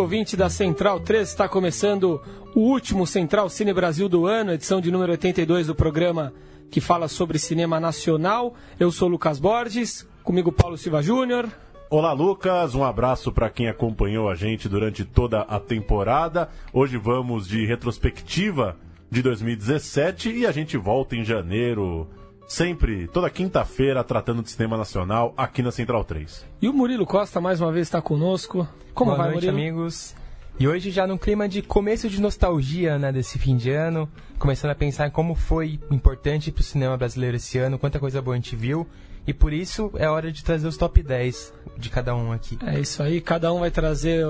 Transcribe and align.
Amigo 0.00 0.02
ouvinte 0.02 0.36
da 0.36 0.48
Central 0.48 0.98
3, 1.00 1.28
está 1.28 1.46
começando 1.46 2.22
o 2.54 2.60
último 2.60 3.06
Central 3.06 3.50
Cine 3.50 3.72
Brasil 3.72 4.08
do 4.08 4.26
ano, 4.26 4.52
edição 4.52 4.80
de 4.80 4.90
número 4.90 5.12
82 5.12 5.66
do 5.66 5.74
programa 5.74 6.32
que 6.70 6.80
fala 6.80 7.06
sobre 7.06 7.38
cinema 7.38 7.78
nacional. 7.78 8.54
Eu 8.78 8.90
sou 8.90 9.08
Lucas 9.08 9.38
Borges, 9.38 10.08
comigo 10.24 10.50
Paulo 10.50 10.78
Silva 10.78 11.02
Júnior. 11.02 11.48
Olá, 11.90 12.12
Lucas. 12.12 12.74
Um 12.74 12.82
abraço 12.82 13.30
para 13.30 13.50
quem 13.50 13.68
acompanhou 13.68 14.30
a 14.30 14.34
gente 14.34 14.70
durante 14.70 15.04
toda 15.04 15.42
a 15.42 15.60
temporada. 15.60 16.48
Hoje 16.72 16.96
vamos 16.96 17.46
de 17.46 17.66
retrospectiva 17.66 18.76
de 19.10 19.20
2017 19.20 20.30
e 20.30 20.46
a 20.46 20.52
gente 20.52 20.78
volta 20.78 21.14
em 21.14 21.24
janeiro, 21.24 22.08
sempre, 22.50 23.06
toda 23.06 23.30
quinta-feira, 23.30 24.02
tratando 24.02 24.42
de 24.42 24.50
cinema 24.50 24.76
nacional 24.76 25.32
aqui 25.36 25.62
na 25.62 25.70
Central 25.70 26.02
3. 26.02 26.44
E 26.60 26.68
o 26.68 26.72
Murilo 26.72 27.06
Costa 27.06 27.40
mais 27.40 27.60
uma 27.60 27.70
vez 27.70 27.86
está 27.86 28.02
conosco. 28.02 28.68
Como 28.92 29.12
Boa 29.12 29.22
vai, 29.22 29.30
noite, 29.30 29.46
Murilo? 29.46 29.56
amigos. 29.56 30.16
E 30.58 30.66
hoje 30.66 30.90
já 30.90 31.06
num 31.06 31.16
clima 31.16 31.48
de 31.48 31.62
começo 31.62 32.08
de 32.08 32.20
nostalgia, 32.20 32.98
né, 32.98 33.12
desse 33.12 33.38
fim 33.38 33.56
de 33.56 33.70
ano, 33.70 34.10
começando 34.36 34.72
a 34.72 34.74
pensar 34.74 35.06
em 35.06 35.10
como 35.10 35.36
foi 35.36 35.78
importante 35.92 36.50
pro 36.50 36.62
cinema 36.64 36.96
brasileiro 36.96 37.36
esse 37.36 37.56
ano, 37.56 37.78
quanta 37.78 38.00
coisa 38.00 38.20
boa 38.20 38.34
a 38.34 38.36
gente 38.36 38.56
viu, 38.56 38.84
e 39.24 39.32
por 39.32 39.52
isso 39.52 39.92
é 39.94 40.08
hora 40.08 40.32
de 40.32 40.42
trazer 40.42 40.66
os 40.66 40.76
top 40.76 41.04
10 41.04 41.54
de 41.78 41.88
cada 41.88 42.16
um 42.16 42.32
aqui. 42.32 42.58
É 42.66 42.80
isso 42.80 43.00
aí, 43.00 43.20
cada 43.20 43.52
um 43.54 43.60
vai 43.60 43.70
trazer, 43.70 44.26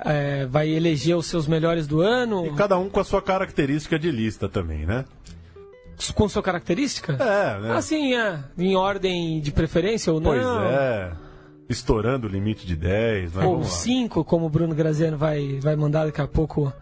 é, 0.00 0.44
vai 0.44 0.68
eleger 0.68 1.16
os 1.16 1.24
seus 1.24 1.46
melhores 1.46 1.86
do 1.86 2.02
ano, 2.02 2.46
E 2.46 2.52
cada 2.54 2.78
um 2.78 2.90
com 2.90 3.00
a 3.00 3.04
sua 3.04 3.22
característica 3.22 3.98
de 3.98 4.10
lista 4.10 4.50
também, 4.50 4.84
né? 4.84 5.06
Com 6.14 6.28
sua 6.28 6.42
característica? 6.42 7.12
É, 7.14 7.60
né? 7.60 7.72
Assim, 7.76 8.14
é, 8.14 8.38
em 8.56 8.76
ordem 8.76 9.40
de 9.40 9.50
preferência 9.50 10.12
ou 10.12 10.20
não? 10.20 10.30
pois 10.30 10.46
é. 10.46 11.12
Estourando 11.68 12.26
o 12.26 12.30
limite 12.30 12.66
de 12.66 12.74
10, 12.74 13.34
mas 13.34 13.44
Ou 13.44 13.52
vamos 13.52 13.68
lá. 13.68 13.74
5, 13.74 14.24
como 14.24 14.46
o 14.46 14.48
Bruno 14.48 14.74
Graziano 14.74 15.18
vai, 15.18 15.58
vai 15.60 15.76
mandar 15.76 16.06
daqui 16.06 16.20
a 16.20 16.26
pouco 16.26 16.72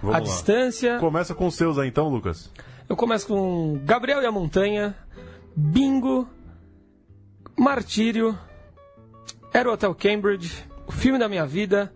Vamos 0.00 0.16
a 0.16 0.18
lá. 0.18 0.24
distância. 0.24 0.98
Começa 0.98 1.34
com 1.34 1.46
os 1.46 1.54
seus 1.54 1.78
aí 1.78 1.88
então, 1.88 2.08
Lucas. 2.08 2.50
Eu 2.88 2.96
começo 2.96 3.26
com 3.26 3.78
Gabriel 3.84 4.22
e 4.22 4.26
a 4.26 4.32
Montanha, 4.32 4.96
Bingo, 5.54 6.26
Martírio, 7.56 8.36
Era 9.52 9.68
o 9.68 9.74
Hotel 9.74 9.94
Cambridge, 9.94 10.64
O 10.86 10.92
Filme 10.92 11.18
da 11.18 11.28
Minha 11.28 11.46
Vida, 11.46 11.92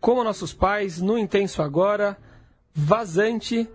Como 0.00 0.22
Nossos 0.22 0.52
Pais, 0.52 1.00
No 1.00 1.18
Intenso 1.18 1.60
Agora, 1.60 2.16
Vazante, 2.72 3.68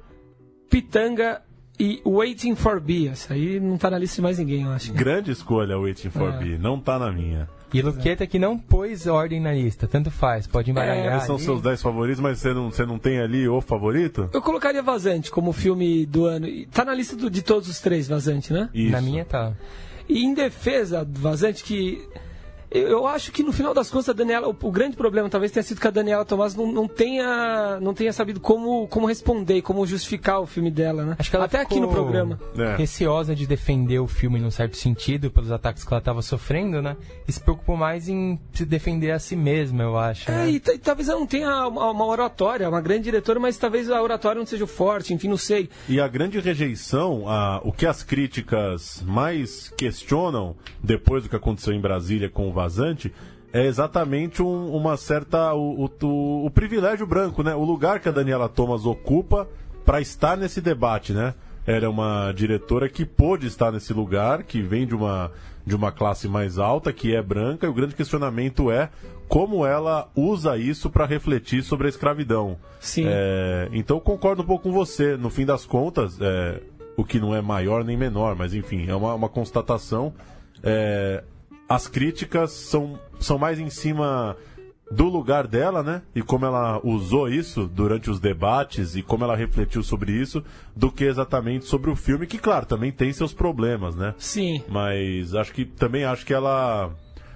Pitanga 0.70 1.42
e 1.80 2.02
Waiting 2.06 2.56
for 2.56 2.80
B. 2.80 3.08
Essa 3.08 3.34
aí 3.34 3.59
não 3.59 3.78
tá 3.78 3.90
na 3.90 3.98
lista 3.98 4.16
de 4.18 4.22
mais 4.22 4.38
ninguém, 4.40 4.64
eu 4.64 4.72
acho. 4.72 4.94
Grande 4.94 5.31
escolha, 5.31 5.78
Waiting 5.78 6.09
for 6.09 6.34
É. 6.34 6.38
B. 6.38 6.58
Não 6.58 6.80
tá 6.80 6.98
na 7.00 7.12
minha. 7.12 7.50
E 7.73 7.82
Luqueta 7.82 8.26
que 8.26 8.40
não 8.40 8.58
pôs 8.58 9.06
ordem 9.06 9.42
na 9.42 9.52
lista, 9.52 9.86
tanto 9.86 10.09
faz, 10.09 10.48
pode 10.48 10.72
embaralhar. 10.72 11.16
Esses 11.16 11.26
são 11.28 11.36
ali. 11.36 11.44
seus 11.44 11.62
10 11.62 11.82
favoritos, 11.82 12.22
mas 12.22 12.40
você 12.40 12.54
não, 12.54 12.72
você 12.72 12.86
não 12.86 12.98
tem 12.98 13.20
ali 13.20 13.50
o 13.50 13.59
favorito? 13.59 14.30
Eu 14.32 14.42
colocaria 14.42 14.82
Vazante 14.82 15.30
como 15.30 15.52
filme 15.52 16.06
do 16.06 16.26
ano. 16.26 16.48
Tá 16.72 16.86
na 16.86 16.94
lista 16.94 17.17
do- 17.17 17.30
de 17.30 17.42
todos 17.42 17.67
os 17.67 17.80
três, 17.82 18.08
Vazante, 18.08 18.54
né? 18.54 18.70
Isso. 18.73 18.92
Na 18.92 19.02
minha 19.02 19.26
tá. 19.26 19.52
E 20.08 20.23
em 20.23 20.33
defesa 20.33 21.04
do 21.04 21.20
Vazante, 21.20 21.64
que 21.66 22.08
eu, 22.75 22.89
eu 22.89 23.08
acho 23.08 23.31
que 23.31 23.41
no 23.41 23.53
final 23.53 23.73
das 23.73 23.89
contas 23.89 24.09
a 24.09 24.13
Daniela, 24.13 24.49
o, 24.49 24.55
o 24.61 24.71
grande 24.71 24.97
problema 24.97 25.30
talvez 25.30 25.52
tenha 25.52 25.63
sido 25.63 25.80
que 25.80 25.87
a 25.87 25.91
Daniela 25.91 26.25
Tomás 26.25 26.55
não, 26.55 26.69
não 26.69 26.87
tenha, 26.87 27.80
não 27.80 27.93
tenha 27.93 28.11
sabido 28.11 28.39
como, 28.41 28.86
como 28.87 29.08
responder, 29.08 29.61
como 29.61 29.86
justificar 29.86 30.41
o 30.41 30.45
filme 30.45 30.69
dela, 30.69 31.05
né? 31.05 31.15
Acho 31.17 31.30
que 31.30 31.36
ela 31.36 31.45
Até 31.45 31.61
aqui 31.61 31.80
no 31.80 31.87
programa. 31.87 32.37
É. 32.58 32.75
Receosa 32.75 33.33
de 33.33 33.47
defender 33.47 33.99
o 33.99 34.08
filme 34.08 34.39
num 34.39 34.52
certo 34.52 34.75
sentido, 34.75 35.31
pelos 35.31 35.52
ataques 35.52 35.83
que 35.86 35.93
ela 35.93 35.99
estava 35.99 36.21
sofrendo, 36.21 36.81
né? 36.81 36.97
E 37.27 37.31
se 37.31 37.39
preocupou 37.39 37.77
mais 37.77 38.09
em 38.09 38.37
se 38.52 38.65
defender 38.65 39.11
a 39.11 39.19
si 39.19 39.36
mesma, 39.36 39.83
eu 39.83 39.97
acho. 39.97 40.30
É, 40.30 40.33
né? 40.33 40.49
e, 40.49 40.55
e 40.55 40.77
talvez 40.77 41.07
ela 41.07 41.19
não 41.19 41.27
tenha 41.27 41.67
uma, 41.67 41.92
uma 41.92 42.05
oratória, 42.05 42.67
uma 42.67 42.81
grande 42.81 43.05
diretora, 43.05 43.39
mas 43.39 43.57
talvez 43.57 43.89
a 43.89 44.02
oratória 44.02 44.39
não 44.39 44.45
seja 44.45 44.67
forte, 44.67 45.13
enfim, 45.13 45.30
não 45.30 45.37
sei. 45.37 45.69
E 45.87 45.99
a 45.99 46.07
grande 46.07 46.39
rejeição, 46.39 47.30
a, 47.30 47.61
o 47.63 47.71
que 47.71 47.86
as 47.86 48.03
críticas 48.03 49.02
mais 49.05 49.69
questionam 49.77 50.55
depois 50.83 51.23
do 51.23 51.30
que 51.30 51.36
aconteceu 51.36 51.73
em 51.73 51.80
Brasília 51.80 52.30
com 52.30 52.49
o 52.49 52.53
Vazante, 52.65 53.14
é 53.53 53.65
exatamente 53.65 54.42
um- 54.42 54.76
uma 54.76 54.98
certa. 54.98 55.53
O, 55.53 55.86
o- 56.02 56.45
o- 56.45 56.52
privilégio 56.52 57.05
branco, 57.08 57.42
né? 57.43 57.55
O 57.55 57.64
lugar 57.64 57.99
que 57.99 58.09
a 58.09 58.11
Daniela 58.11 58.49
Thomas 58.49 58.86
ocupa 58.86 59.48
para 59.86 60.02
estar 60.02 60.36
nesse 60.36 60.59
debate, 60.61 61.14
né? 61.14 61.33
Era 61.65 61.89
uma 61.89 62.31
diretora 62.31 62.89
que 62.89 63.05
pôde 63.05 63.48
estar 63.48 63.71
nesse 63.71 63.92
lugar, 63.93 64.43
que 64.43 64.61
vem 64.61 64.86
de 64.86 64.93
uma, 64.93 65.31
de 65.65 65.75
uma 65.75 65.92
classe 65.92 66.27
mais 66.27 66.59
alta, 66.59 66.92
que 66.93 67.15
é 67.15 67.21
branca, 67.21 67.65
e 67.65 67.70
o 67.70 67.73
grande 67.73 67.95
questionamento 67.95 68.70
é 68.70 68.89
como 69.27 69.65
ela 69.65 70.08
usa 70.15 70.55
isso 70.58 70.89
para 70.89 71.05
refletir 71.05 71.64
sobre 71.64 71.87
a 71.87 71.89
escravidão. 71.89 72.58
Sim. 72.80 73.05
É, 73.08 73.67
então 73.73 73.99
concordo 73.99 74.43
um 74.43 74.45
pouco 74.45 74.65
com 74.65 74.71
você. 74.71 75.17
No 75.17 75.30
fim 75.31 75.43
das 75.45 75.65
contas, 75.65 76.20
é, 76.21 76.61
o 76.95 77.04
que 77.04 77.20
não 77.20 77.33
é 77.33 77.42
maior 77.42 77.83
nem 77.83 77.98
menor, 77.98 78.36
mas 78.36 78.54
enfim, 78.54 78.86
é 78.87 78.95
uma, 78.95 79.15
uma 79.15 79.30
constatação. 79.30 80.14
É, 80.61 81.23
as 81.67 81.87
críticas 81.87 82.52
são, 82.52 82.99
são 83.20 83.37
mais 83.37 83.59
em 83.59 83.70
cima 83.70 84.37
do 84.92 85.05
lugar 85.05 85.48
dela, 85.48 85.81
né? 85.81 86.02
E 86.14 86.21
como 86.21 86.45
ela 86.45 86.80
usou 86.83 87.27
isso 87.27 87.67
durante 87.67 88.09
os 88.09 88.20
debates 88.20 88.95
e 88.95 89.02
como 89.02 89.23
ela 89.23 89.36
refletiu 89.36 89.81
sobre 89.81 90.11
isso, 90.11 90.43
do 90.75 90.92
que 90.92 91.04
exatamente 91.04 91.65
sobre 91.65 91.89
o 91.89 91.95
filme, 91.95 92.27
que, 92.27 92.37
claro, 92.37 92.65
também 92.65 92.92
tem 92.92 93.11
seus 93.11 93.33
problemas, 93.33 93.95
né? 93.95 94.14
Sim. 94.17 94.64
Mas 94.67 95.33
acho 95.33 95.52
que 95.54 95.65
também 95.65 96.05
acho 96.05 96.25
que 96.25 96.33
ela. 96.33 96.92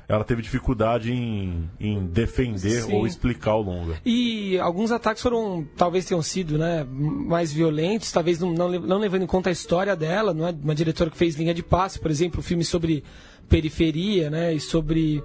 Ela 0.09 0.24
teve 0.24 0.42
dificuldade 0.42 1.14
em, 1.14 1.70
em 1.80 2.03
defender 2.08 2.81
Sim. 2.81 2.94
ou 2.96 3.06
explicar 3.06 3.56
o 3.56 3.62
longa. 3.62 4.02
E 4.03 4.58
alguns 4.58 4.92
ataques 4.92 5.22
foram, 5.22 5.68
talvez 5.78 6.03
tenham 6.03 6.24
sido, 6.24 6.58
né, 6.58 6.84
mais 6.84 7.53
violentos, 7.53 8.12
talvez 8.12 8.40
não, 8.40 8.52
não, 8.52 8.68
não 8.72 8.98
levando 8.98 9.22
em 9.22 9.28
conta 9.28 9.50
a 9.50 9.52
história 9.52 9.96
dela, 9.96 10.34
não 10.34 10.48
é 10.48 10.52
uma 10.52 10.74
diretora 10.74 11.12
que 11.12 11.18
fez 11.18 11.36
linha 11.36 11.53
de 11.53 11.62
passe, 11.62 12.00
por 12.00 12.09
exemplo, 12.09 12.40
um 12.40 12.44
filme 12.44 12.66
sobre 12.66 13.03
periferia, 13.48 14.31
né, 14.31 14.52
e 14.52 14.59
sobre 14.59 15.24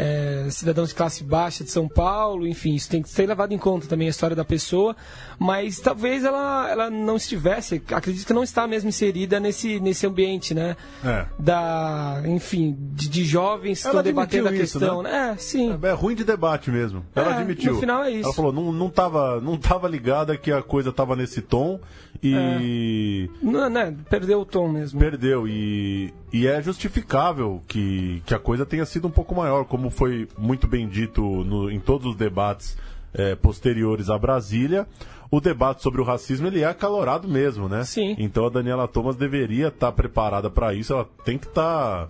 é, 0.00 0.46
cidadãos 0.50 0.90
de 0.90 0.94
classe 0.94 1.24
baixa 1.24 1.64
de 1.64 1.70
São 1.72 1.88
Paulo, 1.88 2.46
enfim, 2.46 2.74
isso 2.76 2.88
tem 2.88 3.02
que 3.02 3.08
ser 3.08 3.26
levado 3.26 3.52
em 3.52 3.58
conta 3.58 3.88
também 3.88 4.06
a 4.06 4.10
história 4.10 4.36
da 4.36 4.44
pessoa, 4.44 4.94
mas 5.40 5.80
talvez 5.80 6.24
ela, 6.24 6.70
ela 6.70 6.88
não 6.88 7.16
estivesse, 7.16 7.82
acredito 7.90 8.24
que 8.24 8.32
não 8.32 8.44
está 8.44 8.66
mesmo 8.68 8.88
inserida 8.90 9.40
nesse, 9.40 9.80
nesse 9.80 10.06
ambiente, 10.06 10.54
né, 10.54 10.76
É. 11.04 11.26
da, 11.36 12.22
enfim, 12.26 12.76
de, 12.92 13.08
de 13.08 13.24
jovens 13.24 13.82
que 13.82 13.88
estão 13.88 14.02
debatendo 14.02 14.46
a 14.46 14.50
admitiu 14.50 14.64
isso, 14.64 14.78
questão, 14.78 15.02
né? 15.02 15.10
né? 15.10 15.32
É, 15.32 15.36
sim. 15.36 15.76
É 15.82 15.90
ruim 15.90 16.14
de 16.14 16.22
debate 16.22 16.70
mesmo. 16.70 17.04
Ela 17.16 17.30
É, 17.34 17.38
admitiu. 17.38 17.74
no 17.74 17.80
final 17.80 18.04
é 18.04 18.10
isso. 18.12 18.26
Ela 18.26 18.34
falou, 18.34 18.52
não, 18.52 18.72
não, 18.72 18.88
tava, 18.90 19.40
não 19.40 19.56
tava 19.58 19.88
ligada 19.88 20.36
que 20.36 20.52
a 20.52 20.62
coisa 20.62 20.92
tava 20.92 21.16
nesse 21.16 21.42
tom 21.42 21.80
e 22.22 23.28
Não, 23.42 23.68
né, 23.68 23.94
perdeu 24.08 24.40
o 24.40 24.44
tom 24.44 24.68
mesmo. 24.68 24.98
perdeu. 25.00 25.46
E, 25.48 26.12
e 26.32 26.46
é 26.46 26.60
justificável 26.62 27.62
que, 27.66 28.22
que 28.26 28.34
a 28.34 28.38
coisa 28.38 28.66
tenha 28.66 28.84
sido 28.84 29.08
um 29.08 29.10
pouco 29.10 29.34
maior, 29.34 29.64
como 29.64 29.90
foi 29.90 30.28
muito 30.36 30.66
bem 30.66 30.88
dito 30.88 31.22
no- 31.22 31.70
em 31.70 31.80
todos 31.80 32.06
os 32.06 32.16
debates 32.16 32.76
eh, 33.14 33.34
posteriores 33.36 34.10
a 34.10 34.18
Brasília. 34.18 34.86
O 35.30 35.40
debate 35.40 35.82
sobre 35.82 36.00
o 36.00 36.04
racismo 36.04 36.46
ele 36.46 36.60
é 36.62 36.66
acalorado 36.66 37.26
mesmo, 37.28 37.68
né? 37.68 37.84
Sim. 37.84 38.14
Então 38.18 38.46
a 38.46 38.50
Daniela 38.50 38.88
Thomas 38.88 39.16
deveria 39.16 39.68
estar 39.68 39.92
preparada 39.92 40.48
para 40.50 40.72
isso. 40.74 40.92
Ela 40.92 41.06
tem 41.24 41.36
que 41.38 41.46
estar. 41.46 42.08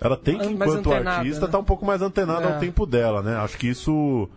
Ela 0.00 0.16
tem 0.16 0.36
que, 0.38 0.46
Mais 0.54 0.70
enquanto 0.72 0.90
antenada, 0.92 1.18
artista, 1.18 1.40
né? 1.42 1.46
estar 1.46 1.58
um 1.58 1.64
pouco 1.64 1.84
mais 1.86 2.02
antenada 2.02 2.46
É. 2.48 2.54
ao 2.54 2.60
tempo 2.60 2.84
dela, 2.86 3.22
né? 3.22 3.36
Acho 3.36 3.56
que 3.58 3.68
isso. 3.68 4.28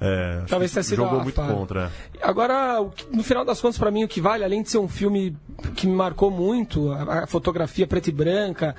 É, 0.00 0.42
Talvez 0.48 0.72
tenha 0.72 0.82
sido 0.82 0.96
jogou 0.96 1.20
a 1.20 1.22
muito 1.22 1.40
contra. 1.40 1.90
é. 2.20 2.26
Agora, 2.26 2.84
no 3.10 3.22
final 3.22 3.44
das 3.44 3.60
contas, 3.60 3.78
para 3.78 3.90
mim, 3.90 4.04
o 4.04 4.08
que 4.08 4.20
vale, 4.20 4.44
além 4.44 4.62
de 4.62 4.70
ser 4.70 4.78
um 4.78 4.88
filme 4.88 5.34
que 5.74 5.86
me 5.86 5.94
marcou 5.94 6.30
muito, 6.30 6.92
a, 6.92 7.26
fotografia 7.26 7.86
preta 7.86 8.10
e 8.10 8.12
branca, 8.12 8.76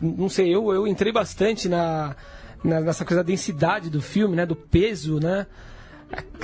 não 0.00 0.28
sei, 0.28 0.54
eu, 0.54 0.72
eu 0.72 0.86
entrei 0.86 1.12
bastante 1.12 1.68
na, 1.68 2.14
na- 2.62 2.80
nessa 2.80 3.04
coisa 3.04 3.24
da 3.24 3.26
densidade 3.26 3.90
do 3.90 4.00
filme, 4.00 4.36
né, 4.36 4.46
do 4.46 4.54
peso, 4.54 5.18
né, 5.18 5.46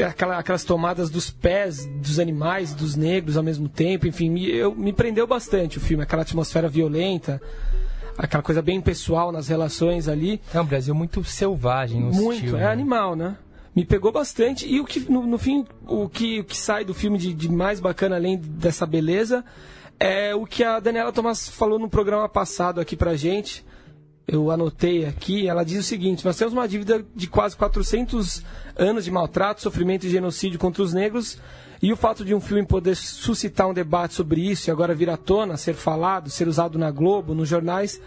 aquela, 0.05 0.37
aquelas 0.39 0.65
tomadas 0.65 1.11
dos 1.11 1.31
pés 1.31 1.87
dos 1.87 2.19
animais, 2.19 2.75
dos 2.75 2.97
negros 2.97 3.37
ao 3.37 3.43
mesmo 3.45 3.69
tempo, 3.69 4.07
enfim, 4.09 4.31
me, 4.31 4.51
eu, 4.51 4.75
me 4.75 4.93
prendeu 4.93 5.27
bastante 5.29 5.79
o 5.79 5.81
filme, 5.81 6.03
aquela 6.03 6.23
atmosfera 6.23 6.69
violenta, 6.69 7.41
aquela 8.17 8.43
coisa 8.43 8.61
bem 8.61 8.81
pessoal 8.81 9.31
nas 9.31 9.47
relações 9.47 10.09
ali. 10.09 10.41
É 10.53 10.61
um 10.61 10.65
Brasil 10.65 10.93
muito 10.95 11.23
selvagem, 11.23 12.05
hostil. 12.09 12.25
Muito, 12.25 12.57
é 12.57 12.61
né? 12.61 12.67
animal, 12.67 13.15
né? 13.15 13.37
Me 13.75 13.85
pegou 13.85 14.11
bastante. 14.11 14.67
E 14.67 14.81
o 14.81 14.85
que, 14.85 15.01
no, 15.11 15.27
no 15.27 15.39
fim, 15.39 15.65
o 15.87 16.09
que, 16.09 16.41
o 16.41 16.45
que 16.45 16.57
sai 16.57 16.85
do 16.85 16.95
filme 16.95 17.19
de, 17.19 17.33
de 17.33 17.51
mais 17.51 17.81
bacana, 17.81 18.17
além 18.17 18.37
dessa 18.37 18.87
beleza, 18.87 19.45
é 19.99 20.35
o 20.35 20.47
que 20.47 20.63
a 20.63 20.79
Daniela 20.79 21.13
Thomas 21.13 21.49
falou 21.49 21.79
no 21.79 21.89
programa 21.89 22.29
passado 22.29 22.81
aqui 22.81 22.97
pra 22.97 23.17
gente. 23.17 23.65
Eu 24.27 24.51
anotei 24.51 25.07
aqui, 25.07 25.49
ela 25.49 25.65
diz 25.65 25.79
o 25.79 25.83
seguinte: 25.83 26.25
nós 26.25 26.37
temos 26.37 26.53
uma 26.53 26.69
dívida 26.69 27.05
de 27.15 27.27
quase 27.27 27.57
400 27.57 28.43
anos 28.77 29.05
de 29.05 29.11
maltrato, 29.11 29.63
sofrimento 29.63 30.05
e 30.05 30.11
genocídio 30.11 30.59
contra 30.59 30.83
os 30.83 30.93
negros, 30.93 31.39
e 31.81 31.93
o 31.93 31.97
fato 31.97 32.25
de 32.25 32.35
um 32.35 32.41
filme 32.41 32.67
poder 32.67 32.95
suscitar 32.95 33.69
um 33.69 33.73
debate 33.73 34.15
sobre 34.15 34.41
isso 34.43 34.69
e 34.69 34.71
agora 34.71 34.95
vir 34.95 35.09
à 35.09 35.17
tona, 35.17 35.57
ser 35.57 35.75
falado, 35.75 36.29
ser 36.29 36.47
usado 36.47 36.79
na 36.79 36.91
Globo, 36.91 37.35
nos 37.35 37.49
jornais, 37.49 38.01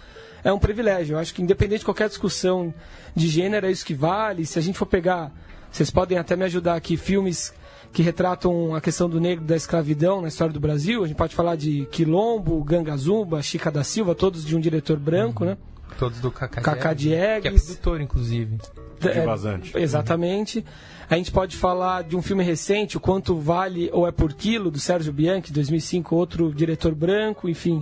é 0.44 0.52
um 0.54 0.60
privilégio. 0.60 1.16
Eu 1.16 1.19
acho 1.19 1.34
que, 1.34 1.42
independente 1.42 1.80
de 1.80 1.86
qualquer 1.86 2.07
discussão 2.07 2.74
de 3.16 3.28
gênero, 3.28 3.66
é 3.66 3.72
isso 3.72 3.86
que 3.86 3.94
vale. 3.94 4.46
Se 4.46 4.60
a 4.60 4.62
gente 4.62 4.78
for 4.78 4.86
pegar, 4.86 5.31
vocês 5.71 5.89
podem 5.89 6.18
até 6.18 6.35
me 6.35 6.44
ajudar 6.44 6.75
aqui, 6.75 6.97
filmes 6.97 7.53
que 7.94 8.01
retratam 8.01 8.73
a 8.75 8.81
questão 8.81 9.09
do 9.09 9.19
negro 9.19 9.44
da 9.44 9.56
escravidão 9.56 10.21
na 10.21 10.27
história 10.27 10.53
do 10.53 10.59
Brasil. 10.59 11.03
A 11.03 11.07
gente 11.07 11.18
pode 11.18 11.35
falar 11.35 11.56
de 11.56 11.85
Quilombo, 11.91 12.63
Ganga 12.63 12.95
Zumba, 12.97 13.41
Chica 13.41 13.69
da 13.69 13.83
Silva, 13.83 14.15
todos 14.15 14.45
de 14.45 14.56
um 14.56 14.59
diretor 14.59 14.97
branco, 14.97 15.44
né? 15.44 15.57
Todos 15.97 16.19
do 16.19 16.31
Cacá, 16.31 16.62
Cacá 16.62 16.94
Diegues, 16.94 17.41
Que 17.41 17.47
é 17.47 17.51
produtor, 17.51 18.01
inclusive. 18.01 18.57
De 19.00 19.21
vazante. 19.25 19.77
É, 19.77 19.81
exatamente. 19.81 20.63
A 21.09 21.15
gente 21.15 21.31
pode 21.31 21.57
falar 21.57 22.03
de 22.03 22.15
um 22.15 22.21
filme 22.21 22.44
recente, 22.44 22.95
O 22.95 23.00
Quanto 23.00 23.35
Vale 23.35 23.89
ou 23.91 24.07
É 24.07 24.12
Por 24.12 24.33
Quilo, 24.33 24.71
do 24.71 24.79
Sérgio 24.79 25.12
Bianchi, 25.12 25.51
2005, 25.51 26.15
outro 26.15 26.53
diretor 26.53 26.95
branco, 26.95 27.50
enfim. 27.50 27.81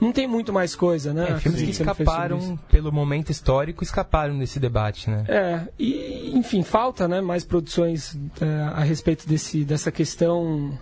Não 0.00 0.12
tem 0.12 0.26
muito 0.26 0.52
mais 0.52 0.74
coisa, 0.74 1.12
né? 1.12 1.30
É, 1.30 1.38
filmes 1.38 1.62
que 1.62 1.70
escaparam, 1.70 2.58
pelo 2.70 2.92
momento 2.92 3.30
histórico, 3.30 3.82
escaparam 3.82 4.38
desse 4.38 4.58
debate, 4.58 5.08
né? 5.08 5.24
É, 5.28 5.60
e, 5.78 6.32
enfim, 6.34 6.62
falta 6.62 7.06
né, 7.08 7.20
mais 7.20 7.44
produções 7.44 8.18
é, 8.40 8.46
a 8.74 8.80
respeito 8.80 9.26
desse, 9.26 9.64
dessa 9.64 9.90
questão 9.90 10.78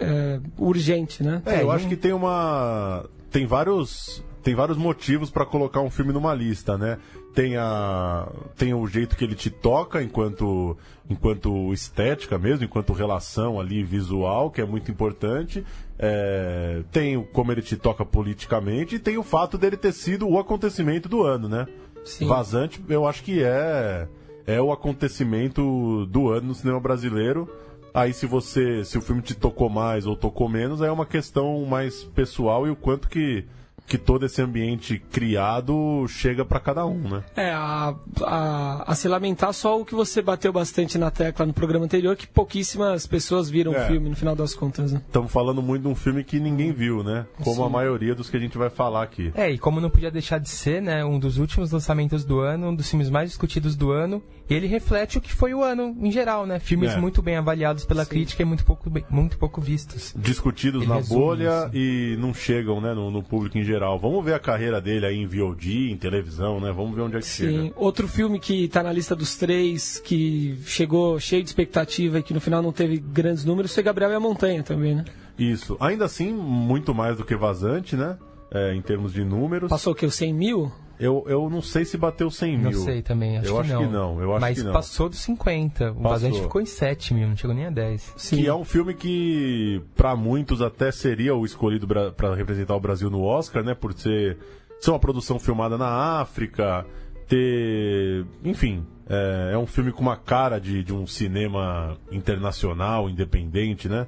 é, 0.00 0.40
urgente, 0.58 1.22
né? 1.22 1.42
É, 1.46 1.62
eu 1.62 1.70
acho 1.70 1.86
que 1.88 1.96
tem 1.96 2.12
uma... 2.12 3.04
Tem 3.30 3.46
vários 3.46 4.24
tem 4.46 4.54
vários 4.54 4.78
motivos 4.78 5.28
para 5.28 5.44
colocar 5.44 5.80
um 5.80 5.90
filme 5.90 6.12
numa 6.12 6.32
lista, 6.32 6.78
né? 6.78 6.98
Tem, 7.34 7.56
a, 7.56 8.30
tem 8.56 8.72
o 8.72 8.86
jeito 8.86 9.16
que 9.16 9.24
ele 9.24 9.34
te 9.34 9.50
toca 9.50 10.00
enquanto, 10.00 10.78
enquanto 11.10 11.72
estética 11.72 12.38
mesmo, 12.38 12.64
enquanto 12.64 12.92
relação 12.92 13.58
ali 13.58 13.82
visual, 13.82 14.48
que 14.48 14.60
é 14.60 14.64
muito 14.64 14.88
importante. 14.88 15.66
É, 15.98 16.84
tem 16.92 17.20
como 17.32 17.50
ele 17.50 17.60
te 17.60 17.76
toca 17.76 18.04
politicamente 18.04 18.94
e 18.94 18.98
tem 19.00 19.18
o 19.18 19.24
fato 19.24 19.58
dele 19.58 19.76
ter 19.76 19.90
sido 19.90 20.28
o 20.28 20.38
acontecimento 20.38 21.08
do 21.08 21.24
ano, 21.24 21.48
né? 21.48 21.66
Sim. 22.04 22.28
Vazante, 22.28 22.80
eu 22.88 23.04
acho 23.04 23.24
que 23.24 23.42
é, 23.42 24.06
é 24.46 24.62
o 24.62 24.70
acontecimento 24.70 26.06
do 26.06 26.28
ano 26.28 26.46
no 26.46 26.54
cinema 26.54 26.78
brasileiro. 26.78 27.52
Aí 27.92 28.12
se 28.12 28.26
você, 28.26 28.84
se 28.84 28.96
o 28.96 29.00
filme 29.00 29.22
te 29.22 29.34
tocou 29.34 29.68
mais 29.68 30.06
ou 30.06 30.14
tocou 30.14 30.48
menos, 30.48 30.82
é 30.82 30.92
uma 30.92 31.04
questão 31.04 31.64
mais 31.64 32.04
pessoal 32.04 32.64
e 32.64 32.70
o 32.70 32.76
quanto 32.76 33.08
que 33.08 33.44
que 33.86 33.96
todo 33.96 34.26
esse 34.26 34.42
ambiente 34.42 34.98
criado 35.10 36.06
chega 36.08 36.44
para 36.44 36.58
cada 36.58 36.84
um, 36.84 37.08
né? 37.08 37.24
É, 37.36 37.50
a, 37.52 37.94
a, 38.22 38.84
a, 38.90 38.94
se 38.94 39.06
lamentar 39.08 39.52
só 39.52 39.80
o 39.80 39.84
que 39.84 39.94
você 39.94 40.20
bateu 40.20 40.52
bastante 40.52 40.98
na 40.98 41.10
tecla 41.10 41.46
no 41.46 41.52
programa 41.52 41.84
anterior, 41.84 42.16
que 42.16 42.26
pouquíssimas 42.26 43.06
pessoas 43.06 43.48
viram 43.48 43.72
é. 43.72 43.84
o 43.84 43.86
filme 43.86 44.08
no 44.10 44.16
final 44.16 44.34
das 44.34 44.54
contas, 44.54 44.92
né? 44.92 45.00
Estamos 45.06 45.30
falando 45.30 45.62
muito 45.62 45.82
de 45.82 45.88
um 45.88 45.94
filme 45.94 46.24
que 46.24 46.40
ninguém 46.40 46.72
viu, 46.72 47.04
né? 47.04 47.26
Como 47.42 47.56
Sim. 47.56 47.66
a 47.66 47.68
maioria 47.68 48.14
dos 48.14 48.28
que 48.28 48.36
a 48.36 48.40
gente 48.40 48.58
vai 48.58 48.68
falar 48.68 49.04
aqui. 49.04 49.30
É, 49.34 49.50
e 49.50 49.58
como 49.58 49.80
não 49.80 49.88
podia 49.88 50.10
deixar 50.10 50.38
de 50.38 50.48
ser, 50.48 50.82
né? 50.82 51.04
Um 51.04 51.18
dos 51.18 51.38
últimos 51.38 51.70
lançamentos 51.70 52.24
do 52.24 52.40
ano, 52.40 52.70
um 52.70 52.74
dos 52.74 52.90
filmes 52.90 53.08
mais 53.08 53.30
discutidos 53.30 53.76
do 53.76 53.92
ano, 53.92 54.22
e 54.50 54.54
ele 54.54 54.66
reflete 54.66 55.18
o 55.18 55.20
que 55.20 55.32
foi 55.32 55.54
o 55.54 55.62
ano 55.62 55.96
em 56.00 56.10
geral, 56.10 56.44
né? 56.44 56.58
Filmes 56.58 56.92
é. 56.92 56.96
muito 56.96 57.22
bem 57.22 57.36
avaliados 57.36 57.84
pela 57.84 58.04
Sim. 58.04 58.10
crítica 58.10 58.42
e 58.42 58.44
muito 58.44 58.64
pouco, 58.64 58.90
muito 59.08 59.38
pouco 59.38 59.60
vistos. 59.60 60.12
Discutidos 60.16 60.82
ele 60.82 60.92
na 60.92 61.00
bolha 61.00 61.66
isso. 61.66 61.76
e 61.76 62.16
não 62.18 62.34
chegam, 62.34 62.80
né? 62.80 62.92
No, 62.92 63.10
no 63.10 63.22
público 63.22 63.56
em 63.56 63.62
geral 63.62 63.75
geral. 63.76 63.98
Vamos 63.98 64.24
ver 64.24 64.34
a 64.34 64.38
carreira 64.38 64.80
dele 64.80 65.06
aí 65.06 65.16
em 65.16 65.26
VOD, 65.26 65.90
em 65.92 65.96
televisão, 65.96 66.60
né? 66.60 66.72
Vamos 66.72 66.94
ver 66.94 67.02
onde 67.02 67.16
é 67.16 67.20
que 67.20 67.26
Sim. 67.26 67.62
chega. 67.62 67.72
Outro 67.76 68.08
filme 68.08 68.40
que 68.40 68.64
está 68.64 68.82
na 68.82 68.92
lista 68.92 69.14
dos 69.14 69.36
três, 69.36 70.00
que 70.00 70.58
chegou 70.64 71.20
cheio 71.20 71.42
de 71.42 71.48
expectativa 71.48 72.18
e 72.18 72.22
que 72.22 72.34
no 72.34 72.40
final 72.40 72.62
não 72.62 72.72
teve 72.72 72.98
grandes 72.98 73.44
números, 73.44 73.74
foi 73.74 73.82
Gabriel 73.82 74.10
e 74.10 74.14
a 74.14 74.20
Montanha 74.20 74.62
também, 74.62 74.94
né? 74.94 75.04
Isso. 75.38 75.76
Ainda 75.78 76.06
assim, 76.06 76.32
muito 76.32 76.94
mais 76.94 77.16
do 77.18 77.24
que 77.24 77.36
Vazante, 77.36 77.94
né? 77.94 78.16
É, 78.50 78.74
em 78.74 78.80
termos 78.80 79.12
de 79.12 79.24
números. 79.24 79.68
Passou 79.68 79.92
o 79.92 79.96
quê? 79.96 80.06
Os 80.06 80.14
100 80.14 80.32
mil? 80.32 80.72
Eu, 80.98 81.24
eu 81.28 81.50
não 81.50 81.60
sei 81.60 81.84
se 81.84 81.98
bateu 81.98 82.30
100 82.30 82.56
mil. 82.56 82.70
Não 82.70 82.84
sei 82.84 83.02
também, 83.02 83.36
acho, 83.38 83.48
eu 83.48 83.54
que, 83.54 83.60
acho 83.60 83.72
não. 83.72 83.80
que 83.80 83.92
não. 83.92 84.20
Eu 84.22 84.32
acho 84.32 84.40
Mas 84.40 84.58
que 84.58 84.64
não. 84.64 84.72
passou 84.72 85.08
dos 85.08 85.18
50. 85.18 85.92
O 85.92 86.02
Vazante 86.02 86.40
ficou 86.40 86.60
em 86.60 86.66
7 86.66 87.12
mil, 87.12 87.28
não 87.28 87.36
chegou 87.36 87.54
nem 87.54 87.66
a 87.66 87.70
10. 87.70 88.14
Sim. 88.16 88.36
Que 88.36 88.46
é 88.46 88.54
um 88.54 88.64
filme 88.64 88.94
que, 88.94 89.82
para 89.94 90.16
muitos, 90.16 90.62
até 90.62 90.90
seria 90.90 91.34
o 91.34 91.44
escolhido 91.44 91.86
para 91.86 92.34
representar 92.34 92.74
o 92.74 92.80
Brasil 92.80 93.10
no 93.10 93.22
Oscar, 93.22 93.62
né? 93.62 93.74
Por 93.74 93.92
ser, 93.92 94.38
ser 94.80 94.90
uma 94.90 94.98
produção 94.98 95.38
filmada 95.38 95.76
na 95.76 96.20
África, 96.20 96.86
ter. 97.28 98.24
Enfim, 98.42 98.86
é, 99.08 99.50
é 99.52 99.58
um 99.58 99.66
filme 99.66 99.92
com 99.92 100.00
uma 100.00 100.16
cara 100.16 100.58
de, 100.58 100.82
de 100.82 100.94
um 100.94 101.06
cinema 101.06 101.98
internacional, 102.10 103.10
independente, 103.10 103.86
né? 103.86 104.06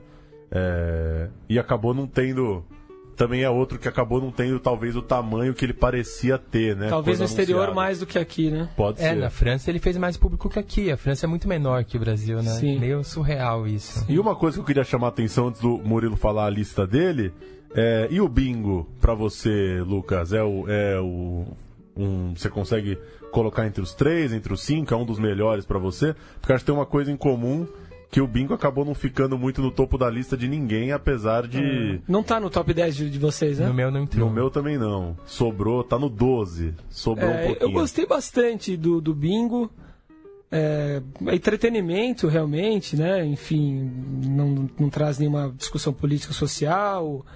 É, 0.50 1.29
e 1.50 1.58
acabou 1.58 1.93
não 1.93 2.06
tendo 2.06 2.64
também 3.19 3.43
é 3.43 3.50
outro 3.50 3.79
que 3.79 3.88
acabou 3.88 4.20
não 4.20 4.31
tendo 4.31 4.61
talvez 4.61 4.94
o 4.94 5.03
tamanho 5.03 5.53
que 5.53 5.65
ele 5.65 5.75
parecia 5.75 6.38
ter, 6.38 6.76
né? 6.76 6.88
Talvez 6.88 7.19
no 7.19 7.25
exterior 7.25 7.75
mais 7.75 7.99
do 7.99 8.06
que 8.06 8.17
aqui, 8.17 8.49
né? 8.49 8.69
Pode 8.76 9.03
é, 9.03 9.11
ser. 9.11 9.17
na 9.17 9.29
França 9.29 9.69
ele 9.69 9.81
fez 9.81 9.97
mais 9.97 10.17
público 10.17 10.49
que 10.49 10.59
aqui. 10.59 10.91
A 10.91 10.97
França 10.97 11.26
é 11.26 11.29
muito 11.29 11.49
menor 11.49 11.85
que 11.85 11.97
o 11.97 12.00
Brasil, 12.00 12.41
né? 12.41 12.53
Sim. 12.53 12.79
Meio 12.79 13.03
surreal 13.03 13.67
isso. 13.67 14.06
E 14.09 14.19
uma 14.20 14.37
coisa 14.37 14.56
que 14.56 14.61
eu 14.61 14.65
queria 14.65 14.85
chamar 14.85 15.09
a 15.09 15.11
atenção 15.11 15.49
antes 15.49 15.61
do 15.61 15.79
Murilo 15.79 16.17
falar 16.17 16.47
a 16.47 16.50
lista 16.50 16.87
dele, 16.87 17.32
é, 17.75 18.06
e 18.09 18.20
o 18.20 18.29
bingo 18.29 18.88
para 19.00 19.15
você, 19.15 19.82
Lucas? 19.85 20.32
É 20.32 20.43
o, 20.43 20.69
é 20.69 21.00
o 21.00 21.44
um, 21.97 22.32
você 22.37 22.49
consegue 22.49 22.97
colocar 23.32 23.67
entre 23.67 23.82
os 23.82 23.93
três, 23.93 24.32
entre 24.32 24.53
os 24.53 24.62
cinco, 24.62 24.94
é 24.94 24.97
um 24.97 25.05
dos 25.05 25.19
melhores 25.19 25.67
para 25.67 25.79
você? 25.79 26.14
Porque 26.41 26.53
acho 26.53 26.62
que 26.64 26.71
tem 26.71 26.75
uma 26.75 26.87
coisa 26.87 27.11
em 27.11 27.17
comum 27.17 27.67
que 28.11 28.21
o 28.21 28.27
bingo 28.27 28.55
acabou 28.55 28.85
não 28.85 28.95
ficando 28.95 29.39
muito 29.39 29.61
no 29.61 29.71
topo 29.71 29.99
da 29.99 30.09
lista 30.09 30.37
de 30.37 30.49
ninguém, 30.49 30.93
apesar 30.93 31.47
de. 31.47 31.59
Hum. 31.59 32.01
Não 32.09 32.23
tá 32.23 32.41
no 32.41 32.49
top 32.49 32.73
10 32.73 32.97
de, 32.97 33.11
de 33.11 33.19
vocês, 33.19 33.59
né? 33.59 33.67
No 33.67 33.75
meu 33.75 33.91
não 33.91 34.03
entrou. 34.03 34.27
No 34.27 34.35
meu 34.35 34.51
também 34.51 34.79
não. 34.79 35.17
Sobrou, 35.27 35.85
tá 35.85 35.99
no 35.99 36.09
12. 36.09 36.75
Sobrou 36.89 37.29
é, 37.29 37.43
um 37.43 37.47
pouquinho. 37.49 37.69
Eu 37.69 37.73
gostei 37.73 38.07
bastante 38.07 38.77
do, 38.77 39.01
do 39.01 39.15
bingo. 39.15 39.71
É, 40.51 41.03
entretenimento 41.31 42.27
realmente, 42.27 42.97
né? 42.97 43.23
Enfim, 43.27 43.93
não, 44.25 44.71
não 44.79 44.88
traz 44.88 45.19
nenhuma 45.19 45.53
discussão 45.55 45.93
política 45.93 46.33
social. 46.33 47.27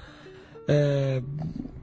É, 0.67 1.23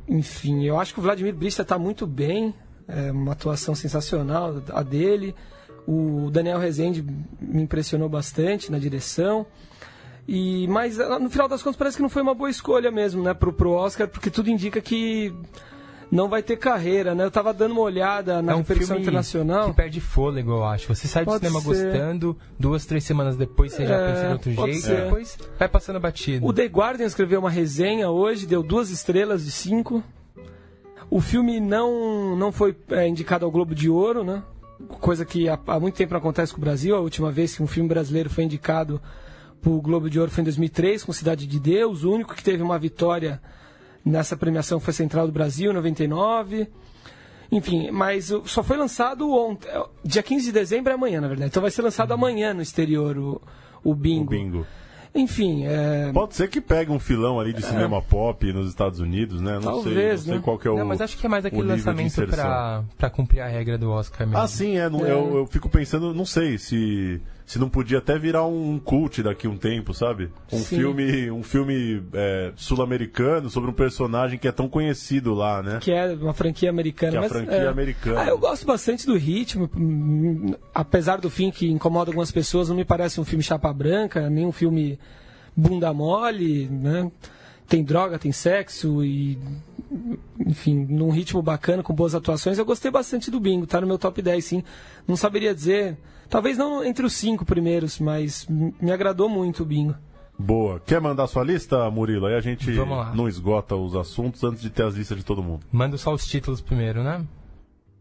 enfim, 0.07 0.63
eu 0.63 0.79
acho 0.79 0.93
que 0.95 0.99
o 0.99 1.03
Vladimir 1.03 1.35
Brista 1.35 1.61
está 1.61 1.77
muito 1.77 2.07
bem. 2.07 2.55
É 2.87 3.11
uma 3.11 3.33
atuação 3.33 3.75
sensacional 3.75 4.63
a 4.73 4.81
dele. 4.81 5.35
O 5.87 6.29
Daniel 6.31 6.59
Rezende 6.59 7.03
me 7.39 7.63
impressionou 7.63 8.09
bastante 8.09 8.71
na 8.71 8.79
direção. 8.79 9.45
E, 10.27 10.67
mas 10.67 10.97
no 10.97 11.29
final 11.29 11.47
das 11.47 11.63
contas 11.63 11.77
parece 11.77 11.97
que 11.97 12.03
não 12.03 12.09
foi 12.09 12.21
uma 12.21 12.35
boa 12.35 12.49
escolha 12.49 12.91
mesmo, 12.91 13.23
né, 13.23 13.33
pro, 13.33 13.51
pro 13.51 13.71
Oscar, 13.71 14.07
porque 14.07 14.29
tudo 14.29 14.47
indica 14.47 14.79
que 14.79 15.33
não 16.11 16.27
vai 16.27 16.41
ter 16.41 16.57
carreira, 16.57 17.13
né? 17.13 17.23
Eu 17.23 17.31
tava 17.31 17.53
dando 17.53 17.71
uma 17.71 17.81
olhada 17.81 18.41
na 18.41 18.53
é 18.53 18.55
um 18.55 18.59
repercussão 18.59 18.97
internacional. 18.97 19.69
Que 19.69 19.75
perde 19.75 20.01
fôlego, 20.01 20.51
eu 20.51 20.63
acho. 20.63 20.87
Você 20.93 21.07
sai 21.07 21.23
do 21.23 21.27
pode 21.27 21.45
cinema 21.45 21.61
ser. 21.61 21.67
gostando, 21.67 22.37
duas, 22.59 22.85
três 22.85 23.03
semanas 23.03 23.35
depois 23.35 23.73
você 23.73 23.83
é, 23.83 23.87
já 23.87 23.97
pensa 23.97 24.25
de 24.25 24.31
outro 24.33 24.51
jeito, 24.51 24.81
ser. 24.81 25.03
depois 25.03 25.37
vai 25.57 25.67
passando 25.67 25.99
batido. 25.99 26.45
O 26.45 26.53
The 26.53 26.65
Guardian 26.65 27.05
escreveu 27.05 27.39
uma 27.39 27.49
resenha 27.49 28.09
hoje, 28.09 28.45
deu 28.45 28.63
duas 28.63 28.89
estrelas 28.89 29.45
de 29.45 29.51
cinco. 29.51 30.03
O 31.11 31.21
filme 31.21 31.59
não, 31.59 32.35
não 32.35 32.51
foi 32.51 32.75
é, 32.89 33.07
indicado 33.07 33.45
ao 33.45 33.51
Globo 33.51 33.73
de 33.73 33.89
Ouro, 33.89 34.23
né? 34.23 34.43
Coisa 34.99 35.25
que 35.25 35.49
há, 35.49 35.59
há 35.67 35.79
muito 35.79 35.95
tempo 35.95 36.13
não 36.13 36.19
acontece 36.19 36.51
com 36.53 36.57
o 36.57 36.61
Brasil. 36.61 36.95
A 36.95 36.99
última 36.99 37.31
vez 37.31 37.55
que 37.55 37.63
um 37.63 37.67
filme 37.67 37.89
brasileiro 37.89 38.29
foi 38.29 38.43
indicado 38.43 39.01
para 39.61 39.71
o 39.71 39.81
Globo 39.81 40.09
de 40.09 40.19
Ouro 40.19 40.31
foi 40.31 40.41
em 40.41 40.45
2003, 40.45 41.03
com 41.03 41.11
Cidade 41.11 41.45
de 41.45 41.59
Deus. 41.59 42.03
O 42.03 42.11
único 42.11 42.33
que 42.33 42.43
teve 42.43 42.63
uma 42.63 42.79
vitória 42.79 43.41
nessa 44.03 44.37
premiação 44.37 44.79
foi 44.79 44.93
Central 44.93 45.27
do 45.27 45.33
Brasil, 45.33 45.71
em 45.71 45.73
99. 45.73 46.67
Enfim, 47.51 47.89
mas 47.91 48.31
só 48.45 48.63
foi 48.63 48.77
lançado 48.77 49.31
ontem. 49.31 49.67
É, 49.69 49.83
dia 50.03 50.23
15 50.23 50.45
de 50.45 50.51
dezembro 50.51 50.91
é 50.91 50.95
amanhã, 50.95 51.19
na 51.19 51.27
verdade. 51.27 51.49
Então 51.49 51.61
vai 51.61 51.71
ser 51.71 51.81
lançado 51.81 52.11
uhum. 52.11 52.17
amanhã 52.17 52.53
no 52.53 52.61
exterior 52.61 53.17
o, 53.17 53.41
o 53.83 53.95
Bingo. 53.95 54.33
O 54.33 54.37
bingo. 54.37 54.67
Enfim, 55.13 55.65
é... 55.65 56.11
Pode 56.13 56.35
ser 56.35 56.47
que 56.49 56.61
pegue 56.61 56.91
um 56.91 56.99
filão 56.99 57.39
ali 57.39 57.51
de 57.51 57.63
cinema 57.63 57.97
é... 57.97 58.01
pop 58.01 58.53
nos 58.53 58.69
Estados 58.69 58.99
Unidos, 58.99 59.41
né? 59.41 59.53
Não 59.53 59.61
Talvez, 59.61 60.21
sei, 60.21 60.31
não 60.31 60.37
né? 60.37 60.43
qual 60.43 60.57
que 60.57 60.67
é 60.67 60.71
o 60.71 60.77
Não, 60.77 60.85
mas 60.85 61.01
acho 61.01 61.17
que 61.17 61.25
é 61.25 61.29
mais 61.29 61.45
aquele 61.45 61.63
lançamento 61.63 62.27
pra, 62.27 62.83
pra 62.97 63.09
cumprir 63.09 63.41
a 63.41 63.47
regra 63.47 63.77
do 63.77 63.89
Oscar 63.91 64.27
mesmo. 64.27 64.41
Ah, 64.41 64.47
sim, 64.47 64.77
é. 64.77 64.81
é. 64.81 64.85
Eu, 64.85 65.37
eu 65.37 65.47
fico 65.47 65.67
pensando, 65.67 66.13
não 66.13 66.25
sei 66.25 66.57
se 66.57 67.19
se 67.49 67.57
não 67.57 67.67
podia 67.67 67.97
até 67.97 68.15
virar 68.15 68.45
um 68.45 68.77
cult 68.77 69.23
daqui 69.23 69.47
a 69.47 69.49
um 69.49 69.57
tempo, 69.57 69.91
sabe? 69.91 70.29
Um 70.53 70.59
Sim. 70.59 70.77
filme, 70.77 71.31
um 71.31 71.41
filme 71.41 72.03
é, 72.13 72.53
sul-americano 72.55 73.49
sobre 73.49 73.71
um 73.71 73.73
personagem 73.73 74.37
que 74.37 74.47
é 74.47 74.51
tão 74.51 74.69
conhecido 74.69 75.33
lá, 75.33 75.63
né? 75.63 75.79
Que 75.81 75.91
é 75.91 76.13
uma 76.13 76.31
franquia 76.31 76.69
americana. 76.69 77.13
Que 77.13 77.15
é 77.15 77.17
a 77.17 77.21
mas, 77.23 77.31
franquia 77.31 77.55
é. 77.55 77.67
americana. 77.67 78.21
Ah, 78.21 78.27
eu 78.27 78.37
gosto 78.37 78.67
bastante 78.67 79.07
do 79.07 79.17
ritmo. 79.17 79.67
hum, 79.75 80.53
Apesar 80.75 81.19
do 81.19 81.27
fim 81.27 81.49
que 81.49 81.67
incomoda 81.71 82.11
algumas 82.11 82.31
pessoas, 82.31 82.69
não 82.69 82.75
me 82.75 82.85
parece 82.85 83.19
um 83.19 83.25
filme 83.25 83.43
chapa 83.43 83.73
branca, 83.73 84.29
nem 84.29 84.45
um 84.45 84.51
filme 84.51 84.99
bunda 85.57 85.91
mole, 85.91 86.67
né? 86.69 87.11
Tem 87.67 87.83
droga, 87.83 88.19
tem 88.19 88.31
sexo 88.31 89.03
e. 89.03 89.39
Enfim, 90.45 90.85
num 90.87 91.09
ritmo 91.09 91.41
bacana, 91.41 91.81
com 91.81 91.95
boas 91.95 92.13
atuações. 92.13 92.59
Eu 92.59 92.65
gostei 92.65 92.91
bastante 92.91 93.31
do 93.31 93.39
Bingo, 93.39 93.65
tá 93.65 93.81
no 93.81 93.87
meu 93.87 93.97
top 93.97 94.21
10, 94.21 94.45
sim. 94.45 94.63
Não 95.07 95.15
saberia 95.15 95.51
dizer. 95.55 95.97
Talvez 96.29 96.57
não 96.57 96.83
entre 96.83 97.05
os 97.05 97.13
cinco 97.13 97.43
primeiros, 97.45 97.99
mas 97.99 98.45
me 98.47 98.91
agradou 98.91 99.27
muito 99.27 99.63
o 99.63 99.65
Bingo. 99.65 99.95
Boa. 100.37 100.79
Quer 100.79 101.01
mandar 101.01 101.27
sua 101.27 101.43
lista, 101.43 101.89
Murilo? 101.89 102.25
Aí 102.27 102.35
a 102.35 102.39
gente 102.41 102.69
não 103.13 103.27
esgota 103.27 103.75
os 103.75 103.95
assuntos 103.95 104.43
antes 104.43 104.61
de 104.61 104.69
ter 104.69 104.83
as 104.83 104.95
listas 104.95 105.17
de 105.17 105.23
todo 105.25 105.43
mundo. 105.43 105.65
Manda 105.71 105.97
só 105.97 106.13
os 106.13 106.25
títulos 106.25 106.61
primeiro, 106.61 107.03
né? 107.03 107.25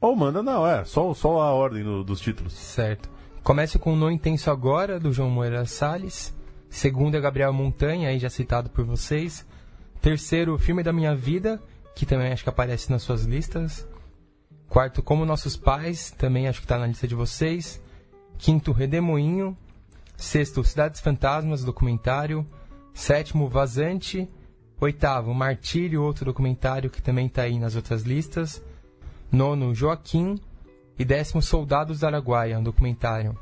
Ou 0.01 0.15
manda, 0.15 0.43
não, 0.43 0.65
é. 0.67 0.85
Só, 0.85 1.13
só 1.15 1.41
a 1.41 1.53
ordem 1.53 1.83
do- 1.83 2.05
dos 2.05 2.21
títulos. 2.21 2.53
Certo. 2.53 3.11
Comece 3.43 3.79
com 3.79 3.97
No 3.97 4.11
Intenso 4.11 4.51
Agora, 4.51 5.01
do 5.01 5.13
João 5.13 5.31
Moreira 5.31 5.65
Salles. 5.65 6.37
Segundo 6.71 7.17
é 7.17 7.21
Gabriel 7.21 7.53
Montanha, 7.53 8.11
aí 8.11 8.19
já 8.19 8.29
citado 8.31 8.69
por 8.71 8.85
vocês. 8.85 9.45
Terceiro, 10.01 10.57
Filme 10.59 10.83
da 10.85 10.93
Minha 10.93 11.17
Vida, 11.17 11.61
que 11.97 12.07
também 12.07 12.31
acho 12.31 12.45
que 12.45 12.51
aparece 12.51 12.91
nas 12.93 13.03
suas 13.03 13.25
listas. 13.25 13.89
Quarto, 14.69 15.03
Como 15.03 15.25
Nossos 15.25 15.57
Pais, 15.57 16.11
também 16.13 16.47
acho 16.47 16.61
que 16.61 16.67
está 16.67 16.79
na 16.79 16.87
lista 16.87 17.09
de 17.09 17.15
vocês. 17.17 17.83
Quinto, 18.39 18.73
Redemoinho. 18.73 19.57
Sexto, 20.17 20.65
Cidades 20.65 21.01
Fantasmas, 21.01 21.65
documentário. 21.65 22.47
Sétimo, 22.95 23.49
Vazante. 23.49 24.29
Oitavo, 24.81 25.35
Martírio, 25.35 26.03
outro 26.03 26.25
documentário 26.25 26.89
que 26.89 27.03
também 27.03 27.27
está 27.27 27.43
aí 27.43 27.59
nas 27.59 27.75
outras 27.75 28.03
listas. 28.03 28.63
Nono, 29.31 29.75
Joaquim. 29.75 30.39
E 30.99 31.05
décimo, 31.05 31.43
Soldados 31.43 32.01
da 32.01 32.09
Araguaia, 32.09 32.59
um 32.59 32.63
documentário. 32.63 33.37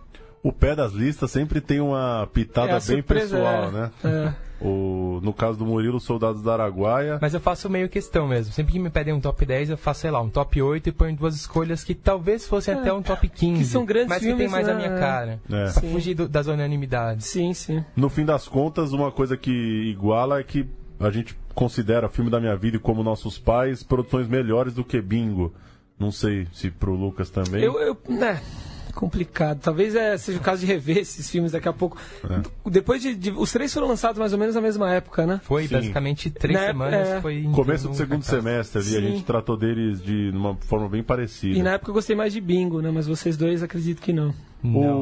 O 0.47 0.53
pé 0.53 0.77
das 0.77 0.93
listas 0.93 1.31
sempre 1.31 1.61
tem 1.61 1.81
uma 1.81 2.29
pitada 2.33 2.69
É, 2.69 2.71
a 2.73 2.75
bem 2.75 2.81
surpresa 2.81 3.37
pessoal, 3.37 3.65
é- 3.65 3.71
né? 3.73 3.91
é. 4.05 4.47
O, 4.65 5.21
no 5.23 5.35
caso 5.35 5.59
do 5.59 5.67
Murilo, 5.67 6.01
Soldados 6.01 6.41
da 6.43 6.55
Araguaia. 6.55 7.19
Mas 7.21 7.35
eu 7.35 7.41
faço 7.41 7.69
meio 7.69 7.89
questão 7.91 8.27
mesmo. 8.27 8.53
Sempre 8.55 8.73
que 8.73 8.79
me 8.79 8.89
pedem 8.89 9.13
um 9.13 9.21
top 9.21 9.45
10, 9.45 9.69
eu 9.71 9.77
faço, 9.77 10.01
sei 10.01 10.11
lá, 10.11 10.21
um 10.23 10.31
top 10.31 10.63
8 10.63 10.89
e 10.89 10.93
ponho 10.93 11.15
duas 11.15 11.35
escolhas 11.37 11.85
que 11.85 11.95
talvez 11.95 12.47
fossem 12.47 12.73
É, 12.73 12.79
até 12.79 12.91
um 12.93 13.03
top 13.03 13.29
15. 13.29 13.59
que 13.59 13.67
são 13.67 13.85
grandes 13.85 14.09
mas 14.09 14.19
que 14.21 14.27
tem 14.29 14.37
filmes, 14.37 14.53
mais 14.53 14.67
a 14.69 14.73
né? 14.75 14.87
minha 14.89 14.99
cara. 14.99 15.41
É. 15.51 15.71
Pra 15.73 15.83
fugir 15.83 16.15
do- 16.15 16.29
das 16.29 16.47
unanimidades. 16.47 17.27
Sim, 17.27 17.53
sim. 17.53 17.85
No 17.95 18.09
fim 18.09 18.25
das 18.25 18.49
contas, 18.49 18.93
uma 18.93 19.11
coisa 19.13 19.37
que 19.37 19.51
iguala 19.51 20.41
é 20.41 20.43
que 20.43 20.67
a 20.99 21.11
gente 21.11 21.37
considera 21.55 22.09
Filme 22.09 22.31
da 22.31 22.41
Minha 22.41 22.57
Vida 22.57 22.77
e 22.77 22.81
Como 22.81 23.03
Nossos 23.03 23.39
Pais 23.39 23.83
produções 23.83 24.27
melhores 24.27 24.73
do 24.73 24.83
que 24.85 25.03
Bingo. 25.03 25.53
Não 25.99 26.11
sei 26.13 26.47
se 26.53 26.71
pro 26.71 26.95
Lucas 26.95 27.29
também. 27.31 27.63
Eu, 27.63 27.79
eu, 27.81 27.97
né, 28.09 28.41
complicado. 28.97 29.61
Talvez 29.61 29.95
é, 29.95 30.17
seja 30.19 30.39
o 30.39 30.43
caso 30.43 30.61
de 30.63 30.67
rever 30.67 30.99
esses 30.99 31.31
filmes 31.31 31.53
daqui 31.53 31.69
a 31.69 31.73
pouco. 31.73 31.97
É. 32.29 32.71
Depois 32.71 33.01
de, 33.03 33.15
de- 33.15 33.31
Os 33.31 33.53
três 33.53 33.73
foram 33.73 33.87
lançados 33.89 34.19
mais 34.19 34.33
ou 34.33 34.39
menos 34.39 34.55
na 34.55 34.61
mesma 34.61 34.93
época, 34.93 35.27
né? 35.27 35.41
Foi 35.45 35.69
Sim. 35.69 35.75
basicamente 35.75 36.31
três 36.31 36.59
Na 36.59 36.67
semanas. 36.69 37.09
é. 37.09 37.21
Foi 37.21 37.43
Começo 37.55 37.89
do 37.89 37.95
segundo 37.95 38.23
cartaz. 38.25 38.43
semestre 38.43 38.81
ali, 38.81 38.97
a 38.97 39.01
Sim. 39.01 39.07
gente 39.17 39.25
tratou 39.25 39.57
deles 39.57 40.03
de 40.03 40.31
uma 40.35 40.57
forma 40.57 40.89
bem 40.89 41.03
parecida. 41.03 41.57
E 41.59 41.63
na 41.63 41.75
época 41.75 41.91
eu 41.91 41.95
gostei 41.95 42.17
mais 42.17 42.33
de 42.33 42.41
Bingo, 42.41 42.81
né? 42.81 42.91
Mas 42.93 43.07
vocês 43.07 43.37
dois 43.37 43.63
acredito 43.63 44.01
que 44.03 44.13
não. 44.13 44.35
Não, 44.63 44.81
não. 44.81 45.01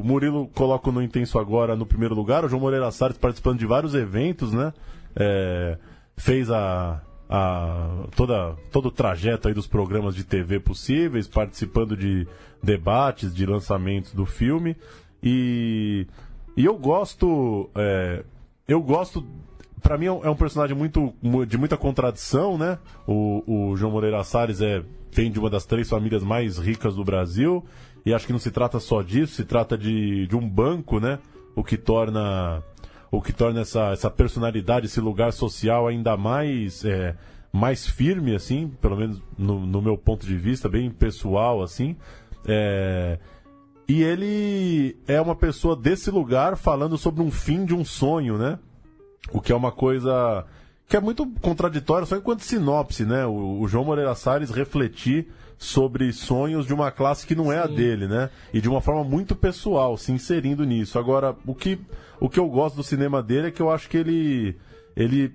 o 0.00 0.02
Murilo 0.04 0.48
coloca 0.48 0.90
o 0.90 0.92
no 0.92 1.00
Intenso 1.02 1.38
agora 1.38 1.74
no 1.76 1.86
primeiro 1.86 2.14
lugar. 2.14 2.44
O 2.44 2.48
João 2.48 2.60
Moreira 2.60 2.90
Salles 2.90 3.16
participando 3.16 3.58
de 3.58 3.64
vários 3.66 3.94
eventos, 3.94 4.52
né? 4.52 4.72
É, 5.16 5.78
fez 6.16 6.50
a, 6.50 7.00
a- 7.30 8.06
toda, 8.16 8.56
todo 8.72 8.86
o 8.86 8.90
trajeto 8.90 9.46
aí 9.46 9.54
dos 9.54 9.66
programas 9.68 10.14
de 10.16 10.24
TV 10.24 10.58
possíveis, 10.58 11.28
participando 11.28 11.96
de 11.96 12.26
debates, 12.62 13.32
de 13.32 13.46
lançamentos 13.46 14.12
do 14.12 14.26
filme. 14.26 14.76
E, 15.22 16.06
e 16.56 16.64
eu 16.64 16.76
gosto. 16.76 17.70
é, 17.76 18.24
eu 18.66 18.82
gosto. 18.82 19.24
Pra 19.80 19.96
mim 19.96 20.06
é 20.06 20.12
um, 20.12 20.24
é 20.24 20.28
um 20.30 20.36
personagem 20.36 20.76
muito, 20.76 21.14
mu- 21.22 21.46
de 21.46 21.56
muita 21.56 21.76
contradição, 21.76 22.58
né? 22.58 22.78
O, 23.06 23.70
o 23.70 23.76
João 23.76 23.92
Moreira 23.92 24.22
Salles 24.24 24.60
é, 24.60 24.82
vem 25.12 25.30
de 25.30 25.38
uma 25.38 25.48
das 25.48 25.64
três 25.64 25.88
famílias 25.88 26.22
mais 26.22 26.58
ricas 26.58 26.96
do 26.96 27.04
Brasil. 27.04 27.64
E 28.04 28.12
acho 28.12 28.26
que 28.26 28.32
não 28.32 28.38
se 28.40 28.50
trata 28.50 28.80
só 28.80 29.02
disso, 29.02 29.34
se 29.34 29.44
trata 29.44 29.78
de, 29.78 30.26
de 30.26 30.36
um 30.36 30.46
banco, 30.48 30.98
né? 31.00 31.18
O 31.54 31.62
que 31.64 31.76
torna 31.76 32.62
o 33.10 33.20
que 33.20 33.32
torna 33.32 33.60
essa, 33.60 33.90
essa 33.90 34.10
personalidade, 34.10 34.86
esse 34.86 35.00
lugar 35.00 35.32
social 35.32 35.88
ainda 35.88 36.16
mais 36.16 36.84
é, 36.84 37.16
mais 37.52 37.86
firme, 37.86 38.34
assim, 38.34 38.68
pelo 38.80 38.96
menos 38.96 39.20
no, 39.36 39.66
no 39.66 39.82
meu 39.82 39.98
ponto 39.98 40.24
de 40.24 40.36
vista, 40.36 40.68
bem 40.68 40.90
pessoal, 40.90 41.62
assim. 41.62 41.96
É, 42.46 43.18
e 43.88 44.02
ele 44.02 44.96
é 45.08 45.20
uma 45.20 45.34
pessoa 45.34 45.74
desse 45.74 46.10
lugar 46.10 46.56
falando 46.56 46.96
sobre 46.96 47.22
um 47.22 47.30
fim 47.30 47.64
de 47.64 47.74
um 47.74 47.84
sonho, 47.84 48.38
né? 48.38 48.58
O 49.32 49.40
que 49.40 49.52
é 49.52 49.56
uma 49.56 49.72
coisa 49.72 50.46
que 50.90 50.96
é 50.96 51.00
muito 51.00 51.24
contraditória 51.40 52.04
só 52.04 52.16
enquanto 52.16 52.40
sinopse, 52.40 53.04
né? 53.04 53.24
O, 53.24 53.60
o 53.60 53.68
João 53.68 53.84
Moreira 53.84 54.12
Salles 54.16 54.50
refletir 54.50 55.28
sobre 55.56 56.12
sonhos 56.12 56.66
de 56.66 56.74
uma 56.74 56.90
classe 56.90 57.24
que 57.24 57.34
não 57.36 57.52
é 57.52 57.60
a 57.60 57.66
dele, 57.68 58.08
né? 58.08 58.28
E 58.52 58.60
de 58.60 58.68
uma 58.68 58.80
forma 58.80 59.04
muito 59.04 59.36
pessoal, 59.36 59.96
se 59.96 60.10
inserindo 60.10 60.64
nisso. 60.64 60.98
Agora, 60.98 61.36
o 61.46 61.54
que, 61.54 61.78
o 62.18 62.28
que 62.28 62.40
eu 62.40 62.48
gosto 62.48 62.74
do 62.74 62.82
cinema 62.82 63.22
dele 63.22 63.46
é 63.46 63.50
que 63.52 63.62
eu 63.62 63.70
acho 63.70 63.88
que 63.88 63.98
ele, 63.98 64.56
ele 64.96 65.32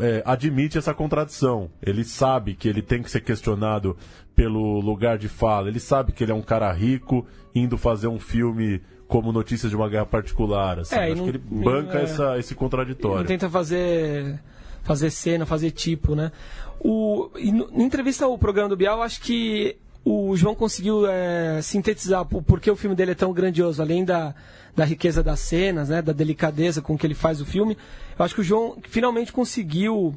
é, 0.00 0.24
admite 0.26 0.76
essa 0.76 0.92
contradição. 0.92 1.70
Ele 1.80 2.02
sabe 2.02 2.54
que 2.56 2.68
ele 2.68 2.82
tem 2.82 3.00
que 3.00 3.08
ser 3.10 3.20
questionado 3.20 3.96
pelo 4.34 4.80
lugar 4.80 5.18
de 5.18 5.28
fala. 5.28 5.68
Ele 5.68 5.78
sabe 5.78 6.10
que 6.10 6.24
ele 6.24 6.32
é 6.32 6.34
um 6.34 6.42
cara 6.42 6.72
rico 6.72 7.24
indo 7.54 7.78
fazer 7.78 8.08
um 8.08 8.18
filme 8.18 8.82
como 9.06 9.30
Notícias 9.30 9.70
de 9.70 9.76
uma 9.76 9.88
Guerra 9.88 10.06
Particular. 10.06 10.80
Assim. 10.80 10.96
É, 10.96 11.12
acho 11.12 11.16
não- 11.16 11.24
que 11.24 11.30
ele 11.30 11.38
banca 11.38 12.00
é. 12.00 12.02
essa, 12.02 12.36
esse 12.38 12.56
contraditório. 12.56 13.24
tenta 13.24 13.48
fazer 13.48 14.40
fazer 14.86 15.10
cena, 15.10 15.44
fazer 15.44 15.72
tipo, 15.72 16.14
né? 16.14 16.30
O, 16.78 17.28
e 17.36 17.50
na 17.50 17.82
entrevista 17.82 18.24
ao 18.24 18.38
programa 18.38 18.68
do 18.68 18.76
Bial, 18.76 19.02
acho 19.02 19.20
que 19.20 19.76
o 20.04 20.36
João 20.36 20.54
conseguiu 20.54 21.04
é, 21.08 21.60
sintetizar 21.60 22.22
o 22.22 22.40
porquê 22.40 22.70
o 22.70 22.76
filme 22.76 22.94
dele 22.94 23.10
é 23.10 23.14
tão 23.14 23.32
grandioso, 23.32 23.82
além 23.82 24.04
da, 24.04 24.32
da 24.76 24.84
riqueza 24.84 25.24
das 25.24 25.40
cenas, 25.40 25.88
né, 25.88 26.00
da 26.00 26.12
delicadeza 26.12 26.80
com 26.80 26.96
que 26.96 27.04
ele 27.04 27.14
faz 27.14 27.40
o 27.40 27.44
filme. 27.44 27.76
Eu 28.16 28.24
acho 28.24 28.34
que 28.34 28.40
o 28.40 28.44
João 28.44 28.76
finalmente 28.88 29.32
conseguiu 29.32 30.16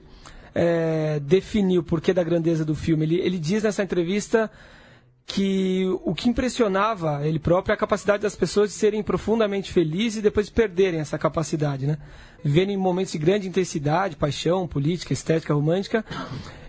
é, 0.53 1.19
definir 1.19 1.79
o 1.79 1.83
porquê 1.83 2.13
da 2.13 2.23
grandeza 2.23 2.63
do 2.63 2.75
filme. 2.75 3.03
Ele, 3.05 3.15
ele 3.15 3.39
diz 3.39 3.63
nessa 3.63 3.81
entrevista 3.81 4.51
que 5.29 5.85
o 6.03 6.15
que 6.15 6.27
impressionava 6.27 7.21
ele 7.23 7.37
próprio 7.37 7.71
é 7.71 7.75
a 7.75 7.77
capacidade 7.77 8.23
das 8.23 8.35
pessoas 8.35 8.71
de 8.71 8.75
serem 8.75 9.03
profundamente 9.03 9.71
felizes 9.71 10.17
e 10.17 10.21
depois 10.23 10.49
perderem 10.49 10.99
essa 10.99 11.19
capacidade, 11.19 11.85
né? 11.85 11.99
Viverem 12.43 12.75
momentos 12.75 13.11
de 13.11 13.19
grande 13.19 13.47
intensidade, 13.47 14.15
paixão, 14.15 14.67
política, 14.67 15.13
estética, 15.13 15.53
romântica 15.53 16.03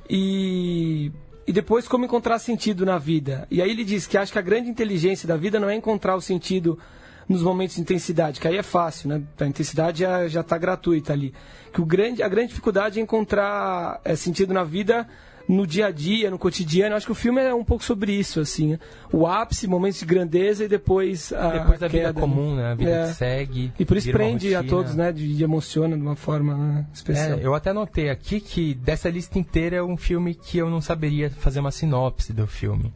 e 0.08 1.10
e 1.46 1.52
depois 1.52 1.88
como 1.88 2.04
encontrar 2.04 2.38
sentido 2.38 2.84
na 2.84 2.98
vida. 2.98 3.48
E 3.50 3.62
aí 3.62 3.70
ele 3.70 3.82
diz 3.82 4.06
que 4.06 4.18
acha 4.18 4.30
que 4.30 4.38
a 4.38 4.42
grande 4.42 4.68
inteligência 4.68 5.26
da 5.26 5.38
vida 5.38 5.58
não 5.58 5.70
é 5.70 5.74
encontrar 5.74 6.14
o 6.14 6.20
sentido 6.20 6.78
nos 7.26 7.42
momentos 7.42 7.76
de 7.76 7.82
intensidade, 7.82 8.38
que 8.38 8.46
aí 8.46 8.58
é 8.58 8.62
fácil, 8.62 9.08
né? 9.08 9.22
A 9.40 9.46
intensidade 9.46 10.04
já 10.28 10.42
está 10.42 10.58
gratuita 10.58 11.14
ali. 11.14 11.32
Que 11.72 11.80
o 11.80 11.86
grande, 11.86 12.22
a 12.22 12.28
grande 12.28 12.48
dificuldade 12.48 13.00
é 13.00 13.02
encontrar 13.02 14.02
é, 14.04 14.14
sentido 14.14 14.52
na 14.52 14.64
vida 14.64 15.08
no 15.50 15.66
dia 15.66 15.86
a 15.86 15.90
dia, 15.90 16.30
no 16.30 16.38
cotidiano. 16.38 16.92
Eu 16.92 16.96
acho 16.96 17.06
que 17.06 17.12
o 17.12 17.14
filme 17.14 17.40
é 17.42 17.52
um 17.52 17.64
pouco 17.64 17.84
sobre 17.84 18.12
isso, 18.12 18.40
assim. 18.40 18.78
O 19.12 19.26
ápice, 19.26 19.66
momentos 19.66 19.98
de 19.98 20.06
grandeza 20.06 20.64
e 20.64 20.68
depois 20.68 21.32
a 21.32 21.50
Depois 21.50 21.80
da 21.80 21.86
a 21.86 21.88
vida 21.88 22.04
queda, 22.04 22.20
comum, 22.20 22.54
né? 22.54 22.70
A 22.70 22.74
vida 22.74 22.90
É. 22.90 23.06
que 23.08 23.14
segue. 23.14 23.72
E 23.78 23.84
por 23.84 23.96
isso 23.96 24.10
prende 24.12 24.54
a 24.54 24.62
todos, 24.62 24.94
né? 24.94 25.10
De, 25.12 25.34
de 25.34 25.42
emociona 25.42 25.96
de 25.96 26.02
uma 26.02 26.14
forma 26.14 26.56
né, 26.56 26.86
especial. 26.92 27.38
É, 27.38 27.44
eu 27.44 27.54
até 27.54 27.72
notei 27.72 28.10
aqui 28.10 28.40
que 28.40 28.74
dessa 28.74 29.10
lista 29.10 29.38
inteira 29.38 29.76
é 29.76 29.82
um 29.82 29.96
filme 29.96 30.34
que 30.34 30.58
eu 30.58 30.70
não 30.70 30.80
saberia 30.80 31.28
fazer 31.30 31.58
uma 31.58 31.72
sinopse 31.72 32.32
do 32.32 32.46
filme. 32.46 32.94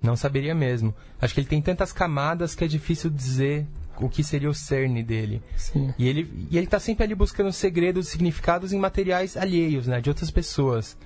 Não 0.00 0.14
saberia 0.14 0.54
mesmo. 0.54 0.94
Acho 1.20 1.34
que 1.34 1.40
ele 1.40 1.48
tem 1.48 1.60
tantas 1.60 1.92
camadas 1.92 2.54
que 2.54 2.62
é 2.62 2.68
difícil 2.68 3.10
dizer 3.10 3.66
o 3.98 4.08
que 4.08 4.22
seria 4.22 4.48
o 4.48 4.54
cerne 4.54 5.02
dele. 5.02 5.42
Sim. 5.56 5.92
E 5.98 6.06
ele, 6.06 6.46
e 6.50 6.56
ele 6.56 6.66
tá 6.66 6.78
sempre 6.78 7.02
ali 7.02 7.14
buscando 7.14 7.50
segredos, 7.50 8.08
significados 8.08 8.72
em 8.72 8.78
materiais 8.78 9.36
alheios, 9.36 9.88
né? 9.88 10.00
De 10.00 10.08
outras 10.08 10.30
pessoas. 10.30 10.96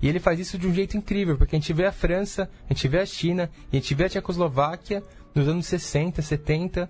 E 0.00 0.08
ele 0.08 0.20
faz 0.20 0.38
isso 0.38 0.56
de 0.58 0.66
um 0.66 0.72
jeito 0.74 0.96
incrível, 0.96 1.36
porque 1.36 1.56
a 1.56 1.58
gente 1.58 1.72
vê 1.72 1.84
a 1.86 1.92
França, 1.92 2.48
a 2.68 2.72
gente 2.72 2.86
vê 2.88 3.00
a 3.00 3.06
China, 3.06 3.50
e 3.72 3.76
a 3.76 3.80
gente 3.80 3.94
vê 3.94 4.04
a 4.04 4.08
Tchecoslováquia 4.08 5.02
nos 5.34 5.48
anos 5.48 5.66
60, 5.66 6.22
70, 6.22 6.88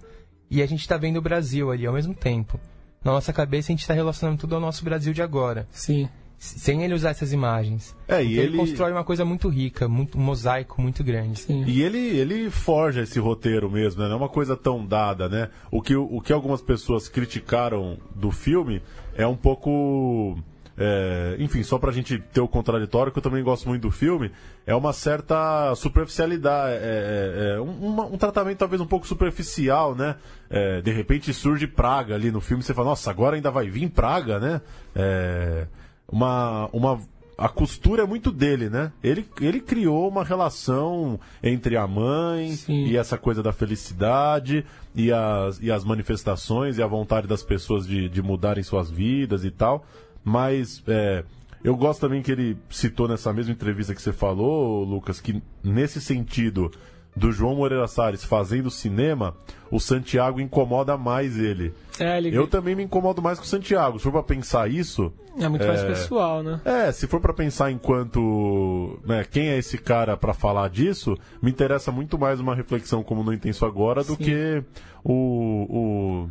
e 0.50 0.62
a 0.62 0.66
gente 0.66 0.86
tá 0.86 0.96
vendo 0.96 1.16
o 1.18 1.22
Brasil 1.22 1.70
ali 1.70 1.86
ao 1.86 1.94
mesmo 1.94 2.14
tempo. 2.14 2.58
Na 3.04 3.12
nossa 3.12 3.32
cabeça 3.32 3.70
a 3.70 3.72
gente 3.72 3.80
está 3.80 3.94
relacionando 3.94 4.38
tudo 4.40 4.54
ao 4.54 4.60
nosso 4.60 4.84
Brasil 4.84 5.12
de 5.12 5.22
agora. 5.22 5.66
Sim. 5.70 6.08
sem 6.40 6.84
ele 6.84 6.94
usar 6.94 7.10
essas 7.10 7.32
imagens. 7.32 7.96
É, 8.06 8.22
e 8.22 8.34
Então 8.34 8.44
ele- 8.44 8.56
constrói 8.56 8.92
uma 8.92 9.02
coisa 9.02 9.24
muito 9.24 9.48
rica, 9.48 9.88
muito, 9.88 10.16
um 10.16 10.20
mosaico 10.20 10.80
muito 10.80 11.02
grande. 11.02 11.40
Sim. 11.40 11.64
E 11.66 11.82
ele, 11.82 11.98
ele 11.98 12.48
forja 12.48 13.02
esse 13.02 13.18
roteiro 13.18 13.68
mesmo, 13.68 14.00
né? 14.02 14.06
Não 14.08 14.14
é 14.14 14.18
uma 14.18 14.28
coisa 14.28 14.56
tão 14.56 14.86
dada, 14.86 15.28
né? 15.28 15.48
O 15.68 15.82
que, 15.82 15.96
o 15.96 16.20
que 16.20 16.32
algumas 16.32 16.62
pessoas 16.62 17.08
criticaram 17.08 17.98
do 18.14 18.30
filme 18.30 18.80
é 19.16 19.26
um 19.26 19.34
pouco. 19.34 20.38
É, 20.78 21.36
enfim, 21.40 21.62
só 21.62 21.76
pra 21.78 21.90
gente 21.90 22.18
ter 22.32 22.40
o 22.40 22.46
contraditório, 22.48 23.10
que 23.12 23.18
eu 23.18 23.22
também 23.22 23.42
gosto 23.42 23.68
muito 23.68 23.82
do 23.82 23.90
filme, 23.90 24.30
é 24.64 24.74
uma 24.74 24.92
certa 24.92 25.74
superficialidade, 25.74 26.74
é, 26.74 26.76
é, 26.76 27.54
é, 27.56 27.60
um, 27.60 27.86
uma- 27.86 28.06
um 28.06 28.16
tratamento 28.16 28.58
talvez 28.58 28.80
um 28.80 28.86
pouco 28.86 29.06
superficial, 29.06 29.94
né? 29.94 30.16
É, 30.48 30.80
de 30.80 30.92
repente 30.92 31.34
surge 31.34 31.66
praga 31.66 32.14
ali 32.14 32.30
no 32.30 32.40
filme, 32.40 32.62
você 32.62 32.72
fala, 32.72 32.90
nossa, 32.90 33.10
agora 33.10 33.36
ainda 33.36 33.50
vai 33.50 33.68
vir 33.68 33.90
praga, 33.90 34.38
né? 34.38 34.60
É, 34.94 35.66
uma, 36.10 36.68
uma 36.72 37.00
a 37.36 37.48
costura 37.48 38.02
é 38.02 38.06
muito 38.06 38.32
dele, 38.32 38.68
né? 38.68 38.90
Ele, 39.02 39.24
ele 39.40 39.60
criou 39.60 40.08
uma 40.08 40.24
relação 40.24 41.20
entre 41.40 41.76
a 41.76 41.86
mãe 41.86 42.50
Sim. 42.56 42.86
e 42.86 42.96
essa 42.96 43.16
coisa 43.16 43.44
da 43.44 43.52
felicidade 43.52 44.66
e 44.92 45.12
as, 45.12 45.60
e 45.62 45.70
as 45.70 45.84
manifestações 45.84 46.78
e 46.78 46.82
a 46.82 46.86
vontade 46.88 47.28
das 47.28 47.44
pessoas 47.44 47.86
de, 47.86 48.08
de 48.08 48.20
mudarem 48.20 48.64
suas 48.64 48.90
vidas 48.90 49.44
e 49.44 49.52
tal. 49.52 49.86
Mas 50.24 50.82
é, 50.86 51.24
eu 51.62 51.76
gosto 51.76 52.00
também 52.00 52.22
que 52.22 52.30
ele 52.30 52.56
citou 52.70 53.08
nessa 53.08 53.32
mesma 53.32 53.52
entrevista 53.52 53.94
que 53.94 54.02
você 54.02 54.12
falou, 54.12 54.84
Lucas, 54.84 55.20
que 55.20 55.42
nesse 55.62 56.00
sentido 56.00 56.70
do 57.18 57.32
João 57.32 57.56
Moreira 57.56 57.88
Salles 57.88 58.24
fazendo 58.24 58.70
cinema, 58.70 59.34
o 59.70 59.80
Santiago 59.80 60.40
incomoda 60.40 60.96
mais 60.96 61.36
ele. 61.36 61.74
É, 61.98 62.16
ele 62.16 62.34
Eu 62.34 62.46
também 62.46 62.76
me 62.76 62.84
incomodo 62.84 63.20
mais 63.20 63.38
com 63.38 63.44
o 63.44 63.48
Santiago. 63.48 63.98
Se 63.98 64.04
for 64.04 64.12
pra 64.12 64.22
pensar 64.22 64.70
isso, 64.70 65.12
é 65.38 65.48
muito 65.48 65.66
mais 65.66 65.82
pessoal, 65.82 66.42
né? 66.42 66.60
é, 66.64 66.92
se 66.92 67.06
for 67.06 67.20
pra 67.20 67.32
pensar 67.32 67.70
enquanto 67.70 69.00
né, 69.04 69.24
quem 69.28 69.48
é 69.48 69.58
esse 69.58 69.78
cara 69.78 70.16
pra 70.16 70.32
falar 70.32 70.68
disso, 70.70 71.16
me 71.42 71.50
interessa 71.50 71.90
muito 71.90 72.16
mais 72.16 72.38
uma 72.40 72.54
reflexão 72.54 73.02
como 73.02 73.24
não 73.24 73.32
intenso 73.32 73.66
agora 73.66 74.04
do 74.04 74.14
Sim. 74.14 74.24
que 74.24 74.64
o, 75.02 75.66
o 75.68 76.30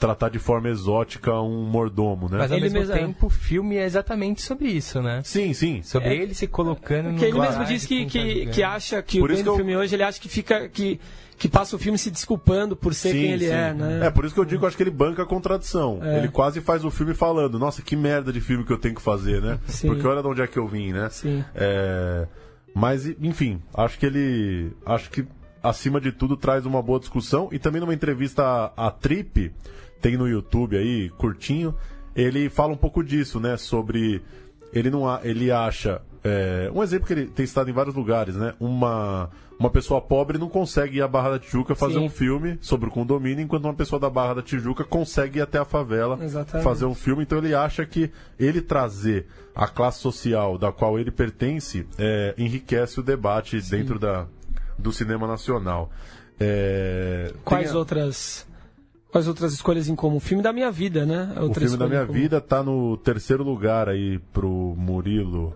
tratar 0.00 0.30
de 0.30 0.38
forma 0.38 0.68
exótica 0.68 1.32
um 1.40 1.62
mordomo, 1.64 2.28
né? 2.28 2.38
Mas 2.38 2.50
ao 2.50 2.56
Ele 2.56 2.64
mesmo 2.70 2.78
mesmo- 2.80 2.94
é. 2.94 2.98
tempo, 2.98 3.26
o 3.26 3.30
filme 3.30 3.76
é 3.76 3.84
exatamente 3.84 4.40
sobre 4.42 4.68
isso, 4.68 5.00
né? 5.02 5.20
Sim, 5.22 5.52
sim. 5.52 5.82
Sobre 5.82 6.08
É- 6.08 6.14
ele 6.16 6.34
se 6.34 6.46
colocando 6.46 7.12
no 7.12 7.18
Que 7.18 7.26
ele 7.26 7.32
lugar 7.34 7.50
mesmo 7.50 7.64
diz 7.66 7.84
que, 7.86 8.06
que, 8.06 8.46
que 8.46 8.62
acha 8.62 9.02
que 9.02 9.20
Por 9.20 9.30
o 9.30 9.34
eu- 9.34 9.56
filme 9.56 9.76
hoje, 9.76 9.94
ele 9.94 10.02
acha 10.02 10.18
que 10.20 10.28
fica. 10.28 10.68
que, 10.68 10.98
que 11.38 11.48
passa 11.48 11.74
o 11.74 11.78
filme 11.78 11.96
se 11.96 12.10
desculpando 12.10 12.76
por 12.76 12.92
ser 12.94 13.12
quem 13.12 13.32
ele 13.32 13.46
é, 13.46 13.72
né? 13.72 14.06
É, 14.06 14.10
por 14.10 14.24
isso 14.26 14.34
que 14.34 14.40
eu 14.40 14.44
digo, 14.44 14.66
acho 14.66 14.76
que 14.76 14.82
ele 14.82 14.90
banca 14.90 15.22
a 15.22 15.26
contradição. 15.26 15.98
É. 16.02 16.18
Ele 16.18 16.28
quase 16.28 16.60
faz 16.60 16.84
o 16.84 16.90
filme 16.90 17.14
falando, 17.14 17.58
nossa, 17.58 17.80
que 17.80 17.96
merda 17.96 18.30
de 18.30 18.40
filme 18.42 18.62
que 18.64 18.70
eu 18.72 18.76
tenho 18.78 18.94
que 18.94 19.00
fazer, 19.00 19.40
né? 19.40 19.58
Sim. 19.66 19.88
Porque 19.88 20.06
olha 20.06 20.20
de 20.20 20.28
onde 20.28 20.42
é 20.42 20.46
que 20.46 20.58
eu 20.58 20.66
vim, 20.68 20.92
né? 20.92 21.08
Sim. 21.10 21.42
É, 21.54 22.26
Mas, 22.74 23.06
enfim, 23.20 23.60
acho 23.74 23.98
que 23.98 24.06
ele. 24.06 24.72
Acho 24.86 25.10
que, 25.10 25.24
acima 25.62 26.00
de 26.00 26.12
tudo, 26.12 26.36
traz 26.36 26.64
uma 26.66 26.80
boa 26.82 27.00
discussão. 27.00 27.48
E 27.50 27.58
também 27.58 27.80
numa 27.80 27.92
entrevista 27.94 28.44
à, 28.76 28.86
à 28.86 28.90
Trip, 28.90 29.50
tem 30.00 30.16
no 30.16 30.28
YouTube 30.28 30.76
aí, 30.76 31.08
curtinho, 31.10 31.74
ele 32.16 32.48
fala 32.48 32.72
um 32.72 32.76
pouco 32.76 33.02
disso, 33.04 33.38
né? 33.40 33.56
Sobre. 33.56 34.22
Ele 34.72 34.90
não 34.90 35.08
a- 35.08 35.20
ele 35.24 35.50
acha. 35.50 36.00
é, 36.22 36.70
um 36.74 36.82
exemplo 36.82 37.06
que 37.06 37.12
ele 37.14 37.26
tem 37.26 37.44
estado 37.44 37.70
em 37.70 37.72
vários 37.72 37.94
lugares, 37.94 38.36
né? 38.36 38.54
Uma, 38.60 39.30
uma 39.58 39.70
pessoa 39.70 40.00
pobre 40.02 40.36
não 40.38 40.48
consegue 40.50 40.98
ir 40.98 41.02
à 41.02 41.08
Barra 41.08 41.30
da 41.30 41.38
Tijuca 41.38 41.74
fazer 41.74 41.94
Sim. 41.94 42.04
um 42.04 42.10
filme 42.10 42.58
sobre 42.60 42.88
o 42.88 42.92
condomínio, 42.92 43.42
enquanto 43.42 43.64
uma 43.64 43.72
pessoa 43.74 43.98
da 43.98 44.10
Barra 44.10 44.34
da 44.34 44.42
Tijuca 44.42 44.84
consegue 44.84 45.38
ir 45.38 45.42
até 45.42 45.58
a 45.58 45.64
favela 45.64 46.18
Exatamente. 46.22 46.62
fazer 46.62 46.84
um 46.84 46.94
filme. 46.94 47.22
Então 47.22 47.38
ele 47.38 47.54
acha 47.54 47.86
que 47.86 48.10
ele 48.38 48.60
trazer 48.60 49.26
a 49.54 49.66
classe 49.66 49.98
social 50.00 50.58
da 50.58 50.70
qual 50.70 50.98
ele 50.98 51.10
pertence 51.10 51.86
é, 51.98 52.34
enriquece 52.36 53.00
o 53.00 53.02
debate 53.02 53.58
dentro 53.62 53.98
da, 53.98 54.26
do 54.78 54.92
cinema 54.92 55.26
nacional. 55.26 55.90
É, 56.38 57.32
Quais 57.44 57.70
a- 57.74 57.78
outras. 57.78 58.46
Quais 59.10 59.26
outras 59.26 59.52
escolhas 59.52 59.88
em 59.88 59.96
comum? 59.96 60.16
O 60.16 60.20
filme 60.20 60.42
da 60.42 60.52
minha 60.52 60.70
vida, 60.70 61.04
né? 61.04 61.34
O 61.40 61.52
filme 61.52 61.76
da 61.76 61.88
minha 61.88 62.04
vida 62.04 62.40
tá 62.40 62.62
no 62.62 62.96
terceiro 62.96 63.42
lugar 63.42 63.88
aí 63.88 64.18
pro 64.32 64.74
Murilo. 64.76 65.54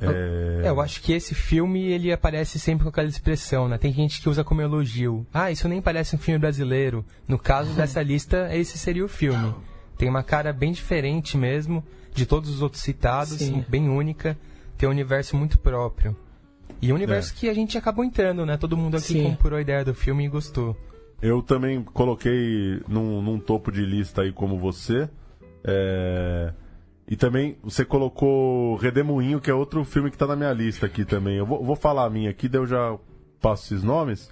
É, 0.00 0.62
É, 0.64 0.68
eu 0.68 0.80
acho 0.80 1.00
que 1.02 1.12
esse 1.12 1.34
filme 1.34 1.86
ele 1.86 2.12
aparece 2.12 2.58
sempre 2.58 2.84
com 2.84 2.90
aquela 2.90 3.08
expressão, 3.08 3.68
né? 3.68 3.78
Tem 3.78 3.92
gente 3.92 4.20
que 4.20 4.28
usa 4.28 4.44
como 4.44 4.60
elogio. 4.60 5.26
Ah, 5.32 5.50
isso 5.50 5.68
nem 5.68 5.80
parece 5.80 6.16
um 6.16 6.18
filme 6.18 6.38
brasileiro. 6.38 7.04
No 7.26 7.38
caso 7.38 7.72
dessa 7.74 8.02
lista, 8.02 8.48
esse 8.54 8.78
seria 8.78 9.04
o 9.04 9.08
filme. 9.08 9.54
Tem 9.96 10.08
uma 10.08 10.22
cara 10.22 10.52
bem 10.52 10.72
diferente 10.72 11.36
mesmo 11.36 11.82
de 12.14 12.26
todos 12.26 12.50
os 12.50 12.62
outros 12.62 12.82
citados, 12.82 13.38
Sim. 13.38 13.64
bem 13.68 13.88
única. 13.88 14.36
Tem 14.76 14.88
um 14.88 14.92
universo 14.92 15.36
muito 15.36 15.58
próprio. 15.58 16.16
E 16.80 16.92
um 16.92 16.94
universo 16.94 17.34
que 17.34 17.48
a 17.48 17.54
gente 17.54 17.76
acabou 17.76 18.04
entrando, 18.04 18.46
né? 18.46 18.56
Todo 18.56 18.76
mundo 18.76 18.96
aqui 18.96 19.14
Sim. 19.14 19.24
comprou 19.24 19.58
a 19.58 19.60
ideia 19.60 19.84
do 19.84 19.94
filme 19.94 20.24
e 20.24 20.28
gostou. 20.28 20.76
Eu 21.20 21.42
também 21.42 21.82
coloquei 21.82 22.80
num, 22.88 23.20
num 23.20 23.38
topo 23.40 23.72
de 23.72 23.84
lista 23.84 24.22
aí 24.22 24.32
como 24.32 24.58
você. 24.58 25.08
É, 25.64 26.52
E 27.08 27.16
também 27.16 27.56
você 27.62 27.84
colocou 27.84 28.76
Redemoinho, 28.76 29.40
que 29.40 29.50
é 29.50 29.54
outro 29.54 29.84
filme 29.84 30.10
que 30.10 30.18
tá 30.18 30.26
na 30.26 30.36
minha 30.36 30.52
lista 30.52 30.86
aqui 30.86 31.04
também. 31.04 31.36
Eu 31.36 31.46
vou, 31.46 31.64
vou 31.64 31.74
falar 31.74 32.04
a 32.04 32.10
minha 32.10 32.30
aqui, 32.30 32.48
daí 32.48 32.60
eu 32.60 32.66
já 32.66 32.96
passo 33.40 33.64
esses 33.74 33.82
nomes. 33.82 34.30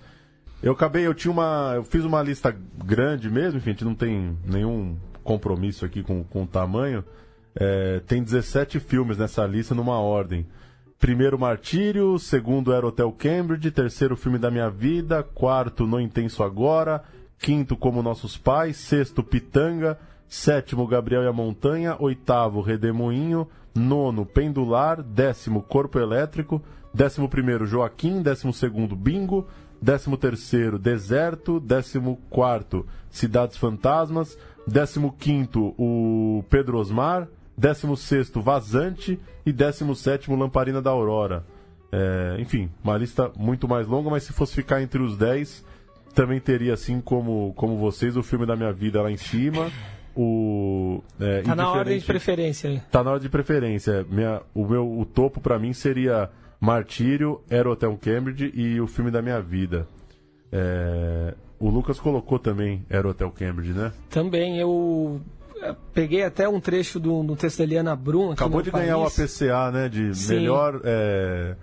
Eu 0.62 0.72
acabei, 0.72 1.06
eu 1.06 1.14
tinha 1.14 1.32
uma. 1.32 1.72
Eu 1.74 1.84
fiz 1.84 2.04
uma 2.04 2.22
lista 2.22 2.54
grande 2.84 3.30
mesmo, 3.30 3.58
enfim, 3.58 3.70
a 3.70 3.72
gente 3.72 3.84
não 3.84 3.94
tem 3.94 4.38
nenhum 4.44 4.96
compromisso 5.24 5.84
aqui 5.84 6.02
com, 6.02 6.22
com 6.22 6.44
o 6.44 6.46
tamanho. 6.46 7.04
É, 7.54 8.00
tem 8.06 8.22
17 8.22 8.78
filmes 8.78 9.18
nessa 9.18 9.44
lista 9.46 9.74
numa 9.74 9.98
ordem. 9.98 10.46
Primeiro 10.98 11.38
Martírio, 11.38 12.18
segundo 12.18 12.72
era 12.72 12.86
Hotel 12.86 13.12
Cambridge, 13.12 13.70
terceiro 13.70 14.16
filme 14.16 14.38
da 14.38 14.50
minha 14.50 14.70
vida, 14.70 15.22
quarto 15.22 15.86
No 15.86 16.00
Intenso 16.00 16.42
Agora, 16.42 17.04
quinto 17.38 17.76
Como 17.76 18.02
Nossos 18.02 18.38
Pais, 18.38 18.78
sexto 18.78 19.22
Pitanga, 19.22 19.98
sétimo 20.26 20.86
Gabriel 20.86 21.24
e 21.24 21.26
a 21.28 21.32
Montanha, 21.34 21.96
oitavo 21.98 22.62
Redemoinho, 22.62 23.46
nono 23.74 24.24
Pendular, 24.24 25.02
décimo 25.02 25.62
Corpo 25.62 25.98
Elétrico, 25.98 26.62
décimo 26.94 27.28
primeiro 27.28 27.66
Joaquim, 27.66 28.22
décimo 28.22 28.52
segundo 28.54 28.96
Bingo, 28.96 29.46
décimo 29.80 30.16
terceiro 30.16 30.78
Deserto, 30.78 31.60
décimo 31.60 32.18
quarto 32.30 32.86
Cidades 33.10 33.58
Fantasmas, 33.58 34.36
décimo 34.66 35.12
quinto 35.12 35.74
o 35.76 36.42
Pedro 36.48 36.78
Osmar, 36.78 37.28
16 37.56 38.30
Vazante 38.36 39.18
e 39.44 39.52
17 39.52 40.30
Lamparina 40.30 40.82
da 40.82 40.90
Aurora. 40.90 41.44
É, 41.90 42.36
enfim, 42.40 42.68
uma 42.82 42.96
lista 42.96 43.30
muito 43.36 43.68
mais 43.68 43.86
longa, 43.86 44.10
mas 44.10 44.24
se 44.24 44.32
fosse 44.32 44.54
ficar 44.54 44.82
entre 44.82 45.00
os 45.00 45.16
10, 45.16 45.64
também 46.14 46.40
teria, 46.40 46.74
assim 46.74 47.00
como, 47.00 47.52
como 47.54 47.76
vocês, 47.78 48.16
o 48.16 48.22
filme 48.22 48.44
da 48.44 48.56
minha 48.56 48.72
vida 48.72 49.00
lá 49.00 49.10
em 49.10 49.16
cima. 49.16 49.70
O, 50.16 51.02
é, 51.20 51.42
Tá 51.42 51.54
na 51.54 51.70
ordem 51.70 51.98
de 51.98 52.04
preferência 52.04 52.70
aí. 52.70 52.80
Tá 52.90 53.04
na 53.04 53.10
ordem 53.10 53.26
de 53.26 53.30
preferência. 53.30 54.04
Minha, 54.10 54.42
o, 54.54 54.66
meu, 54.66 54.98
o 54.98 55.04
topo 55.04 55.40
pra 55.40 55.58
mim 55.58 55.72
seria 55.72 56.30
Martírio, 56.58 57.42
Era 57.50 57.70
Hotel 57.70 57.96
Cambridge 58.00 58.50
e 58.54 58.80
o 58.80 58.86
filme 58.86 59.10
da 59.10 59.20
minha 59.20 59.40
vida. 59.40 59.86
É, 60.50 61.34
o 61.58 61.68
Lucas 61.68 62.00
colocou 62.00 62.38
também 62.38 62.84
Era 62.88 63.08
Hotel 63.08 63.30
Cambridge, 63.30 63.72
né? 63.72 63.92
Também, 64.08 64.58
eu 64.58 65.20
peguei 65.92 66.22
até 66.22 66.48
um 66.48 66.60
trecho 66.60 66.98
do, 67.00 67.22
do 67.22 67.36
texto 67.36 67.58
da 67.58 67.64
Eliana 67.64 67.94
Brum. 67.96 68.26
aqui 68.32 68.34
Acabou 68.42 68.58
no 68.58 68.64
de 68.64 68.70
ganhar 68.70 68.98
o. 68.98 69.06
APCA, 69.06 69.70
né? 69.72 69.88
De 69.88 70.14
Sim. 70.14 70.34
melhor. 70.36 70.80
é, 70.84 71.56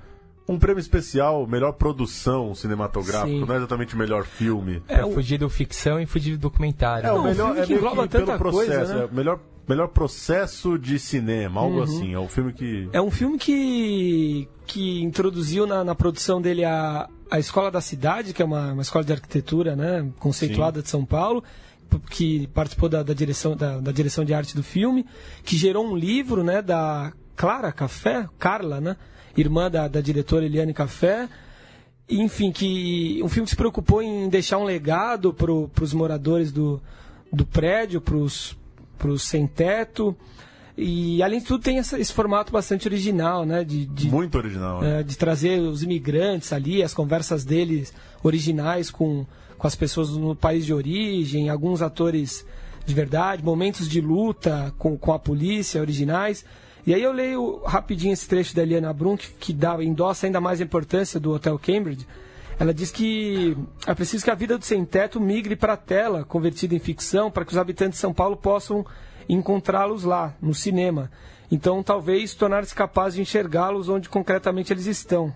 um 0.47 0.59
prêmio 0.59 0.79
especial, 0.81 1.47
melhor 1.47 1.71
produção 1.73 2.53
cinematográfica, 2.53 3.27
Sim. 3.29 3.45
não 3.45 3.53
é 3.53 3.57
exatamente 3.57 3.95
melhor 3.95 4.25
filme. 4.25 4.81
É, 4.89 4.97
Pra 4.97 5.07
o- 5.07 5.13
fugir 5.13 5.37
do 5.37 5.49
ficção 5.49 5.99
e 6.01 6.05
fugir 6.05 6.31
do 6.35 6.39
documentário. 6.39 7.07
É, 7.07 7.13
o 7.13 7.19
um 7.19 7.23
melhor 7.23 7.47
filme 7.47 7.61
é 7.61 7.65
que 7.65 7.73
engloba 7.73 8.07
pelo 8.07 8.25
tanta 8.25 8.37
processo, 8.37 8.67
coisa, 8.77 8.95
né? 8.95 9.01
é 9.03 9.05
o 9.05 9.13
melhor, 9.13 9.39
melhor 9.67 9.87
processo 9.87 10.77
de 10.77 10.99
cinema, 10.99 11.61
algo 11.61 11.81
assim. 11.81 12.13
É 12.13 12.19
um 12.19 12.27
filme 12.27 12.51
que. 12.51 12.89
É 12.91 13.01
um 13.01 13.09
filme 13.09 13.37
que, 13.37 14.49
que 14.65 15.01
introduziu 15.01 15.65
na, 15.65 15.81
na 15.83 15.95
produção 15.95 16.41
dele 16.41 16.65
a, 16.65 17.07
a 17.31 17.39
Escola 17.39 17.71
da 17.71 17.79
Cidade, 17.79 18.33
que 18.33 18.41
é 18.41 18.45
uma, 18.45 18.73
uma 18.73 18.81
escola 18.81 19.05
de 19.05 19.13
arquitetura 19.13 19.77
né, 19.77 20.05
conceituada 20.19 20.81
de 20.81 20.89
São 20.89 21.05
Paulo, 21.05 21.41
que 21.99 22.47
participou 22.47 22.87
da, 22.89 23.03
da 23.03 23.13
direção, 23.13 23.55
da, 23.55 23.79
da 23.79 23.91
direção 23.91 24.23
de 24.25 24.33
arte 24.33 24.55
do 24.55 24.63
filme, 24.63 25.05
que 25.43 25.57
gerou 25.57 25.85
um 25.85 25.95
livro 25.95 26.43
né, 26.43 26.61
da 26.61 27.11
Clara 27.35 27.71
Café, 27.71 28.27
Carla, 28.37 28.79
né, 28.81 28.95
irmã 29.35 29.69
da, 29.69 29.87
da 29.87 30.01
diretora 30.01 30.45
Eliane 30.45 30.73
Café, 30.73 31.27
enfim, 32.09 32.51
que 32.51 33.19
um 33.23 33.29
filme 33.29 33.45
que 33.45 33.51
se 33.51 33.55
preocupou 33.55 34.01
em 34.01 34.27
deixar 34.29 34.57
um 34.57 34.63
legado 34.63 35.33
para 35.33 35.51
os 35.51 35.93
moradores 35.93 36.51
do, 36.51 36.81
do 37.31 37.45
prédio, 37.45 38.01
para 38.01 38.15
os 38.17 38.55
sem 39.19 39.47
teto. 39.47 40.15
E 40.77 41.21
além 41.21 41.39
de 41.39 41.45
tudo 41.45 41.63
tem 41.63 41.77
essa- 41.77 41.99
esse 41.99 42.11
formato 42.11 42.51
bastante 42.51 42.87
original, 42.87 43.45
né? 43.45 43.63
De, 43.63 43.85
de, 43.85 44.09
Muito 44.09 44.35
original. 44.37 44.81
né? 44.81 44.99
é, 44.99 45.03
de 45.03 45.15
trazer 45.17 45.59
os 45.59 45.83
imigrantes 45.83 46.51
ali, 46.51 46.81
as 46.81 46.93
conversas 46.93 47.45
deles 47.45 47.93
originais 48.23 48.89
com, 48.89 49.25
com 49.63 49.67
as 49.67 49.75
pessoas 49.75 50.09
no 50.09 50.35
país 50.35 50.65
de 50.65 50.73
origem, 50.73 51.49
alguns 51.49 51.81
atores 51.81 52.45
de 52.85 52.93
verdade, 52.93 53.41
momentos 53.41 53.87
de 53.87 54.01
luta 54.01 54.73
com, 54.77 54.97
com 54.97 55.13
a 55.13 55.17
polícia 55.17 55.79
originais. 55.79 56.43
E 56.85 56.93
aí 56.93 57.01
eu 57.01 57.13
leio 57.13 57.61
rapidinho 57.63 58.11
esse 58.11 58.27
trecho 58.27 58.53
da 58.53 58.61
Eliana 58.61 58.91
Brum, 58.91 59.15
que, 59.15 59.29
que 59.29 59.53
dá, 59.53 59.81
endossa 59.81 60.25
ainda 60.25 60.41
mais 60.41 60.59
a 60.59 60.65
importância 60.65 61.17
do 61.17 61.31
Hotel 61.31 61.57
Cambridge. 61.57 62.05
Ela 62.59 62.73
diz 62.73 62.91
que 62.91 63.55
é 63.87 63.93
preciso 63.93 64.25
que 64.25 64.29
a 64.29 64.35
vida 64.35 64.57
do 64.57 64.65
sem-teto 64.65 65.17
migre 65.17 65.55
para 65.55 65.73
a 65.73 65.77
tela, 65.77 66.25
convertida 66.25 66.75
em 66.75 66.79
ficção, 66.79 67.31
para 67.31 67.45
que 67.45 67.53
os 67.53 67.57
habitantes 67.57 67.95
de 67.95 68.01
São 68.01 68.13
Paulo 68.13 68.35
possam 68.35 68.85
encontrá-los 69.29 70.03
lá, 70.03 70.35
no 70.41 70.53
cinema. 70.53 71.09
Então, 71.49 71.81
talvez 71.81 72.35
tornar-se 72.35 72.75
capaz 72.75 73.13
de 73.13 73.21
enxergá-los 73.21 73.87
onde 73.87 74.09
concretamente 74.09 74.73
eles 74.73 74.87
estão, 74.87 75.33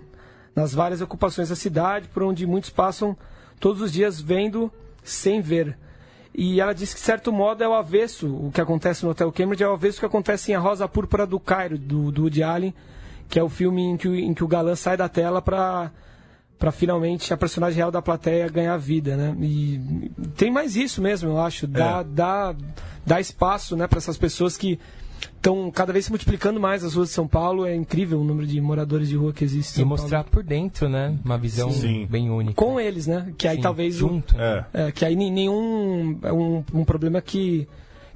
nas 0.53 0.73
várias 0.73 0.99
ocupações 0.99 1.47
da 1.47 1.55
cidade, 1.55 2.09
por 2.09 2.23
onde 2.23 2.45
muitos 2.45 2.69
passam 2.69 3.15
todos 3.59 3.81
os 3.81 3.91
dias 3.91 4.19
vendo 4.19 4.71
sem 5.03 5.41
ver. 5.41 5.77
E 6.33 6.61
ela 6.61 6.73
diz 6.73 6.93
que, 6.93 6.99
de 6.99 7.05
certo 7.05 7.31
modo, 7.31 7.63
é 7.63 7.67
o 7.67 7.73
avesso, 7.73 8.27
o 8.27 8.51
que 8.51 8.61
acontece 8.61 9.03
no 9.03 9.09
Hotel 9.09 9.31
Cambridge 9.31 9.63
é 9.63 9.67
o 9.67 9.73
avesso 9.73 9.99
que 9.99 10.05
acontece 10.05 10.51
em 10.51 10.55
A 10.55 10.59
Rosa 10.59 10.87
Púrpura 10.87 11.25
do 11.25 11.39
Cairo, 11.39 11.77
do, 11.77 12.11
do 12.11 12.23
Woody 12.23 12.43
Allen, 12.43 12.73
que 13.27 13.39
é 13.39 13.43
o 13.43 13.49
filme 13.49 13.81
em 13.81 13.97
que, 13.97 14.07
em 14.07 14.33
que 14.33 14.43
o 14.43 14.47
galã 14.47 14.75
sai 14.75 14.95
da 14.95 15.09
tela 15.09 15.41
para 15.41 15.91
para 16.57 16.71
finalmente 16.71 17.31
a 17.31 17.37
personagem 17.37 17.77
real 17.77 17.91
da 17.91 18.01
plateia 18.01 18.49
ganhar 18.49 18.75
vida, 18.77 19.15
né? 19.15 19.35
E 19.41 20.09
tem 20.35 20.49
mais 20.51 20.75
isso 20.75 21.01
mesmo, 21.01 21.29
eu 21.29 21.39
acho, 21.39 21.67
dá, 21.67 21.99
é. 21.99 22.03
dá, 22.03 22.55
dá 23.05 23.19
espaço, 23.19 23.75
né, 23.75 23.85
para 23.85 23.99
essas 23.99 24.17
pessoas 24.17 24.57
que 24.57 24.79
estão 25.38 25.71
cada 25.71 25.93
vez 25.93 26.06
se 26.06 26.12
multiplicando 26.12 26.60
mais 26.60 26.84
as 26.84 26.93
ruas 26.93 27.10
de 27.10 27.15
São 27.15 27.28
Paulo. 27.28 27.65
É 27.65 27.76
incrível 27.76 28.19
o 28.19 28.23
número 28.23 28.45
de 28.45 28.60
moradores 28.60 29.08
de 29.08 29.15
rua 29.15 29.32
que 29.32 29.43
existe. 29.43 29.82
E 29.82 29.86
mostrar 29.86 30.23
Paulo. 30.23 30.32
por 30.32 30.43
dentro, 30.43 30.89
né? 30.89 31.17
Uma 31.23 31.38
visão 31.38 31.71
Sim. 31.71 32.06
bem 32.10 32.30
única. 32.30 32.56
Com 32.56 32.80
eles, 32.80 33.08
né? 33.08 33.34
Que 33.38 33.47
aí 33.47 33.58
Sim, 33.58 33.62
talvez. 33.62 33.95
Junto. 33.95 34.36
É. 34.39 34.65
é. 34.73 34.91
que 34.91 35.06
aí 35.06 35.15
nenhum. 35.15 36.19
É 36.23 36.34
um, 36.34 36.63
um 36.73 36.84
problema 36.84 37.21
que 37.21 37.67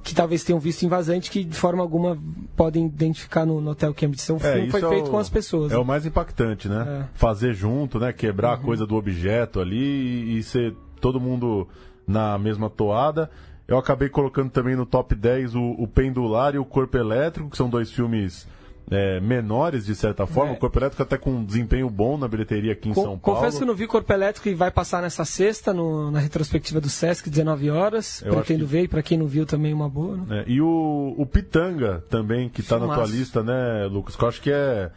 que 0.02 0.14
talvez 0.14 0.42
tenham 0.42 0.58
visto 0.58 0.82
invasante 0.82 1.30
que 1.30 1.44
de 1.44 1.56
forma 1.56 1.82
alguma 1.82 2.18
podem 2.56 2.86
identificar 2.86 3.46
no, 3.46 3.60
no 3.60 3.70
Hotel 3.70 3.94
Cambridge. 3.94 4.24
Então, 4.24 4.36
o 4.36 4.44
é, 4.44 4.54
filme 4.54 4.70
foi 4.70 4.82
é 4.82 4.88
feito 4.88 5.06
o, 5.06 5.10
com 5.10 5.18
as 5.18 5.30
pessoas. 5.30 5.70
É 5.70 5.74
né? 5.76 5.80
o 5.80 5.84
mais 5.84 6.04
impactante, 6.04 6.68
né? 6.68 7.02
É. 7.02 7.08
Fazer 7.14 7.54
junto, 7.54 7.98
né? 7.98 8.12
Quebrar 8.12 8.48
uhum. 8.48 8.54
a 8.54 8.58
coisa 8.58 8.86
do 8.86 8.96
objeto 8.96 9.60
ali 9.60 9.78
e, 9.78 10.38
e, 10.38 10.42
ser 10.42 10.74
todo 11.00 11.20
mundo 11.20 11.68
na 12.06 12.36
mesma 12.38 12.68
toada. 12.68 13.30
Eu 13.66 13.78
acabei 13.78 14.08
colocando 14.08 14.50
também 14.50 14.76
no 14.76 14.84
top 14.84 15.14
10 15.14 15.54
o, 15.54 15.62
o 15.78 15.86
Pendular 15.86 16.54
e 16.54 16.58
o 16.58 16.64
Corpo 16.64 16.96
Elétrico, 16.96 17.50
que 17.50 17.56
são 17.56 17.70
dois 17.70 17.90
filmes 17.90 18.46
é, 18.90 19.20
menores, 19.20 19.86
de 19.86 19.94
certa 19.94 20.26
forma. 20.26 20.52
É. 20.52 20.54
O 20.54 20.58
Corpo 20.58 20.78
Elétrico 20.78 21.02
até 21.02 21.16
com 21.16 21.30
um 21.30 21.44
desempenho 21.44 21.88
bom 21.88 22.18
na 22.18 22.28
bilheteria 22.28 22.72
aqui 22.72 22.88
em 22.88 22.92
Co 22.92 23.02
São 23.02 23.18
Paulo. 23.18 23.38
Confesso 23.40 23.60
que 23.60 23.64
não 23.64 23.74
vi 23.74 23.86
Corpo 23.86 24.12
Elétrico 24.12 24.48
e 24.48 24.54
vai 24.54 24.70
passar 24.70 25.00
nessa 25.00 25.24
sexta, 25.24 25.72
no, 25.72 26.10
na 26.10 26.18
retrospectiva 26.18 26.80
do 26.80 26.88
Sesc, 26.88 27.30
19 27.30 27.70
horas. 27.70 28.22
Eu 28.22 28.34
Pretendo 28.34 28.64
que... 28.64 28.70
ver, 28.70 28.82
e 28.82 28.88
para 28.88 29.02
quem 29.02 29.16
não 29.16 29.26
viu 29.26 29.46
também 29.46 29.72
uma 29.72 29.88
boa. 29.88 30.16
Né? 30.16 30.40
É, 30.40 30.44
e 30.46 30.60
o, 30.60 31.14
o 31.16 31.24
Pitanga 31.24 32.04
também, 32.10 32.48
que 32.48 32.60
está 32.60 32.78
na 32.78 32.92
tua 32.94 33.06
lista, 33.06 33.42
né, 33.42 33.86
Lucas? 33.86 34.16
Que 34.16 34.24
eu 34.24 34.28
acho 34.28 34.42
que 34.42 34.50
é 34.50 34.90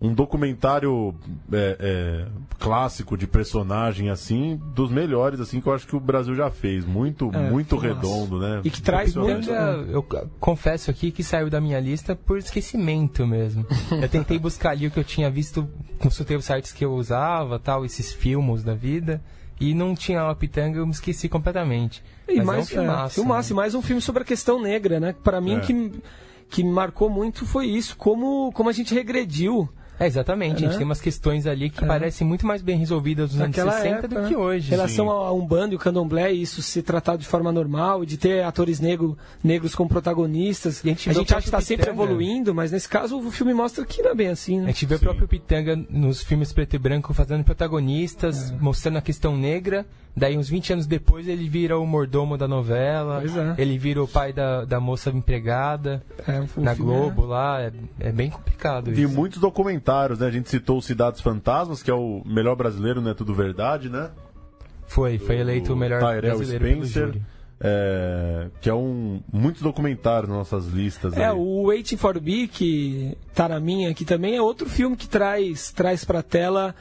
um 0.00 0.12
documentário 0.12 1.14
é, 1.50 1.76
é, 1.80 2.26
clássico 2.58 3.16
de 3.16 3.26
personagem 3.26 4.10
assim 4.10 4.60
dos 4.74 4.90
melhores 4.90 5.40
assim 5.40 5.58
que 5.60 5.66
eu 5.66 5.72
acho 5.72 5.86
que 5.86 5.96
o 5.96 6.00
Brasil 6.00 6.34
já 6.34 6.50
fez. 6.50 6.84
Muito 6.84 7.30
é, 7.32 7.50
muito 7.50 7.76
redondo 7.76 8.38
né? 8.38 8.60
E 8.62 8.70
que 8.70 8.82
traz 8.82 9.14
muito 9.14 9.50
eu 9.50 10.02
confesso 10.38 10.90
aqui 10.90 11.10
que 11.10 11.24
saiu 11.24 11.48
da 11.48 11.60
minha 11.60 11.80
lista 11.80 12.14
por 12.14 12.36
esquecimento 12.36 13.26
mesmo. 13.26 13.66
Eu 13.90 14.08
tentei 14.08 14.38
buscar 14.38 14.70
ali 14.70 14.86
o 14.86 14.90
que 14.90 14.98
eu 14.98 15.04
tinha 15.04 15.30
visto 15.30 15.68
consultei 15.98 16.36
os 16.36 16.44
sites 16.44 16.72
que 16.72 16.84
eu 16.84 16.92
usava 16.92 17.58
tal 17.58 17.84
esses 17.84 18.12
filmes 18.12 18.62
da 18.62 18.74
vida 18.74 19.22
e 19.58 19.72
não 19.74 19.94
tinha 19.94 20.22
uma 20.22 20.34
pitanga 20.34 20.78
eu 20.78 20.86
me 20.86 20.92
esqueci 20.92 21.28
completamente. 21.28 22.02
E 22.28 22.36
Mas 22.36 22.46
mais 22.46 22.58
é 22.58 22.62
um 22.62 22.66
filmaço, 22.66 23.14
filmaço 23.14 23.54
né? 23.54 23.56
mais 23.56 23.74
um 23.74 23.80
filme 23.80 24.02
sobre 24.02 24.22
a 24.22 24.26
questão 24.26 24.60
negra 24.60 25.00
né? 25.00 25.14
Para 25.24 25.40
mim 25.40 25.56
é. 25.56 25.60
que 25.60 25.92
que 26.48 26.62
me 26.62 26.70
marcou 26.70 27.08
muito 27.08 27.46
foi 27.46 27.66
isso 27.66 27.96
como 27.96 28.52
como 28.52 28.68
a 28.68 28.72
gente 28.72 28.94
regrediu 28.94 29.68
é, 29.98 30.06
exatamente. 30.06 30.62
É, 30.62 30.66
a 30.66 30.68
gente 30.68 30.78
tem 30.78 30.84
umas 30.84 31.00
questões 31.00 31.46
ali 31.46 31.70
que 31.70 31.84
é. 31.84 31.86
parecem 31.86 32.26
muito 32.26 32.46
mais 32.46 32.62
bem 32.62 32.78
resolvidas 32.78 33.30
nos 33.30 33.40
Naquela 33.40 33.72
anos 33.72 33.82
60 33.82 33.98
época, 33.98 34.20
do 34.20 34.28
que 34.28 34.34
né? 34.34 34.42
hoje. 34.42 34.68
Em 34.68 34.70
relação 34.70 35.10
a 35.10 35.32
um 35.32 35.46
bando 35.46 35.74
e 35.74 35.76
o 35.76 35.78
candomblé, 35.78 36.32
isso 36.32 36.62
se 36.62 36.82
tratado 36.82 37.18
de 37.18 37.26
forma 37.26 37.50
normal, 37.50 38.04
de 38.04 38.16
ter 38.16 38.44
atores 38.44 38.80
negro, 38.80 39.16
negros 39.42 39.74
como 39.74 39.88
protagonistas. 39.88 40.82
E 40.84 40.88
a 40.88 40.92
gente, 40.92 41.10
a 41.10 41.12
gente 41.12 41.32
acha 41.32 41.42
que 41.42 41.48
está 41.48 41.60
sempre 41.60 41.90
evoluindo, 41.90 42.54
mas 42.54 42.72
nesse 42.72 42.88
caso 42.88 43.18
o 43.18 43.30
filme 43.30 43.54
mostra 43.54 43.84
que 43.84 44.02
não 44.02 44.10
é 44.10 44.14
bem 44.14 44.28
assim. 44.28 44.58
Né? 44.58 44.64
A 44.64 44.66
gente 44.68 44.86
vê 44.86 44.96
Sim. 44.96 45.02
o 45.02 45.04
próprio 45.04 45.28
Pitanga 45.28 45.76
nos 45.88 46.22
filmes 46.22 46.52
preto 46.52 46.74
e 46.74 46.78
branco 46.78 47.14
fazendo 47.14 47.44
protagonistas, 47.44 48.50
é. 48.50 48.56
mostrando 48.60 48.98
a 48.98 49.02
questão 49.02 49.36
negra. 49.36 49.86
Daí, 50.18 50.38
uns 50.38 50.48
20 50.48 50.72
anos 50.72 50.86
depois, 50.86 51.28
ele 51.28 51.46
vira 51.46 51.78
o 51.78 51.86
mordomo 51.86 52.38
da 52.38 52.48
novela. 52.48 53.22
É. 53.58 53.60
Ele 53.60 53.76
vira 53.76 54.02
o 54.02 54.08
pai 54.08 54.32
da, 54.32 54.64
da 54.64 54.80
moça 54.80 55.10
empregada 55.10 56.02
é, 56.26 56.42
na 56.56 56.72
Globo 56.72 57.24
é. 57.24 57.26
lá. 57.26 57.60
É, 57.60 57.72
é, 58.00 58.12
bem 58.12 58.30
complicado 58.30 58.90
isso. 58.90 59.00
E 59.02 59.06
muitos 59.06 59.38
documentários, 59.38 59.85
né? 60.18 60.26
A 60.26 60.30
gente 60.30 60.48
citou 60.48 60.80
Cidades 60.80 61.20
Fantasmas, 61.20 61.82
que 61.82 61.90
é 61.90 61.94
o 61.94 62.22
melhor 62.24 62.56
brasileiro, 62.56 63.00
não 63.00 63.10
é 63.10 63.14
tudo 63.14 63.34
verdade, 63.34 63.88
né? 63.88 64.10
Foi, 64.86 65.18
foi 65.18 65.38
eleito 65.38 65.72
o, 65.72 65.76
melhor 65.76 66.00
Tyrell 66.00 66.36
brasileiro 66.36 66.86
Spencer. 66.86 67.20
É, 67.58 68.48
que 68.60 68.68
é 68.68 68.74
um 68.74 69.22
muitos 69.32 69.62
documentários 69.62 70.28
nas 70.28 70.38
nossas 70.38 70.66
listas. 70.66 71.16
É, 71.16 71.26
aí. 71.26 71.34
o 71.34 71.68
Waiting 71.68 71.96
for 71.96 72.20
B, 72.20 72.46
que 72.46 73.16
tá 73.34 73.48
na 73.48 73.58
minha 73.58 73.90
aqui 73.90 74.04
também, 74.04 74.36
é 74.36 74.42
outro 74.42 74.68
filme 74.68 74.94
que 74.94 75.08
traz, 75.08 75.72
traz 75.72 76.04
pra 76.04 76.22
tela 76.22 76.74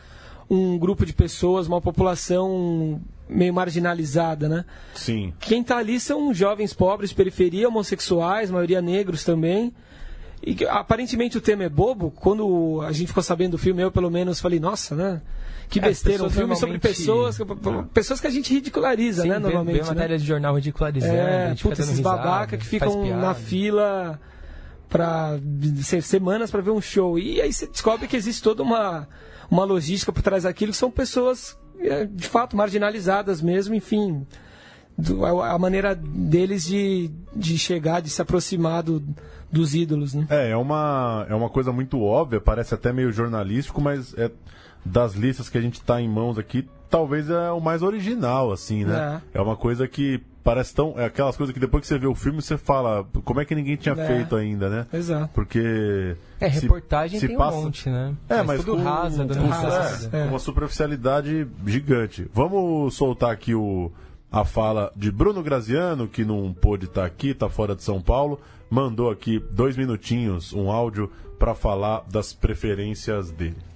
um 0.50 0.78
grupo 0.78 1.06
de 1.06 1.14
pessoas, 1.14 1.68
uma 1.68 1.80
população 1.80 3.02
meio 3.28 3.54
marginalizada, 3.54 4.50
né? 4.50 4.66
Sim. 4.94 5.34
Quem 5.40 5.62
está 5.62 5.78
ali 5.78 6.00
são 6.00 6.34
jovens 6.34 6.74
pobres 6.74 7.14
periferia, 7.14 7.68
homossexuais, 7.68 8.52
maioria 8.52 8.82
negros 8.82 9.24
também. 9.24 9.74
E 10.46 10.64
aparentemente 10.68 11.38
o 11.38 11.42
tema 11.42 11.64
é 11.64 11.70
bobo. 11.70 12.12
Quando 12.12 12.82
a 12.84 12.92
gente 12.92 13.08
ficou 13.08 13.24
sabendo 13.24 13.52
do 13.52 13.58
filme, 13.58 13.82
eu 13.82 13.92
pelo 13.92 14.12
menos 14.12 14.40
falei, 14.40 14.60
nossa, 14.60 14.94
né? 14.94 15.22
Que 15.68 15.80
é, 15.80 15.82
besteira, 15.82 16.24
um 16.24 16.30
filme 16.30 16.56
sobre 16.56 16.78
pessoas, 16.78 17.40
é. 17.40 17.44
pessoas 17.92 18.22
que 18.22 18.28
a 18.28 18.30
gente 18.30 18.54
ridiculariza, 18.54 19.24
Sim, 19.24 19.30
né? 19.30 19.40
Normalmente. 19.40 19.78
Vê, 19.78 19.82
vê 19.82 19.88
matéria 19.88 20.16
né? 20.16 20.18
de 20.20 20.26
jornal 20.26 20.54
ridicularizando. 20.54 21.16
É, 21.16 21.56
putz, 21.60 21.80
esses 21.80 22.00
babaca 22.00 22.58
que 22.58 22.66
ficam 22.66 23.04
na 23.18 23.34
fila 23.34 24.20
para 24.88 25.40
semanas 26.04 26.52
para 26.52 26.62
ver 26.62 26.70
um 26.70 26.82
show. 26.82 27.18
E 27.18 27.42
aí 27.42 27.52
você 27.52 27.66
descobre 27.66 28.08
que 28.08 28.16
existe 28.16 28.44
toda 28.44 28.62
uma, 28.62 29.08
uma 29.50 29.64
logística 29.64 30.12
por 30.12 30.22
trás 30.22 30.44
daquilo, 30.44 30.72
que 30.72 30.78
são 30.78 30.92
pessoas 30.92 31.58
é, 31.80 32.06
de 32.06 32.28
fato 32.28 32.56
marginalizadas 32.56 33.42
mesmo, 33.42 33.74
enfim. 33.74 34.28
Do, 34.98 35.26
a 35.26 35.58
maneira 35.60 35.94
deles 35.94 36.64
de, 36.64 37.12
de 37.36 37.58
chegar, 37.58 38.02
de 38.02 38.10
se 38.10 38.22
aproximar 38.22 38.82
do, 38.82 39.04
dos 39.52 39.76
ídolos, 39.76 40.14
né? 40.14 40.26
É, 40.30 40.52
é 40.52 40.58
uma, 40.58 41.26
é 41.30 41.36
uma 41.36 41.50
coisa 41.50 41.72
muito 41.72 42.02
óbvia, 42.02 42.40
parece 42.40 42.74
até 42.74 42.94
meio 42.94 43.12
jornalístico, 43.12 43.82
mas 43.82 44.14
é, 44.18 44.32
das 44.86 45.14
listas 45.14 45.50
que 45.50 45.58
a 45.58 45.62
gente 45.62 45.76
está 45.76 46.02
em 46.02 46.08
mãos 46.08 46.38
aqui, 46.38 46.68
talvez 46.90 47.30
é 47.30 47.52
o 47.52 47.60
mais 47.60 47.82
original, 47.82 48.52
assim, 48.52 48.86
né? 48.86 49.22
É, 49.34 49.40
é 49.40 49.42
uma 49.42 49.58
coisa 49.58 49.88
que 49.88 50.22
parece 50.46 50.76
tão. 50.76 50.94
É 50.96 51.06
aquelas 51.06 51.36
coisas 51.36 51.52
que 51.52 51.60
depois 51.60 51.82
que 51.82 51.88
você 51.88 51.98
vê 51.98 52.06
o 52.06 52.14
filme, 52.14 52.42
você 52.42 52.56
fala, 52.56 53.04
como 53.24 53.42
é 53.42 53.46
que 53.46 53.56
ninguém 53.56 53.76
tinha 53.76 53.96
é. 53.96 54.08
feito 54.08 54.36
ainda, 54.36 54.70
né? 54.70 54.86
Exato. 54.94 55.30
Porque. 55.34 56.16
É, 56.40 56.48
reportagem 56.48 57.20
se, 57.20 57.28
tem 57.28 57.36
passa... 57.36 57.58
um 57.58 57.64
monte, 57.64 57.90
né? 57.90 58.14
É, 58.30 58.38
mas, 58.38 58.48
mas 58.48 58.60
tudo 58.60 58.78
com, 58.78 58.84
rasa, 58.84 59.26
com, 59.26 59.48
rasa. 59.48 60.10
É, 60.14 60.22
é. 60.22 60.24
uma 60.26 60.40
superficialidade 60.40 61.48
gigante. 61.66 62.30
Vamos 62.32 62.94
soltar 62.94 63.32
aqui 63.32 63.56
o, 63.56 63.92
a 64.36 64.44
fala 64.44 64.92
de 64.98 65.10
Bruno 65.10 65.42
Graziano, 65.42 66.10
que 66.10 66.26
não 66.26 66.54
pôde 66.54 66.88
estar 66.88 67.06
aqui, 67.06 67.30
está 67.30 67.48
fora 67.48 67.74
de 67.74 67.82
São 67.82 68.02
Paulo. 68.02 68.38
Mandou 68.70 69.10
aqui 69.10 69.40
dois 69.40 69.78
minutinhos, 69.78 70.52
um 70.52 70.70
áudio, 70.70 71.10
para 71.40 71.56
falar 71.56 72.04
das 72.12 72.34
preferências 72.34 73.32
dele. 73.32 73.75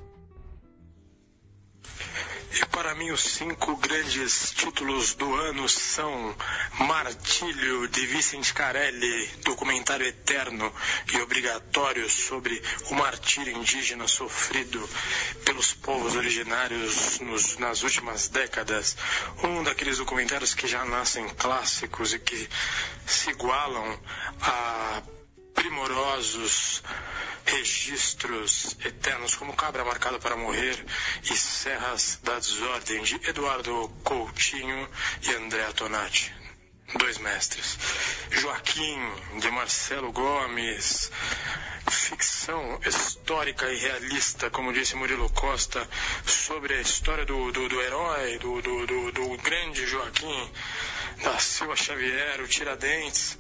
E 2.52 2.66
para 2.66 2.96
mim 2.96 3.12
os 3.12 3.22
cinco 3.22 3.76
grandes 3.78 4.52
títulos 4.52 5.14
do 5.14 5.36
ano 5.36 5.70
são 5.70 6.36
Martílio 6.80 7.88
de 7.88 8.08
Vicente 8.08 8.52
Carelli, 8.54 9.28
documentário 9.44 10.08
eterno 10.08 10.74
e 11.14 11.18
obrigatório 11.22 12.10
sobre 12.10 12.62
o 12.90 12.96
martírio 12.96 13.56
indígena 13.56 14.08
sofrido 14.08 14.90
pelos 15.46 15.74
povos 15.74 16.16
originários 16.16 17.20
nos, 17.20 17.58
nas 17.58 17.84
últimas 17.84 18.30
décadas. 18.30 18.98
Um 19.44 19.62
daqueles 19.64 20.00
documentários 20.00 20.56
que 20.56 20.68
já 20.68 20.84
nascem 20.86 21.30
clássicos 21.30 22.14
e 22.14 22.20
que 22.20 22.50
se 23.06 23.30
igualam 23.30 24.00
a 24.42 25.04
primorosos 25.60 26.82
registros 27.46 28.78
eternos 28.86 29.36
como 29.36 29.54
Cabra 29.54 29.84
Marcado 29.84 30.18
para 30.18 30.38
Morrer 30.38 30.86
e 31.24 31.36
Serras 31.36 32.18
da 32.24 32.36
Desordem 32.36 33.04
de 33.04 33.16
Eduardo 33.30 33.90
Coutinho 34.06 34.90
e 35.22 35.32
André 35.34 35.66
Tonati. 35.74 36.34
Dois 36.96 37.18
mestres. 37.18 37.78
Joaquim, 38.32 39.00
de 39.40 39.52
Marcelo 39.52 40.12
Gomes. 40.14 41.12
Ficção 41.92 42.80
histórica 42.86 43.70
e 43.72 43.78
realista, 43.78 44.50
como 44.50 44.72
disse 44.72 44.96
Murilo 44.96 45.30
Costa, 45.32 45.88
sobre 46.26 46.74
a 46.76 46.82
história 46.82 47.26
do, 47.26 47.52
do, 47.52 47.68
do 47.68 47.82
herói, 47.82 48.40
do, 48.40 48.62
do, 48.62 48.88
do, 48.88 49.12
do 49.12 49.38
grande 49.38 49.86
Joaquim 49.86 50.52
da 51.24 51.38
Silva 51.38 51.76
Xavier, 51.76 52.42
o 52.42 52.48
Tiradentes, 52.48 53.38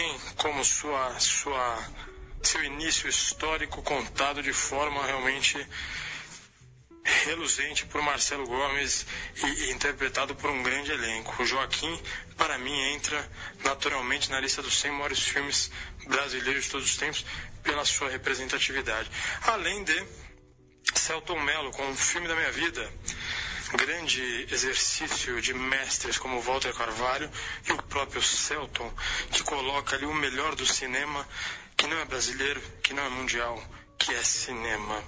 tem 0.00 0.18
como 0.38 0.64
sua, 0.64 1.20
sua, 1.20 1.78
seu 2.42 2.64
início 2.64 3.06
histórico 3.06 3.82
contado 3.82 4.42
de 4.42 4.50
forma 4.50 5.04
realmente 5.04 5.58
reluzente 7.04 7.84
por 7.84 8.00
Marcelo 8.00 8.46
Gomes 8.46 9.04
e, 9.36 9.46
e, 9.46 9.72
interpretado 9.72 10.34
por 10.34 10.48
um 10.48 10.62
grande 10.62 10.90
elenco. 10.90 11.42
O 11.42 11.44
Joaquim, 11.44 12.02
para 12.38 12.56
mim, 12.56 12.80
entra 12.94 13.30
naturalmente 13.62 14.30
na 14.30 14.40
lista 14.40 14.62
dos 14.62 14.80
100 14.80 14.92
maiores 14.92 15.20
filmes 15.20 15.70
brasileiros 16.06 16.64
de 16.64 16.70
todos 16.70 16.86
os 16.86 16.96
tempos 16.96 17.26
pela 17.62 17.84
sua 17.84 18.08
representatividade. 18.08 19.10
Além 19.42 19.84
de 19.84 20.06
Celton 20.94 21.40
Mello, 21.40 21.72
com 21.72 21.90
o 21.90 21.94
filme 21.94 22.26
da 22.26 22.34
minha 22.34 22.52
vida, 22.52 22.90
grande 23.76 24.46
exercício 24.50 25.40
de 25.40 25.54
mestres 25.54 26.18
como 26.18 26.40
Walter 26.40 26.74
Carvalho 26.74 27.30
e 27.66 27.72
o 27.72 27.82
próprio 27.82 28.22
Celton, 28.22 28.92
que 29.30 29.42
coloca 29.42 29.96
ali 29.96 30.06
o 30.06 30.14
melhor 30.14 30.54
do 30.54 30.66
cinema, 30.66 31.26
que 31.76 31.86
não 31.86 31.98
é 31.98 32.04
brasileiro, 32.04 32.60
que 32.82 32.92
não 32.92 33.04
é 33.04 33.08
mundial, 33.08 33.62
que 33.98 34.12
é 34.14 34.22
cinema. 34.22 35.02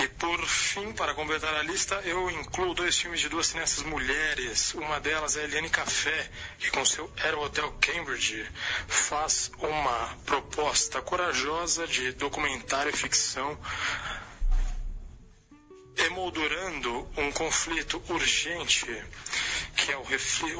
E 0.00 0.08
por 0.08 0.44
fim, 0.46 0.92
para 0.92 1.14
completar 1.14 1.54
a 1.54 1.62
lista, 1.62 1.96
eu 2.04 2.30
incluo 2.30 2.74
dois 2.74 2.98
filmes 2.98 3.20
de 3.20 3.28
duas 3.28 3.48
cineastas 3.48 3.84
mulheres. 3.84 4.72
Uma 4.74 4.98
delas 4.98 5.36
é 5.36 5.44
Eliane 5.44 5.68
Café, 5.68 6.30
que 6.58 6.70
com 6.70 6.84
seu 6.84 7.12
Aero 7.18 7.40
Hotel 7.40 7.70
Cambridge 7.78 8.50
faz 8.88 9.50
uma 9.58 10.16
proposta 10.24 11.02
corajosa 11.02 11.86
de 11.86 12.12
documentário 12.12 12.90
e 12.90 12.96
ficção 12.96 13.58
emoldurando 15.96 17.08
um 17.16 17.30
conflito 17.32 18.02
urgente, 18.08 18.86
que 19.76 19.92
é 19.92 19.96
o, 19.96 20.02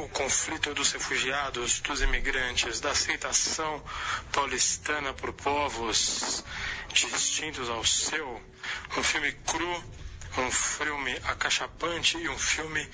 o, 0.02 0.08
conflito 0.08 0.74
dos 0.74 0.92
refugiados, 0.92 1.80
dos 1.80 2.02
imigrantes, 2.02 2.80
da 2.80 2.90
aceitação 2.90 3.82
paulistana 4.32 5.12
por 5.14 5.32
povos 5.32 6.44
distintos 6.92 7.68
ao 7.70 7.84
seu. 7.84 8.40
Um 8.96 9.02
filme 9.02 9.32
cru, 9.32 9.84
um 10.38 10.50
filme 10.50 11.12
acachapante 11.24 12.18
e 12.18 12.28
um 12.28 12.38
filme 12.38 12.86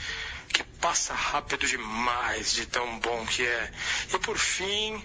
que 0.48 0.62
passa 0.80 1.14
rápido 1.14 1.66
demais 1.66 2.52
de 2.52 2.66
tão 2.66 2.98
bom 3.00 3.26
que 3.26 3.44
é. 3.44 3.72
E 4.14 4.18
por 4.18 4.38
fim, 4.38 5.04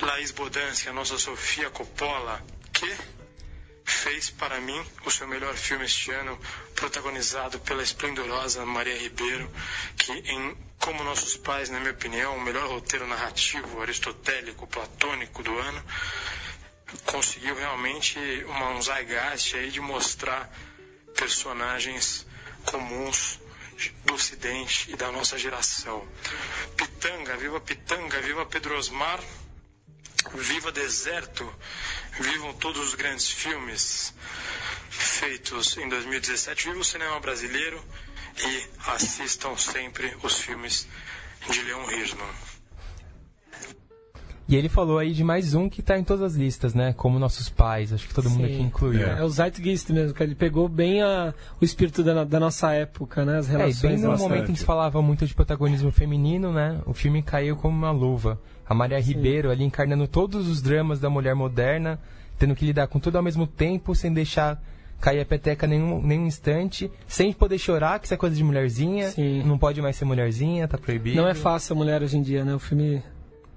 Laís 0.00 0.30
Bodansky, 0.30 0.88
a 0.88 0.92
nossa 0.92 1.18
Sofia 1.18 1.70
Coppola, 1.70 2.44
que 2.72 3.17
fez 3.88 4.30
para 4.30 4.60
mim 4.60 4.86
o 5.04 5.10
seu 5.10 5.26
melhor 5.26 5.54
filme 5.54 5.84
este 5.84 6.10
ano, 6.10 6.38
protagonizado 6.74 7.58
pela 7.60 7.82
esplendorosa 7.82 8.64
Maria 8.64 8.96
Ribeiro, 8.96 9.50
que 9.96 10.12
em 10.12 10.56
Como 10.78 11.02
Nossos 11.02 11.36
Pais, 11.36 11.70
na 11.70 11.80
minha 11.80 11.92
opinião, 11.92 12.36
o 12.36 12.40
melhor 12.40 12.68
roteiro 12.68 13.06
narrativo 13.06 13.80
aristotélico, 13.80 14.66
platônico 14.66 15.42
do 15.42 15.58
ano, 15.58 15.82
conseguiu 17.06 17.54
realmente 17.54 18.18
uma, 18.44 18.70
um 18.70 18.82
zeitgeist 18.82 19.56
aí 19.56 19.70
de 19.70 19.80
mostrar 19.80 20.50
personagens 21.16 22.26
comuns 22.66 23.40
do 24.04 24.14
Ocidente 24.14 24.90
e 24.90 24.96
da 24.96 25.10
nossa 25.10 25.38
geração. 25.38 26.06
Pitanga, 26.76 27.36
viva 27.36 27.60
Pitanga, 27.60 28.20
viva 28.20 28.44
Pedro 28.44 28.76
Osmar, 28.76 29.20
viva 30.34 30.70
Deserto, 30.72 31.54
vivam 32.20 32.52
todos 32.54 32.88
os 32.88 32.94
grandes 32.94 33.30
filmes 33.30 34.12
feitos 34.90 35.76
em 35.76 35.88
2017, 35.88 36.68
viva 36.68 36.80
o 36.80 36.84
cinema 36.84 37.18
brasileiro 37.20 37.82
e 38.36 38.90
assistam 38.90 39.56
sempre 39.56 40.16
os 40.22 40.38
filmes 40.38 40.86
de 41.50 41.62
Leon 41.62 41.90
Hirschman. 41.90 42.47
E 44.48 44.56
ele 44.56 44.70
falou 44.70 44.98
aí 44.98 45.12
de 45.12 45.22
mais 45.22 45.52
um 45.52 45.68
que 45.68 45.80
está 45.80 45.98
em 45.98 46.02
todas 46.02 46.22
as 46.22 46.34
listas, 46.34 46.72
né? 46.72 46.94
Como 46.94 47.18
Nossos 47.18 47.50
Pais. 47.50 47.92
Acho 47.92 48.08
que 48.08 48.14
todo 48.14 48.30
Sim. 48.30 48.36
mundo 48.36 48.44
aqui 48.46 48.62
incluiu. 48.62 49.06
É. 49.06 49.18
é, 49.18 49.22
o 49.22 49.28
Zeitgeist 49.28 49.92
mesmo, 49.92 50.14
que 50.14 50.22
ele 50.22 50.34
pegou 50.34 50.66
bem 50.70 51.02
a, 51.02 51.34
o 51.60 51.64
espírito 51.66 52.02
da, 52.02 52.24
da 52.24 52.40
nossa 52.40 52.72
época, 52.72 53.26
né? 53.26 53.36
As 53.36 53.46
relações. 53.46 53.84
É, 53.84 53.88
bem 53.88 53.98
no 53.98 54.16
momento 54.16 54.50
em 54.50 54.54
que 54.54 54.60
se 54.60 54.64
falava 54.64 55.02
muito 55.02 55.26
de 55.26 55.34
protagonismo 55.34 55.92
feminino, 55.92 56.50
né? 56.50 56.80
O 56.86 56.94
filme 56.94 57.22
caiu 57.22 57.56
como 57.56 57.76
uma 57.76 57.90
luva. 57.90 58.40
A 58.66 58.72
Maria 58.72 59.00
Sim. 59.02 59.12
Ribeiro 59.12 59.50
ali 59.50 59.64
encarnando 59.64 60.08
todos 60.08 60.48
os 60.48 60.62
dramas 60.62 60.98
da 60.98 61.10
mulher 61.10 61.34
moderna, 61.34 62.00
tendo 62.38 62.54
que 62.54 62.64
lidar 62.64 62.86
com 62.86 62.98
tudo 62.98 63.16
ao 63.16 63.22
mesmo 63.22 63.46
tempo, 63.46 63.94
sem 63.94 64.10
deixar 64.10 64.58
cair 64.98 65.20
a 65.20 65.26
peteca 65.26 65.66
nenhum, 65.66 66.00
nenhum 66.02 66.26
instante, 66.26 66.90
sem 67.06 67.34
poder 67.34 67.58
chorar, 67.58 67.98
que 67.98 68.06
isso 68.06 68.14
é 68.14 68.16
coisa 68.16 68.34
de 68.34 68.42
mulherzinha, 68.42 69.10
Sim. 69.10 69.42
não 69.44 69.58
pode 69.58 69.80
mais 69.82 69.94
ser 69.94 70.06
mulherzinha, 70.06 70.66
tá 70.66 70.78
proibido. 70.78 71.16
Não 71.16 71.28
é 71.28 71.34
fácil 71.34 71.74
a 71.74 71.76
mulher 71.76 72.02
hoje 72.02 72.16
em 72.16 72.22
dia, 72.22 72.44
né? 72.44 72.54
O 72.54 72.58
filme 72.58 73.02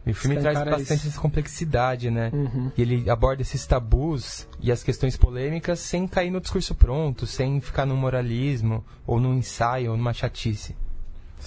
e 0.05 0.11
o 0.11 0.15
filme 0.15 0.37
traz 0.37 0.57
bastante 0.63 1.07
essa 1.07 1.19
complexidade, 1.19 2.09
né? 2.09 2.31
Uhum. 2.33 2.71
E 2.75 2.81
ele 2.81 3.09
aborda 3.09 3.43
esses 3.43 3.65
tabus 3.67 4.47
e 4.59 4.71
as 4.71 4.83
questões 4.83 5.15
polêmicas 5.15 5.79
sem 5.79 6.07
cair 6.07 6.31
no 6.31 6.41
discurso 6.41 6.73
pronto, 6.73 7.27
sem 7.27 7.61
ficar 7.61 7.85
no 7.85 7.95
moralismo, 7.95 8.83
ou 9.05 9.19
num 9.19 9.35
ensaio, 9.35 9.91
ou 9.91 9.97
numa 9.97 10.13
chatice. 10.13 10.75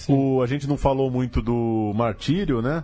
O, 0.07 0.41
a 0.41 0.47
gente 0.47 0.67
não 0.67 0.77
falou 0.77 1.11
muito 1.11 1.41
do 1.41 1.91
Martírio, 1.95 2.61
né? 2.61 2.83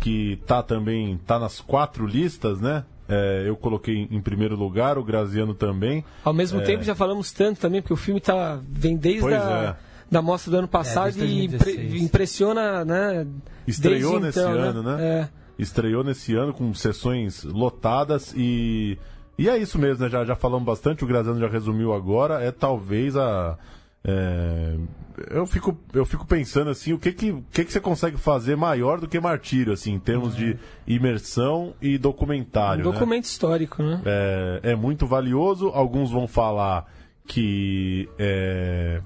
Que 0.00 0.40
tá 0.44 0.62
também, 0.62 1.18
tá 1.24 1.38
nas 1.38 1.60
quatro 1.60 2.04
listas, 2.04 2.60
né? 2.60 2.84
É, 3.08 3.44
eu 3.46 3.56
coloquei 3.56 4.08
em 4.10 4.20
primeiro 4.20 4.56
lugar, 4.56 4.98
o 4.98 5.04
Graziano 5.04 5.54
também. 5.54 6.04
Ao 6.24 6.32
mesmo 6.32 6.60
é... 6.60 6.64
tempo 6.64 6.82
já 6.82 6.94
falamos 6.94 7.30
tanto 7.30 7.60
também, 7.60 7.80
porque 7.80 7.94
o 7.94 7.96
filme 7.96 8.20
tá, 8.20 8.60
vem 8.68 8.96
desde 8.96 9.20
pois 9.20 9.34
a... 9.34 9.76
É 9.88 9.91
da 10.12 10.20
mostra 10.20 10.50
do 10.50 10.58
ano 10.58 10.68
passado 10.68 11.18
é, 11.18 11.24
e 11.24 11.44
impre 11.46 11.98
impressiona, 11.98 12.84
né? 12.84 13.26
Estreou 13.66 14.20
nesse 14.20 14.38
então, 14.38 14.52
né? 14.52 14.60
ano, 14.60 14.82
né? 14.82 14.96
né? 14.96 15.04
É. 15.04 15.28
Estreou 15.58 16.04
nesse 16.04 16.34
ano 16.34 16.52
com 16.52 16.74
sessões 16.74 17.42
lotadas 17.44 18.34
e 18.36 18.98
e 19.38 19.48
é 19.48 19.56
isso 19.56 19.78
mesmo, 19.78 20.04
né? 20.04 20.10
Já, 20.10 20.22
já 20.22 20.36
falamos 20.36 20.66
bastante, 20.66 21.02
o 21.02 21.06
Graziano 21.06 21.40
já 21.40 21.48
resumiu 21.48 21.94
agora, 21.94 22.44
é 22.44 22.52
talvez 22.52 23.16
a 23.16 23.56
é, 24.04 24.76
eu, 25.30 25.46
fico, 25.46 25.78
eu 25.94 26.04
fico 26.04 26.26
pensando 26.26 26.68
assim, 26.70 26.92
o 26.92 26.98
que 26.98 27.12
que, 27.12 27.32
que 27.50 27.64
que 27.64 27.72
você 27.72 27.80
consegue 27.80 28.18
fazer 28.18 28.54
maior 28.54 29.00
do 29.00 29.08
que 29.08 29.18
Martírio, 29.18 29.72
assim, 29.72 29.92
em 29.92 29.98
termos 29.98 30.36
de 30.36 30.58
imersão 30.86 31.72
e 31.80 31.96
documentário, 31.96 32.86
um 32.86 32.92
documento 32.92 33.24
né? 33.24 33.28
histórico, 33.28 33.82
né? 33.82 34.02
É, 34.04 34.60
é 34.72 34.76
muito 34.76 35.06
valioso, 35.06 35.68
alguns 35.68 36.10
vão 36.10 36.28
falar 36.28 36.86
que 37.26 38.08
é, 38.18 39.00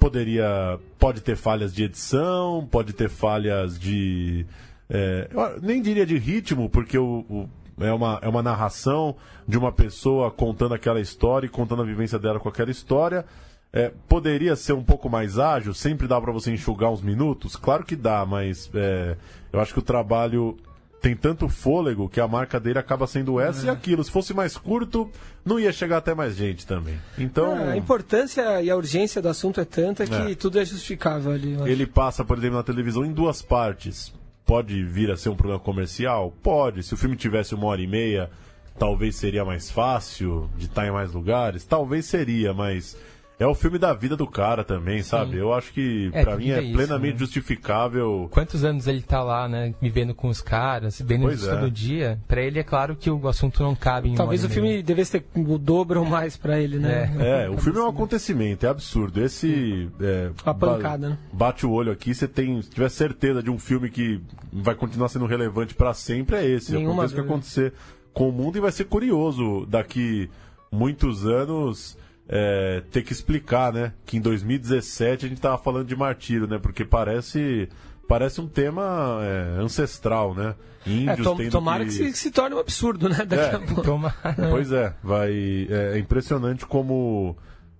poderia 0.00 0.80
pode 0.98 1.20
ter 1.20 1.36
falhas 1.36 1.72
de 1.72 1.84
edição, 1.84 2.66
pode 2.70 2.94
ter 2.94 3.10
falhas 3.10 3.78
de 3.78 4.46
é, 4.88 5.28
nem 5.62 5.80
diria 5.80 6.04
de 6.04 6.18
ritmo, 6.18 6.68
porque 6.68 6.98
o, 6.98 7.24
o, 7.28 7.48
é, 7.78 7.92
uma, 7.92 8.18
é 8.22 8.28
uma 8.28 8.42
narração 8.42 9.14
de 9.46 9.56
uma 9.56 9.70
pessoa 9.70 10.30
contando 10.30 10.74
aquela 10.74 11.00
história 11.00 11.46
e 11.46 11.50
contando 11.50 11.82
a 11.82 11.84
vivência 11.84 12.18
dela 12.18 12.40
com 12.40 12.48
aquela 12.48 12.70
história. 12.70 13.24
É, 13.72 13.92
poderia 14.08 14.56
ser 14.56 14.72
um 14.72 14.82
pouco 14.82 15.08
mais 15.08 15.38
ágil, 15.38 15.72
sempre 15.72 16.08
dá 16.08 16.20
para 16.20 16.32
você 16.32 16.50
enxugar 16.50 16.90
uns 16.90 17.02
minutos? 17.02 17.54
Claro 17.54 17.84
que 17.84 17.94
dá, 17.94 18.26
mas 18.26 18.68
é, 18.74 19.16
eu 19.52 19.60
acho 19.60 19.72
que 19.72 19.78
o 19.78 19.82
trabalho 19.82 20.56
tem 21.00 21.16
tanto 21.16 21.48
fôlego 21.48 22.08
que 22.08 22.20
a 22.20 22.28
marca 22.28 22.60
dele 22.60 22.78
acaba 22.78 23.06
sendo 23.06 23.40
essa 23.40 23.62
é. 23.62 23.66
e 23.66 23.70
aquilo. 23.70 24.04
Se 24.04 24.10
fosse 24.10 24.34
mais 24.34 24.56
curto, 24.56 25.10
não 25.44 25.58
ia 25.58 25.72
chegar 25.72 25.96
até 25.96 26.14
mais 26.14 26.36
gente 26.36 26.66
também. 26.66 26.98
Então. 27.18 27.56
É, 27.56 27.72
a 27.72 27.76
importância 27.76 28.62
e 28.62 28.70
a 28.70 28.76
urgência 28.76 29.22
do 29.22 29.28
assunto 29.28 29.60
é 29.60 29.64
tanta 29.64 30.06
que 30.06 30.14
é. 30.14 30.34
tudo 30.34 30.58
é 30.60 30.64
justificável 30.64 31.32
ali. 31.32 31.56
Ele 31.64 31.86
passa, 31.86 32.24
por 32.24 32.36
exemplo, 32.36 32.58
na 32.58 32.62
televisão 32.62 33.04
em 33.04 33.12
duas 33.12 33.40
partes. 33.40 34.12
Pode 34.44 34.82
vir 34.84 35.10
a 35.10 35.16
ser 35.16 35.28
um 35.30 35.36
programa 35.36 35.62
comercial? 35.62 36.32
Pode. 36.42 36.82
Se 36.82 36.92
o 36.92 36.96
filme 36.96 37.16
tivesse 37.16 37.54
uma 37.54 37.66
hora 37.66 37.80
e 37.80 37.86
meia, 37.86 38.30
talvez 38.78 39.16
seria 39.16 39.44
mais 39.44 39.70
fácil 39.70 40.50
de 40.56 40.66
estar 40.66 40.86
em 40.86 40.90
mais 40.90 41.12
lugares? 41.12 41.64
Talvez 41.64 42.04
seria, 42.06 42.52
mas 42.52 42.96
é 43.40 43.46
o 43.46 43.54
filme 43.54 43.78
da 43.78 43.94
vida 43.94 44.14
do 44.18 44.26
cara 44.26 44.62
também, 44.62 45.02
sabe? 45.02 45.32
Sim. 45.32 45.38
Eu 45.38 45.54
acho 45.54 45.72
que 45.72 46.10
é, 46.12 46.22
para 46.22 46.36
mim 46.36 46.50
é, 46.50 46.62
isso, 46.62 46.74
plenamente 46.74 47.14
né? 47.14 47.18
justificável. 47.20 48.28
Quantos 48.30 48.62
anos 48.64 48.86
ele 48.86 49.00
tá 49.00 49.22
lá, 49.22 49.48
né, 49.48 49.74
vivendo 49.80 50.14
com 50.14 50.28
os 50.28 50.42
caras, 50.42 51.00
vendo 51.00 51.22
pois 51.22 51.40
isso 51.40 51.50
é. 51.50 51.56
todo 51.56 51.70
dia? 51.70 52.20
Para 52.28 52.42
ele 52.42 52.58
é 52.58 52.62
claro 52.62 52.94
que 52.94 53.10
o 53.10 53.26
assunto 53.26 53.62
não 53.62 53.74
cabe 53.74 54.10
em 54.10 54.14
Talvez 54.14 54.44
o 54.44 54.48
filme 54.50 54.82
devesse 54.82 55.18
ter 55.18 55.24
o 55.34 55.56
dobro 55.56 56.00
ou 56.00 56.06
mais 56.06 56.36
para 56.36 56.60
ele, 56.60 56.78
né? 56.78 57.10
É, 57.18 57.46
é 57.46 57.48
o 57.48 57.56
filme 57.56 57.78
é 57.78 57.82
um 57.82 57.88
acontecimento, 57.88 58.66
é 58.66 58.68
absurdo. 58.68 59.24
Esse 59.24 59.88
é, 59.98 60.30
a 60.44 60.52
pancada, 60.52 61.08
né? 61.08 61.18
Bate 61.32 61.64
o 61.64 61.70
olho 61.70 61.90
aqui, 61.90 62.14
você 62.14 62.28
tem, 62.28 62.60
se 62.60 62.68
tiver 62.68 62.90
certeza 62.90 63.42
de 63.42 63.48
um 63.48 63.58
filme 63.58 63.88
que 63.88 64.20
vai 64.52 64.74
continuar 64.74 65.08
sendo 65.08 65.24
relevante 65.24 65.74
para 65.74 65.94
sempre 65.94 66.36
é 66.36 66.44
esse. 66.46 66.72
Nenhuma 66.72 67.04
Aconteça 67.04 67.14
o 67.14 67.24
que 67.24 67.30
acontecer 67.30 67.72
com 68.12 68.28
o 68.28 68.32
mundo 68.32 68.58
e 68.58 68.60
vai 68.60 68.70
ser 68.70 68.84
curioso 68.84 69.64
daqui 69.66 70.28
muitos 70.70 71.26
anos 71.26 71.96
é, 72.32 72.80
ter 72.92 73.02
que 73.02 73.12
explicar, 73.12 73.72
né? 73.72 73.92
Que 74.06 74.16
em 74.16 74.20
2017 74.20 75.26
a 75.26 75.28
gente 75.28 75.40
tava 75.40 75.58
falando 75.58 75.86
de 75.86 75.96
martírio, 75.96 76.46
né? 76.46 76.58
Porque 76.58 76.84
parece 76.84 77.68
parece 78.08 78.40
um 78.40 78.46
tema 78.46 79.18
é, 79.22 79.60
ancestral, 79.60 80.32
né? 80.34 80.54
Índios 80.86 81.18
é, 81.18 81.22
tom, 81.22 81.48
tomara 81.50 81.84
que... 81.84 81.90
que, 81.90 81.96
se, 81.96 82.12
se, 82.12 82.30
torne 82.30 82.54
um 82.54 82.60
absurdo, 82.60 83.08
né? 83.08 83.24
Daqui 83.26 83.34
é, 83.34 83.56
a 83.56 83.58
pouco. 83.58 84.12
Pois 84.50 84.70
é, 84.70 84.94
vai 85.02 85.66
é, 85.68 85.96
é, 85.96 85.98
impressionante 85.98 86.64
como 86.64 87.36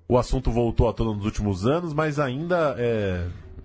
o 0.08 0.18
assunto 0.18 0.50
voltou 0.50 0.88
à 0.88 0.92
tona 0.92 1.14
nos 1.14 1.24
últimos 1.24 1.64
anos, 1.64 1.94
mas 1.94 2.18
ainda 2.18 2.74
é 2.76 3.24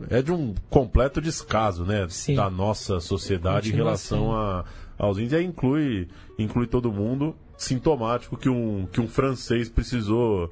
é 0.10 0.22
de 0.22 0.32
um 0.32 0.54
completo 0.70 1.20
descaso, 1.22 1.84
né? 1.84 2.06
Sim. 2.10 2.36
Da 2.36 2.50
nossa 2.50 3.00
sociedade 3.00 3.72
em 3.72 3.76
relação 3.76 4.36
a, 4.36 4.66
aos 4.98 5.18
índios. 5.18 5.34
E 5.34 5.36
aí 5.38 5.46
inclui, 5.46 6.10
inclui 6.38 6.68
todo 6.68 6.92
mundo. 6.92 7.36
Sintomático 7.58 8.36
que 8.36 8.50
um, 8.50 8.86
que 8.92 9.00
um 9.00 9.08
francês 9.08 9.70
precisou 9.70 10.52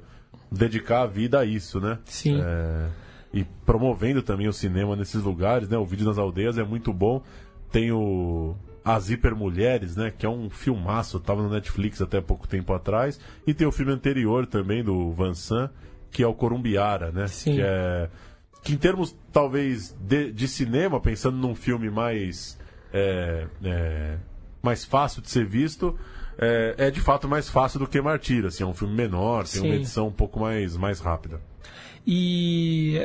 dedicar 0.54 1.02
a 1.02 1.06
vida 1.06 1.40
a 1.40 1.44
isso, 1.44 1.80
né? 1.80 1.98
Sim. 2.04 2.40
É, 2.40 2.88
e 3.32 3.44
promovendo 3.66 4.22
também 4.22 4.48
o 4.48 4.52
cinema 4.52 4.94
nesses 4.94 5.22
lugares, 5.22 5.68
né? 5.68 5.76
O 5.76 5.84
vídeo 5.84 6.06
nas 6.06 6.18
aldeias 6.18 6.58
é 6.58 6.62
muito 6.62 6.92
bom. 6.92 7.22
Tem 7.70 7.90
o 7.90 8.54
As 8.84 9.10
Hipermulheres, 9.10 9.96
né? 9.96 10.12
Que 10.16 10.24
é 10.24 10.28
um 10.28 10.48
filmaço, 10.48 11.18
tava 11.18 11.42
no 11.42 11.50
Netflix 11.50 12.00
até 12.00 12.20
pouco 12.20 12.46
tempo 12.46 12.72
atrás. 12.72 13.18
E 13.46 13.52
tem 13.52 13.66
o 13.66 13.72
filme 13.72 13.92
anterior 13.92 14.46
também 14.46 14.84
do 14.84 15.10
Vansan, 15.12 15.70
que 16.10 16.22
é 16.22 16.26
o 16.26 16.34
Corumbiara, 16.34 17.10
né? 17.10 17.26
Sim. 17.26 17.54
Que 17.54 17.60
é 17.62 18.08
que 18.64 18.72
em 18.72 18.78
termos 18.78 19.14
talvez 19.30 19.94
de, 20.00 20.32
de 20.32 20.48
cinema, 20.48 20.98
pensando 20.98 21.36
num 21.36 21.54
filme 21.54 21.90
mais 21.90 22.58
é, 22.92 23.46
é, 23.62 24.16
mais 24.62 24.84
fácil 24.86 25.20
de 25.20 25.28
ser 25.28 25.44
visto, 25.44 25.96
é, 26.38 26.74
é 26.78 26.90
de 26.90 27.00
fato 27.00 27.28
mais 27.28 27.48
fácil 27.48 27.78
do 27.78 27.86
que 27.86 28.00
Martírio. 28.00 28.48
Assim, 28.48 28.62
é 28.62 28.66
um 28.66 28.74
filme 28.74 28.94
menor, 28.94 29.46
tem 29.46 29.60
uma 29.62 29.74
edição 29.74 30.08
um 30.08 30.12
pouco 30.12 30.38
mais, 30.40 30.76
mais 30.76 31.00
rápida. 31.00 31.40
E 32.06 33.00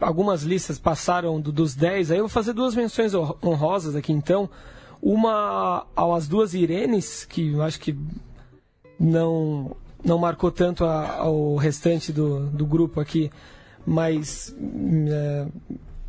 algumas 0.00 0.42
listas 0.42 0.78
passaram 0.78 1.40
do- 1.40 1.52
dos 1.52 1.74
10. 1.74 2.10
Aí 2.10 2.18
eu 2.18 2.24
vou 2.24 2.28
fazer 2.28 2.52
duas 2.52 2.74
menções 2.74 3.14
hon- 3.14 3.36
honrosas 3.42 3.94
aqui 3.94 4.12
então. 4.12 4.48
Uma 5.00 5.86
às 5.94 6.26
duas 6.26 6.52
Irenes, 6.54 7.24
que 7.24 7.52
eu 7.52 7.62
acho 7.62 7.78
que 7.78 7.96
não, 8.98 9.76
não 10.04 10.18
marcou 10.18 10.50
tanto 10.50 10.84
a- 10.84 11.18
ao 11.18 11.54
restante 11.56 12.12
do, 12.12 12.46
do 12.46 12.66
grupo 12.66 13.00
aqui, 13.00 13.30
mas 13.86 14.54
hum, 14.58 15.06
é, 15.08 15.46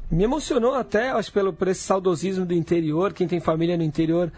me 0.10 0.24
emocionou 0.24 0.74
até, 0.74 1.12
acho, 1.12 1.32
pelo, 1.32 1.54
por 1.54 1.68
esse 1.68 1.82
saudosismo 1.82 2.46
do 2.46 2.54
interior. 2.54 3.14
Quem 3.14 3.28
tem 3.28 3.40
família 3.40 3.78
no 3.78 3.84
interior 3.84 4.32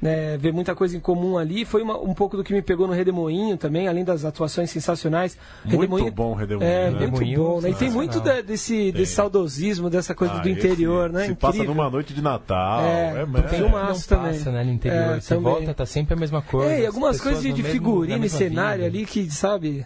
né, 0.00 0.36
vê 0.38 0.50
muita 0.50 0.74
coisa 0.74 0.96
em 0.96 1.00
comum 1.00 1.36
ali. 1.36 1.64
Foi 1.64 1.82
uma- 1.82 1.98
um 1.98 2.14
pouco 2.14 2.36
do 2.36 2.42
que 2.42 2.52
me 2.54 2.62
pegou 2.62 2.86
no 2.86 2.92
Redemoinho 2.94 3.56
também, 3.56 3.86
além 3.86 4.02
das 4.04 4.24
atuações 4.24 4.70
sensacionais. 4.70 5.36
Muito 5.64 6.10
bom 6.12 6.30
o 6.32 6.34
Redemoinho, 6.34 6.70
É, 6.70 6.84
né? 6.84 6.90
muito 6.90 7.00
Redemoinho, 7.18 7.38
bom. 7.44 7.60
Né? 7.60 7.70
E 7.70 7.74
tem 7.74 7.90
muito 7.90 8.20
de- 8.20 8.42
desse, 8.42 8.92
desse 8.92 9.12
saudosismo, 9.14 9.90
dessa 9.90 10.14
coisa 10.14 10.34
Ah, 10.34 10.38
do 10.38 10.48
esse 10.48 10.58
interior, 10.58 11.10
né? 11.10 11.26
Se 11.26 11.32
Incrível. 11.32 11.36
passa 11.50 11.64
numa 11.64 11.90
noite 11.90 12.14
de 12.14 12.22
Natal. 12.22 12.80
É, 12.82 13.22
É, 13.22 13.26
tem 13.26 13.44
é, 13.44 13.48
filmaço 13.48 14.10
não 14.10 14.18
também. 14.18 14.38
passa, 14.38 14.50
né, 14.50 14.64
no 14.64 14.70
interior. 14.72 15.16
É, 15.16 15.20
Você 15.20 15.34
também. 15.34 15.52
volta, 15.52 15.74
tá 15.74 15.84
sempre 15.86 16.14
a 16.14 16.16
mesma 16.16 16.40
coisa. 16.40 16.72
É, 16.72 16.78
e 16.80 16.80
as 16.82 16.86
algumas 16.86 17.20
coisas 17.20 17.42
de, 17.42 17.52
de 17.52 17.62
mesmo- 17.62 17.72
figurino 17.78 18.24
e 18.24 18.28
cenário 18.30 18.84
vida. 18.84 18.96
ali 18.98 19.06
que, 19.06 19.30
sabe... 19.30 19.84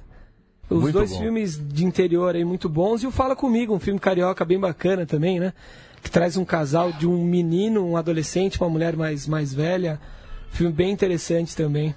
Os 0.71 0.81
Muito 0.81 0.95
dois 0.95 1.11
bom. 1.13 1.19
filmes 1.19 1.61
de 1.63 1.85
interior 1.85 2.35
aí 2.35 2.43
muito 2.43 2.71
bons. 2.71 3.03
E 3.03 3.07
o 3.07 3.11
Fala 3.11 3.37
Comigo, 3.37 3.75
um 3.75 3.79
filme 3.79 4.01
carioca 4.01 4.47
bem 4.47 4.59
bacana 4.59 5.05
também, 5.05 5.39
né? 5.39 5.53
Que 6.05 6.11
traz 6.11 6.37
um 6.37 6.45
casal 6.45 6.93
de 6.93 7.09
um 7.09 7.25
menino, 7.25 7.85
um 7.85 7.97
adolescente, 7.97 8.61
uma 8.61 8.71
mulher 8.71 8.95
mais, 8.95 9.27
mais 9.27 9.53
velha. 9.53 9.99
Filme 10.53 10.73
bem 10.73 10.93
interessante 10.93 11.57
também. 11.57 11.93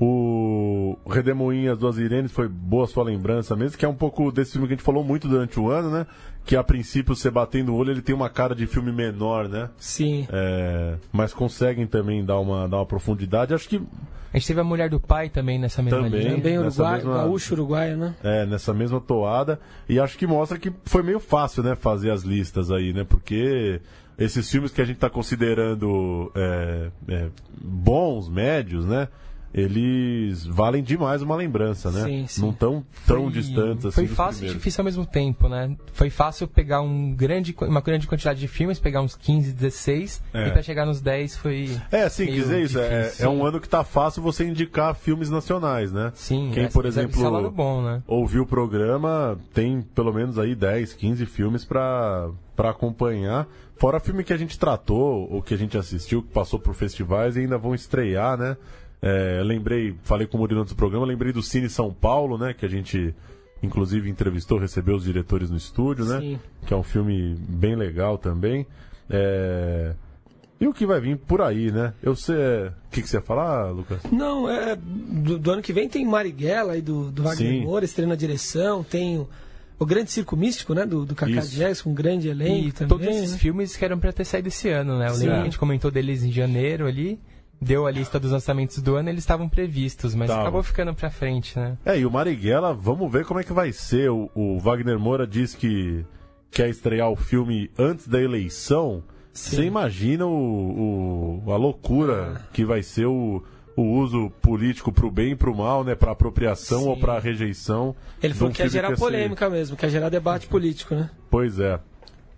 O 0.00 0.96
Redemoinho, 1.10 1.72
As 1.72 1.78
Duas 1.78 1.98
Irenes, 1.98 2.30
foi 2.30 2.46
boa 2.46 2.86
sua 2.86 3.02
lembrança 3.02 3.56
mesmo, 3.56 3.76
que 3.76 3.84
é 3.84 3.88
um 3.88 3.94
pouco 3.94 4.30
desse 4.30 4.52
filme 4.52 4.68
que 4.68 4.74
a 4.74 4.76
gente 4.76 4.84
falou 4.84 5.02
muito 5.02 5.26
durante 5.26 5.58
o 5.58 5.68
ano, 5.70 5.90
né? 5.90 6.06
Que 6.46 6.54
a 6.54 6.62
princípio, 6.62 7.16
você 7.16 7.28
batendo 7.30 7.72
o 7.72 7.76
olho, 7.76 7.90
ele 7.90 8.00
tem 8.00 8.14
uma 8.14 8.30
cara 8.30 8.54
de 8.54 8.64
filme 8.66 8.92
menor, 8.92 9.48
né? 9.48 9.68
Sim. 9.76 10.26
É, 10.32 10.94
mas 11.12 11.34
conseguem 11.34 11.84
também 11.86 12.24
dar 12.24 12.38
uma, 12.38 12.68
dar 12.68 12.76
uma 12.76 12.86
profundidade. 12.86 13.52
Acho 13.52 13.68
que 13.68 13.82
A 14.32 14.38
gente 14.38 14.46
teve 14.46 14.60
a 14.60 14.64
mulher 14.64 14.88
do 14.88 15.00
pai 15.00 15.28
também 15.28 15.58
nessa 15.58 15.82
mesma 15.82 16.02
Também. 16.04 16.20
linha. 16.20 16.36
Também 16.36 16.58
uruguai, 16.58 16.94
mesma- 16.98 17.14
gaúcho 17.14 17.54
uruguaio, 17.54 17.96
né? 17.96 18.14
é, 18.22 18.46
nessa 18.46 18.72
mesma 18.72 19.00
toada. 19.00 19.58
E 19.88 19.98
acho 19.98 20.16
que 20.16 20.28
mostra 20.28 20.58
que 20.58 20.72
foi 20.84 21.02
meio 21.02 21.18
fácil, 21.18 21.64
né, 21.64 21.74
fazer 21.74 22.10
as 22.12 22.22
listas 22.22 22.70
aí, 22.70 22.92
né? 22.92 23.04
Porque 23.04 23.80
esses 24.16 24.48
filmes 24.48 24.70
que 24.70 24.80
a 24.80 24.84
gente 24.84 24.96
está 24.96 25.10
considerando 25.10 26.30
é, 26.36 26.90
é, 27.08 27.28
bons, 27.60 28.28
médios, 28.28 28.84
né? 28.86 29.08
Eles 29.52 30.44
valem 30.46 30.82
demais 30.82 31.22
uma 31.22 31.34
lembrança, 31.34 31.90
né? 31.90 32.04
Sim, 32.04 32.26
sim. 32.28 32.40
Não 32.42 32.52
tão 32.52 32.84
tão 33.06 33.24
Foi- 33.24 33.32
distantes 33.32 33.86
assim. 33.86 34.06
Foi 34.06 34.14
fácil 34.14 34.46
e 34.46 34.52
difícil 34.52 34.80
ao 34.82 34.84
mesmo 34.84 35.06
tempo, 35.06 35.48
né? 35.48 35.76
Foi 35.92 36.10
fácil 36.10 36.46
pegar 36.46 36.80
um 36.80 37.12
grande, 37.14 37.54
uma 37.60 37.80
grande 37.80 38.06
quantidade 38.06 38.38
de 38.40 38.46
filmes, 38.48 38.78
pegar 38.78 39.00
uns 39.02 39.16
15, 39.16 39.52
16, 39.52 40.22
É. 40.32 40.48
e 40.48 40.50
pra 40.52 40.62
chegar 40.62 40.84
nos 40.86 41.00
10 41.00 41.36
foi. 41.36 41.70
É, 41.90 42.08
sim, 42.08 42.26
dizer 42.26 42.62
isso. 42.62 42.78
É, 42.78 43.12
é 43.20 43.28
um 43.28 43.44
ano 43.44 43.60
que 43.60 43.68
tá 43.68 43.82
fácil 43.84 44.22
você 44.22 44.44
indicar 44.44 44.94
filmes 44.94 45.30
nacionais, 45.30 45.92
né? 45.92 46.12
Sim, 46.14 46.50
Quem, 46.52 46.64
essa- 46.64 46.72
por 46.72 46.84
é- 46.84 46.88
exemplo, 46.88 47.22
é 47.24 47.28
o 47.28 47.30
lado 47.30 47.50
bom, 47.50 47.82
né? 47.82 48.02
ouviu 48.06 48.42
o 48.42 48.46
programa, 48.46 49.38
tem 49.54 49.80
pelo 49.94 50.12
menos 50.12 50.38
aí 50.38 50.54
10, 50.54 50.92
15 50.92 51.24
filmes 51.26 51.64
pra 51.64 52.28
pra 52.54 52.70
acompanhar. 52.70 53.46
Fora 53.76 54.00
filme 54.00 54.24
que 54.24 54.32
a 54.32 54.36
gente 54.36 54.58
tratou, 54.58 55.30
ou 55.30 55.40
que 55.40 55.54
a 55.54 55.56
gente 55.56 55.78
assistiu, 55.78 56.22
que 56.24 56.28
passou 56.32 56.58
por 56.58 56.74
festivais 56.74 57.36
e 57.36 57.40
ainda 57.40 57.56
vão 57.56 57.72
estrear, 57.72 58.36
né? 58.36 58.56
É, 59.00 59.40
lembrei, 59.44 59.94
falei 60.02 60.26
com 60.26 60.36
o 60.36 60.40
Murilo 60.40 60.60
antes 60.60 60.72
do 60.72 60.76
programa, 60.76 61.06
lembrei 61.06 61.32
do 61.32 61.42
Cine 61.42 61.68
São 61.68 61.92
Paulo, 61.92 62.36
né? 62.36 62.52
Que 62.52 62.66
a 62.66 62.68
gente, 62.68 63.14
inclusive, 63.62 64.10
entrevistou, 64.10 64.58
recebeu 64.58 64.96
os 64.96 65.04
diretores 65.04 65.50
no 65.50 65.56
estúdio, 65.56 66.04
né? 66.04 66.20
Sim. 66.20 66.40
Que 66.66 66.74
é 66.74 66.76
um 66.76 66.82
filme 66.82 67.36
bem 67.48 67.76
legal 67.76 68.18
também. 68.18 68.66
É, 69.08 69.94
E 70.60 70.66
o 70.66 70.74
que 70.74 70.84
vai 70.84 71.00
vir 71.00 71.16
por 71.16 71.40
aí, 71.40 71.70
né? 71.70 71.92
Eu 72.02 72.16
sei. 72.16 72.34
O 72.66 72.72
que, 72.90 73.00
que 73.02 73.08
você 73.08 73.16
ia 73.18 73.22
falar, 73.22 73.70
Lucas? 73.70 74.00
Não, 74.10 74.50
é, 74.50 74.76
do, 74.76 75.38
do 75.38 75.50
ano 75.52 75.62
que 75.62 75.72
vem 75.72 75.88
tem 75.88 76.04
Marighella 76.04 76.72
aí 76.72 76.82
do, 76.82 77.10
do 77.12 77.22
Wagner 77.22 77.52
Sim. 77.52 77.62
Moura, 77.62 77.84
estreando 77.84 78.14
a 78.14 78.16
direção, 78.16 78.82
tem 78.82 79.18
o, 79.18 79.28
o 79.78 79.86
Grande 79.86 80.10
Circo 80.10 80.36
Místico, 80.36 80.74
né, 80.74 80.84
do, 80.84 81.06
do 81.06 81.14
Cacá. 81.14 81.40
Jackson, 81.40 81.90
um 81.90 81.94
grande 81.94 82.28
elenco 82.28 82.66
E 82.68 82.72
também. 82.72 82.88
todos 82.88 83.06
esses 83.06 83.32
né? 83.32 83.38
filmes 83.38 83.76
que 83.76 83.84
eram 83.84 83.98
pra 84.00 84.12
ter 84.12 84.24
saído 84.24 84.48
esse 84.48 84.68
ano, 84.68 84.98
né? 84.98 85.06
Eu 85.08 85.12
lembro 85.14 85.34
que 85.36 85.40
a 85.40 85.44
gente 85.44 85.58
comentou 85.58 85.90
deles 85.92 86.24
em 86.24 86.32
janeiro 86.32 86.86
ali, 86.88 87.20
deu 87.60 87.86
a 87.86 87.90
lista 87.90 88.18
dos 88.20 88.30
lançamentos 88.32 88.80
do 88.82 88.96
ano, 88.96 89.08
eles 89.08 89.22
estavam 89.22 89.48
previstos, 89.48 90.14
mas 90.14 90.28
Tavam. 90.28 90.42
acabou 90.42 90.62
ficando 90.62 90.94
pra 90.94 91.10
frente, 91.10 91.58
né? 91.58 91.76
É, 91.84 91.98
e 91.98 92.06
o 92.06 92.10
Marighella, 92.10 92.72
vamos 92.74 93.10
ver 93.10 93.24
como 93.24 93.40
é 93.40 93.44
que 93.44 93.52
vai 93.52 93.72
ser. 93.72 94.10
O, 94.10 94.30
o 94.34 94.58
Wagner 94.58 94.98
Moura 94.98 95.26
diz 95.26 95.54
que 95.54 96.04
quer 96.50 96.68
estrear 96.68 97.10
o 97.10 97.16
filme 97.16 97.70
antes 97.78 98.06
da 98.08 98.20
eleição. 98.20 99.02
Sim. 99.32 99.56
Você 99.56 99.62
imagina 99.64 100.26
o, 100.26 101.42
o- 101.46 101.52
a 101.52 101.56
loucura 101.56 102.42
que 102.52 102.64
vai 102.64 102.82
ser 102.82 103.06
o, 103.06 103.42
o 103.76 103.82
uso 103.82 104.30
político 104.42 104.90
pro 104.90 105.10
bem 105.10 105.32
e 105.32 105.36
pro 105.36 105.54
mal, 105.54 105.84
né? 105.84 105.94
Pra 105.94 106.12
apropriação 106.12 106.80
Sim. 106.82 106.88
ou 106.88 106.96
pra 106.96 107.18
rejeição. 107.18 107.94
Ele 108.22 108.34
falou 108.34 108.50
um 108.50 108.52
que 108.52 108.62
ia 108.62 108.68
gerar 108.68 108.88
ser- 108.88 108.96
polêmica 108.98 109.48
mesmo, 109.50 109.76
que 109.76 109.84
ia 109.86 109.90
gerar 109.90 110.08
debate 110.08 110.46
político, 110.48 110.94
né? 110.94 111.10
Pois 111.30 111.58
é. 111.60 111.78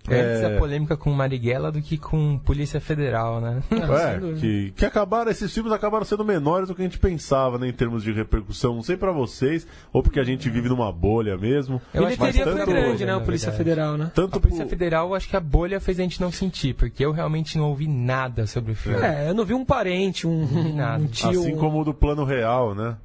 Antes 0.09 0.41
É. 0.41 0.55
a 0.55 0.59
polêmica 0.59 0.97
com 0.97 1.11
Marighella 1.11 1.71
do 1.71 1.81
que 1.81 1.97
com 1.97 2.37
Polícia 2.39 2.81
Federal, 2.81 3.39
né? 3.39 3.61
É, 3.71 4.11
sem 4.11 4.19
dúvida. 4.19 4.39
que, 4.39 4.71
que 4.75 4.85
acabaram, 4.85 5.29
esses 5.29 5.53
filmes 5.53 5.71
acabaram 5.71 6.03
sendo 6.05 6.25
menores 6.25 6.67
do 6.67 6.75
que 6.75 6.81
a 6.81 6.85
gente 6.85 6.97
pensava, 6.97 7.57
né, 7.59 7.67
em 7.67 7.71
termos 7.73 8.03
de 8.03 8.11
repercussão. 8.11 8.73
Não 8.75 8.81
sei 8.83 8.97
pra 8.97 9.11
vocês, 9.11 9.67
ou 9.93 10.01
porque 10.01 10.19
a 10.19 10.23
gente 10.23 10.49
vive 10.49 10.69
numa 10.69 10.91
bolha 10.91 11.37
mesmo. 11.37 11.79
Eu 11.93 12.05
acho 12.07 12.15
que 12.15 12.21
mas 12.23 12.35
foi 12.37 12.65
grande, 12.65 13.05
né, 13.05 13.11
na 13.11 13.17
o 13.19 13.21
Polícia. 13.21 13.51
Federal, 13.51 13.97
né? 13.97 14.11
Tanto 14.15 14.37
A 14.37 14.41
Polícia 14.41 14.65
pro- 14.65 14.69
Federal, 14.69 15.13
acho 15.13 15.29
que 15.29 15.35
a 15.37 15.39
bolha 15.41 15.79
fez 15.79 15.99
a 15.99 16.03
gente 16.03 16.19
não 16.19 16.31
sentir, 16.31 16.73
porque 16.73 17.05
eu 17.05 17.11
realmente 17.11 17.57
não 17.57 17.65
ouvi 17.69 17.87
nada 17.87 18.47
sobre 18.47 18.71
o 18.71 18.75
filme. 18.75 18.99
É, 19.05 19.29
eu 19.29 19.33
não 19.35 19.45
vi 19.45 19.53
um 19.53 19.63
parente, 19.65 20.25
um, 20.25 20.73
Nada. 20.75 21.03
um 21.03 21.07
tio. 21.07 21.29
Assim 21.29 21.55
como 21.55 21.81
o 21.81 21.83
do 21.85 21.93
Plano 21.93 22.23
Real, 22.23 22.73
né? 22.73 22.95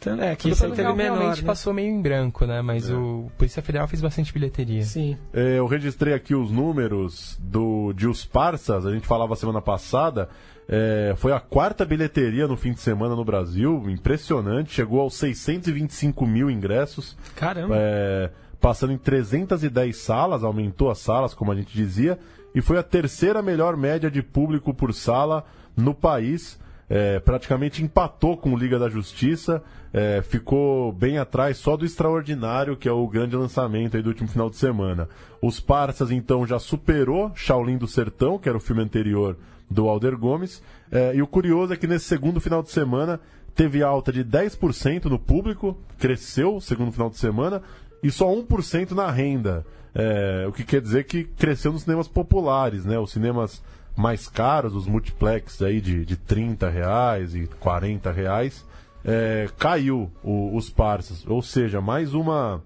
Então, 0.00 0.20
É, 0.22 0.34
que 0.34 0.48
isso 0.48 0.64
aí 0.64 0.72
teve 0.72 0.90
menor, 0.94 1.18
realmente 1.18 1.42
né? 1.42 1.46
passou 1.46 1.74
meio 1.74 1.88
em 1.90 2.00
branco, 2.00 2.46
né? 2.46 2.62
Mas 2.62 2.88
É. 2.88 2.94
o 2.94 3.30
Polícia 3.36 3.60
Federal 3.62 3.86
fez 3.86 4.00
bastante 4.00 4.32
bilheteria. 4.32 4.82
Sim. 4.82 5.16
É, 5.32 5.58
eu 5.58 5.66
registrei 5.66 6.14
aqui 6.14 6.34
os 6.34 6.50
números 6.50 7.38
do 7.38 7.92
de 7.92 8.06
Os 8.08 8.24
Parsas, 8.24 8.86
a 8.86 8.92
gente 8.92 9.06
falava 9.06 9.36
semana 9.36 9.60
passada. 9.60 10.28
é, 10.72 11.14
foi 11.16 11.32
a 11.32 11.40
quarta 11.40 11.84
bilheteria 11.84 12.46
no 12.46 12.56
fim 12.56 12.72
de 12.72 12.78
semana 12.80 13.16
no 13.16 13.24
Brasil, 13.24 13.90
impressionante. 13.90 14.72
Chegou 14.72 15.00
aos 15.00 15.16
625 15.16 16.24
mil 16.24 16.48
ingressos, 16.48 17.16
Caramba. 17.34 17.74
é, 17.76 18.30
passando 18.60 18.92
em 18.92 18.98
310 18.98 19.96
salas, 19.96 20.44
aumentou 20.44 20.88
as 20.88 20.98
salas, 20.98 21.34
como 21.34 21.50
a 21.50 21.56
gente 21.56 21.74
dizia, 21.74 22.18
e 22.54 22.60
foi 22.62 22.78
a 22.78 22.82
terceira 22.84 23.42
melhor 23.42 23.76
média 23.76 24.08
de 24.10 24.22
público 24.22 24.72
por 24.72 24.94
sala 24.94 25.44
no 25.76 25.92
país. 25.92 26.56
É, 26.92 27.20
praticamente 27.20 27.84
empatou 27.84 28.36
com 28.36 28.52
o 28.52 28.58
Liga 28.58 28.76
da 28.76 28.88
Justiça, 28.88 29.62
é, 29.92 30.20
ficou 30.22 30.92
bem 30.92 31.18
atrás 31.18 31.56
só 31.56 31.76
do 31.76 31.84
Extraordinário, 31.84 32.76
que 32.76 32.88
é 32.88 32.92
o 32.92 33.06
grande 33.06 33.36
lançamento 33.36 34.02
do 34.02 34.08
último 34.08 34.28
final 34.28 34.50
de 34.50 34.56
semana. 34.56 35.08
Os 35.40 35.60
Parsas, 35.60 36.10
então, 36.10 36.44
já 36.44 36.58
superou 36.58 37.30
Shaolin 37.34 37.78
do 37.78 37.86
Sertão, 37.86 38.38
que 38.38 38.48
era 38.48 38.58
o 38.58 38.60
filme 38.60 38.82
anterior 38.82 39.36
do 39.70 39.88
Alder 39.88 40.18
Gomes, 40.18 40.60
é, 40.90 41.14
e 41.14 41.22
o 41.22 41.28
curioso 41.28 41.72
é 41.72 41.76
que 41.76 41.86
nesse 41.86 42.06
segundo 42.06 42.40
final 42.40 42.60
de 42.60 42.70
semana 42.70 43.20
teve 43.54 43.84
alta 43.84 44.12
de 44.12 44.24
10% 44.24 45.04
no 45.04 45.18
público, 45.18 45.78
cresceu 45.96 46.60
segundo 46.60 46.90
final 46.90 47.08
de 47.08 47.18
semana, 47.18 47.62
e 48.02 48.10
só 48.10 48.26
1% 48.26 48.90
na 48.92 49.10
renda. 49.10 49.64
É, 49.94 50.44
o 50.48 50.52
que 50.52 50.64
quer 50.64 50.80
dizer 50.80 51.04
que 51.04 51.24
cresceu 51.24 51.72
nos 51.72 51.82
cinemas 51.82 52.08
populares, 52.08 52.84
né? 52.84 52.98
Os 52.98 53.10
cinemas 53.10 53.62
mais 54.00 54.26
caros, 54.28 54.74
os 54.74 54.86
multiplex 54.86 55.60
aí 55.62 55.80
de, 55.80 56.04
de 56.04 56.16
30 56.16 56.68
reais 56.68 57.34
e 57.34 57.46
40 57.60 58.10
reais, 58.10 58.66
é, 59.04 59.48
caiu 59.58 60.10
o- 60.24 60.56
os 60.56 60.70
parças. 60.70 61.24
Ou 61.26 61.42
seja, 61.42 61.80
mais 61.80 62.14
uma 62.14 62.62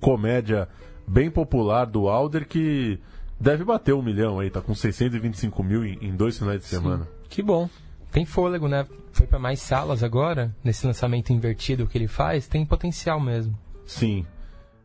comédia 0.00 0.68
bem 1.06 1.30
popular 1.30 1.86
do 1.86 2.08
Alder 2.08 2.46
que 2.46 2.98
deve 3.38 3.64
bater 3.64 3.94
um 3.94 4.02
milhão 4.02 4.38
aí, 4.38 4.50
tá 4.50 4.60
com 4.60 4.74
625 4.74 5.62
mil 5.62 5.84
em, 5.84 5.98
em 6.00 6.14
dois 6.14 6.38
finais 6.38 6.60
de 6.60 6.66
semana. 6.66 7.08
Que 7.28 7.42
bom. 7.42 7.68
Tem 8.12 8.24
fôlego, 8.24 8.68
né? 8.68 8.86
Foi 9.12 9.26
para 9.26 9.38
mais 9.38 9.60
salas 9.60 10.02
agora, 10.02 10.54
nesse 10.64 10.86
lançamento 10.86 11.32
invertido 11.32 11.86
que 11.86 11.96
ele 11.98 12.08
faz, 12.08 12.46
tem 12.48 12.64
potencial 12.66 13.20
mesmo. 13.20 13.56
Sim. 13.86 14.24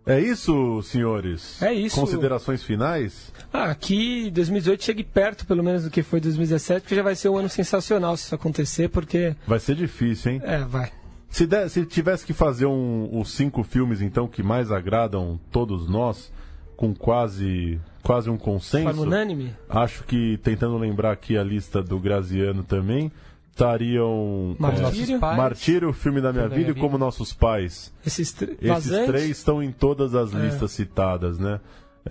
É 0.05 0.19
isso, 0.19 0.81
senhores? 0.83 1.61
É 1.61 1.73
isso. 1.73 1.99
Considerações 1.99 2.63
finais? 2.63 3.33
Ah, 3.51 3.73
que 3.73 4.29
2018 4.31 4.83
chegue 4.83 5.03
perto, 5.03 5.45
pelo 5.47 5.63
menos, 5.63 5.83
do 5.83 5.89
que 5.89 6.03
foi 6.03 6.19
2017, 6.19 6.81
porque 6.81 6.95
já 6.95 7.01
vai 7.01 7.15
ser 7.15 7.29
um 7.29 7.37
ano 7.37 7.49
sensacional 7.49 8.15
se 8.15 8.25
isso 8.25 8.35
acontecer, 8.35 8.89
porque. 8.89 9.35
Vai 9.47 9.59
ser 9.59 9.75
difícil, 9.75 10.33
hein? 10.33 10.41
É, 10.43 10.59
vai. 10.59 10.91
Se, 11.27 11.47
der, 11.47 11.69
se 11.69 11.85
tivesse 11.85 12.25
que 12.25 12.33
fazer 12.33 12.67
um, 12.67 13.09
os 13.19 13.31
cinco 13.31 13.63
filmes, 13.63 13.99
então, 14.01 14.27
que 14.27 14.43
mais 14.43 14.71
agradam 14.71 15.39
todos 15.51 15.89
nós, 15.89 16.31
com 16.77 16.93
quase, 16.93 17.79
quase 18.03 18.29
um 18.29 18.37
consenso. 18.37 18.85
Forma 18.85 19.01
unânime? 19.01 19.55
Acho 19.67 20.03
que, 20.03 20.37
tentando 20.43 20.77
lembrar 20.77 21.11
aqui 21.11 21.35
a 21.35 21.43
lista 21.43 21.81
do 21.81 21.99
Graziano 21.99 22.63
também, 22.63 23.11
estariam 23.55 24.55
Martírio, 24.59 25.15
é, 25.15 25.19
Martírio, 25.19 25.93
filme 25.93 26.19
da 26.19 26.33
minha, 26.33 26.43
Filme 26.43 26.55
da 26.55 26.55
vida, 26.55 26.73
minha 26.73 26.77
e 26.77 26.81
como 26.81 26.97
nossos 26.97 27.31
pais. 27.31 27.93
Esses, 28.05 28.33
tr 28.33 28.49
Esses 28.51 28.67
Vazante, 28.67 29.07
três 29.07 29.29
estão 29.29 29.63
em 29.63 29.71
todas 29.71 30.13
as 30.13 30.31
listas 30.31 30.71
citadas, 30.71 31.39
né? 31.39 31.61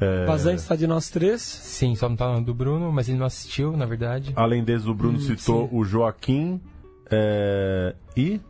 É, 0.01 0.24
Vazante 0.24 0.62
está 0.62 0.74
de 0.74 0.86
nós 0.86 1.11
três. 1.11 1.42
Sim, 1.42 1.95
só 1.95 2.09
não 2.09 2.16
tá 2.16 2.32
no 2.32 2.42
do 2.42 2.55
Bruno, 2.55 2.90
mas 2.90 3.09
ele 3.09 3.18
não 3.18 3.26
assistiu, 3.26 3.76
na 3.76 3.84
verdade. 3.84 4.32
Além 4.34 4.64
desse, 4.64 4.88
o 4.88 4.95
Bruno 4.95 5.18
Hum, 5.18 5.20
citou 5.20 5.68
sim. 5.68 5.76
o 5.76 5.84
Joaquim 5.84 6.61
é, 7.11 7.95
e 8.16 8.40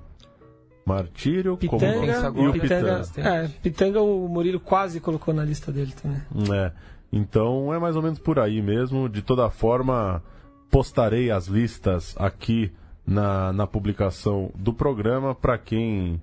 Martírio 0.86 1.58
como 1.66 1.80
Pitanga, 1.80 2.00
Pensa 2.06 2.32
e 2.36 2.46
o 2.46 2.52
Pitanga, 2.52 3.00
Pitanga. 3.02 3.28
é, 3.28 3.48
Pitanga 3.62 4.00
o 4.00 4.28
Murilo 4.28 4.60
quase 4.60 5.00
colocou 5.00 5.34
na 5.34 5.44
lista 5.44 5.72
dele 5.72 5.92
também. 6.00 6.22
É. 6.56 6.72
Então 7.12 7.74
é 7.74 7.78
mais 7.78 7.96
ou 7.96 8.02
menos 8.02 8.18
por 8.20 8.38
aí 8.38 8.62
mesmo. 8.62 9.08
De 9.08 9.20
toda 9.20 9.50
forma, 9.50 10.22
postarei 10.70 11.30
as 11.30 11.46
listas 11.46 12.14
aqui 12.18 12.72
na, 13.06 13.52
na 13.52 13.66
publicação 13.66 14.50
do 14.54 14.72
programa 14.72 15.34
para 15.34 15.58
quem. 15.58 16.20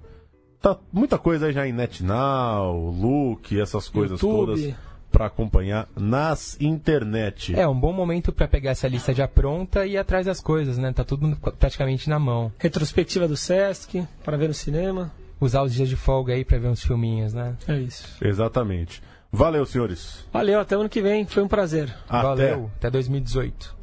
Tá 0.62 0.78
muita 0.92 1.18
coisa 1.18 1.48
aí 1.48 1.54
já 1.54 1.68
em 1.68 1.74
NetNow, 1.74 2.92
Look, 2.92 3.60
essas 3.60 3.90
coisas 3.90 4.22
YouTube. 4.22 4.46
todas 4.46 4.76
para 5.12 5.26
acompanhar 5.26 5.88
nas 5.96 6.60
internet. 6.62 7.54
É 7.60 7.68
um 7.68 7.78
bom 7.78 7.92
momento 7.92 8.32
para 8.32 8.48
pegar 8.48 8.72
essa 8.72 8.88
lista 8.88 9.14
já 9.14 9.28
pronta 9.28 9.86
e 9.86 9.92
ir 9.92 9.98
atrás 9.98 10.26
das 10.26 10.40
coisas, 10.40 10.78
né? 10.78 10.94
Tá 10.94 11.04
tudo 11.04 11.36
praticamente 11.60 12.10
na 12.10 12.18
mão. 12.18 12.52
Retrospectiva 12.58 13.28
do 13.28 13.36
Sesc, 13.36 14.08
para 14.24 14.38
ver 14.38 14.48
no 14.48 14.54
cinema. 14.54 15.12
Usar 15.40 15.64
os 15.64 15.74
dias 15.74 15.90
de 15.90 15.96
folga 15.96 16.34
aí 16.34 16.46
para 16.46 16.60
ver 16.60 16.68
uns 16.68 16.84
filminhos, 16.84 17.34
né? 17.34 17.56
É 17.68 17.76
isso. 17.78 18.08
Exatamente. 18.22 19.02
Valeu, 19.32 19.66
senhores. 19.66 20.26
Valeu, 20.32 20.60
até 20.60 20.78
o 20.78 20.82
ano 20.82 20.90
que 20.90 21.02
vem. 21.02 21.26
Foi 21.26 21.42
um 21.42 21.48
prazer. 21.48 21.94
Até. 22.08 22.28
Valeu, 22.28 22.72
até 22.78 22.90
2018. 22.92 23.81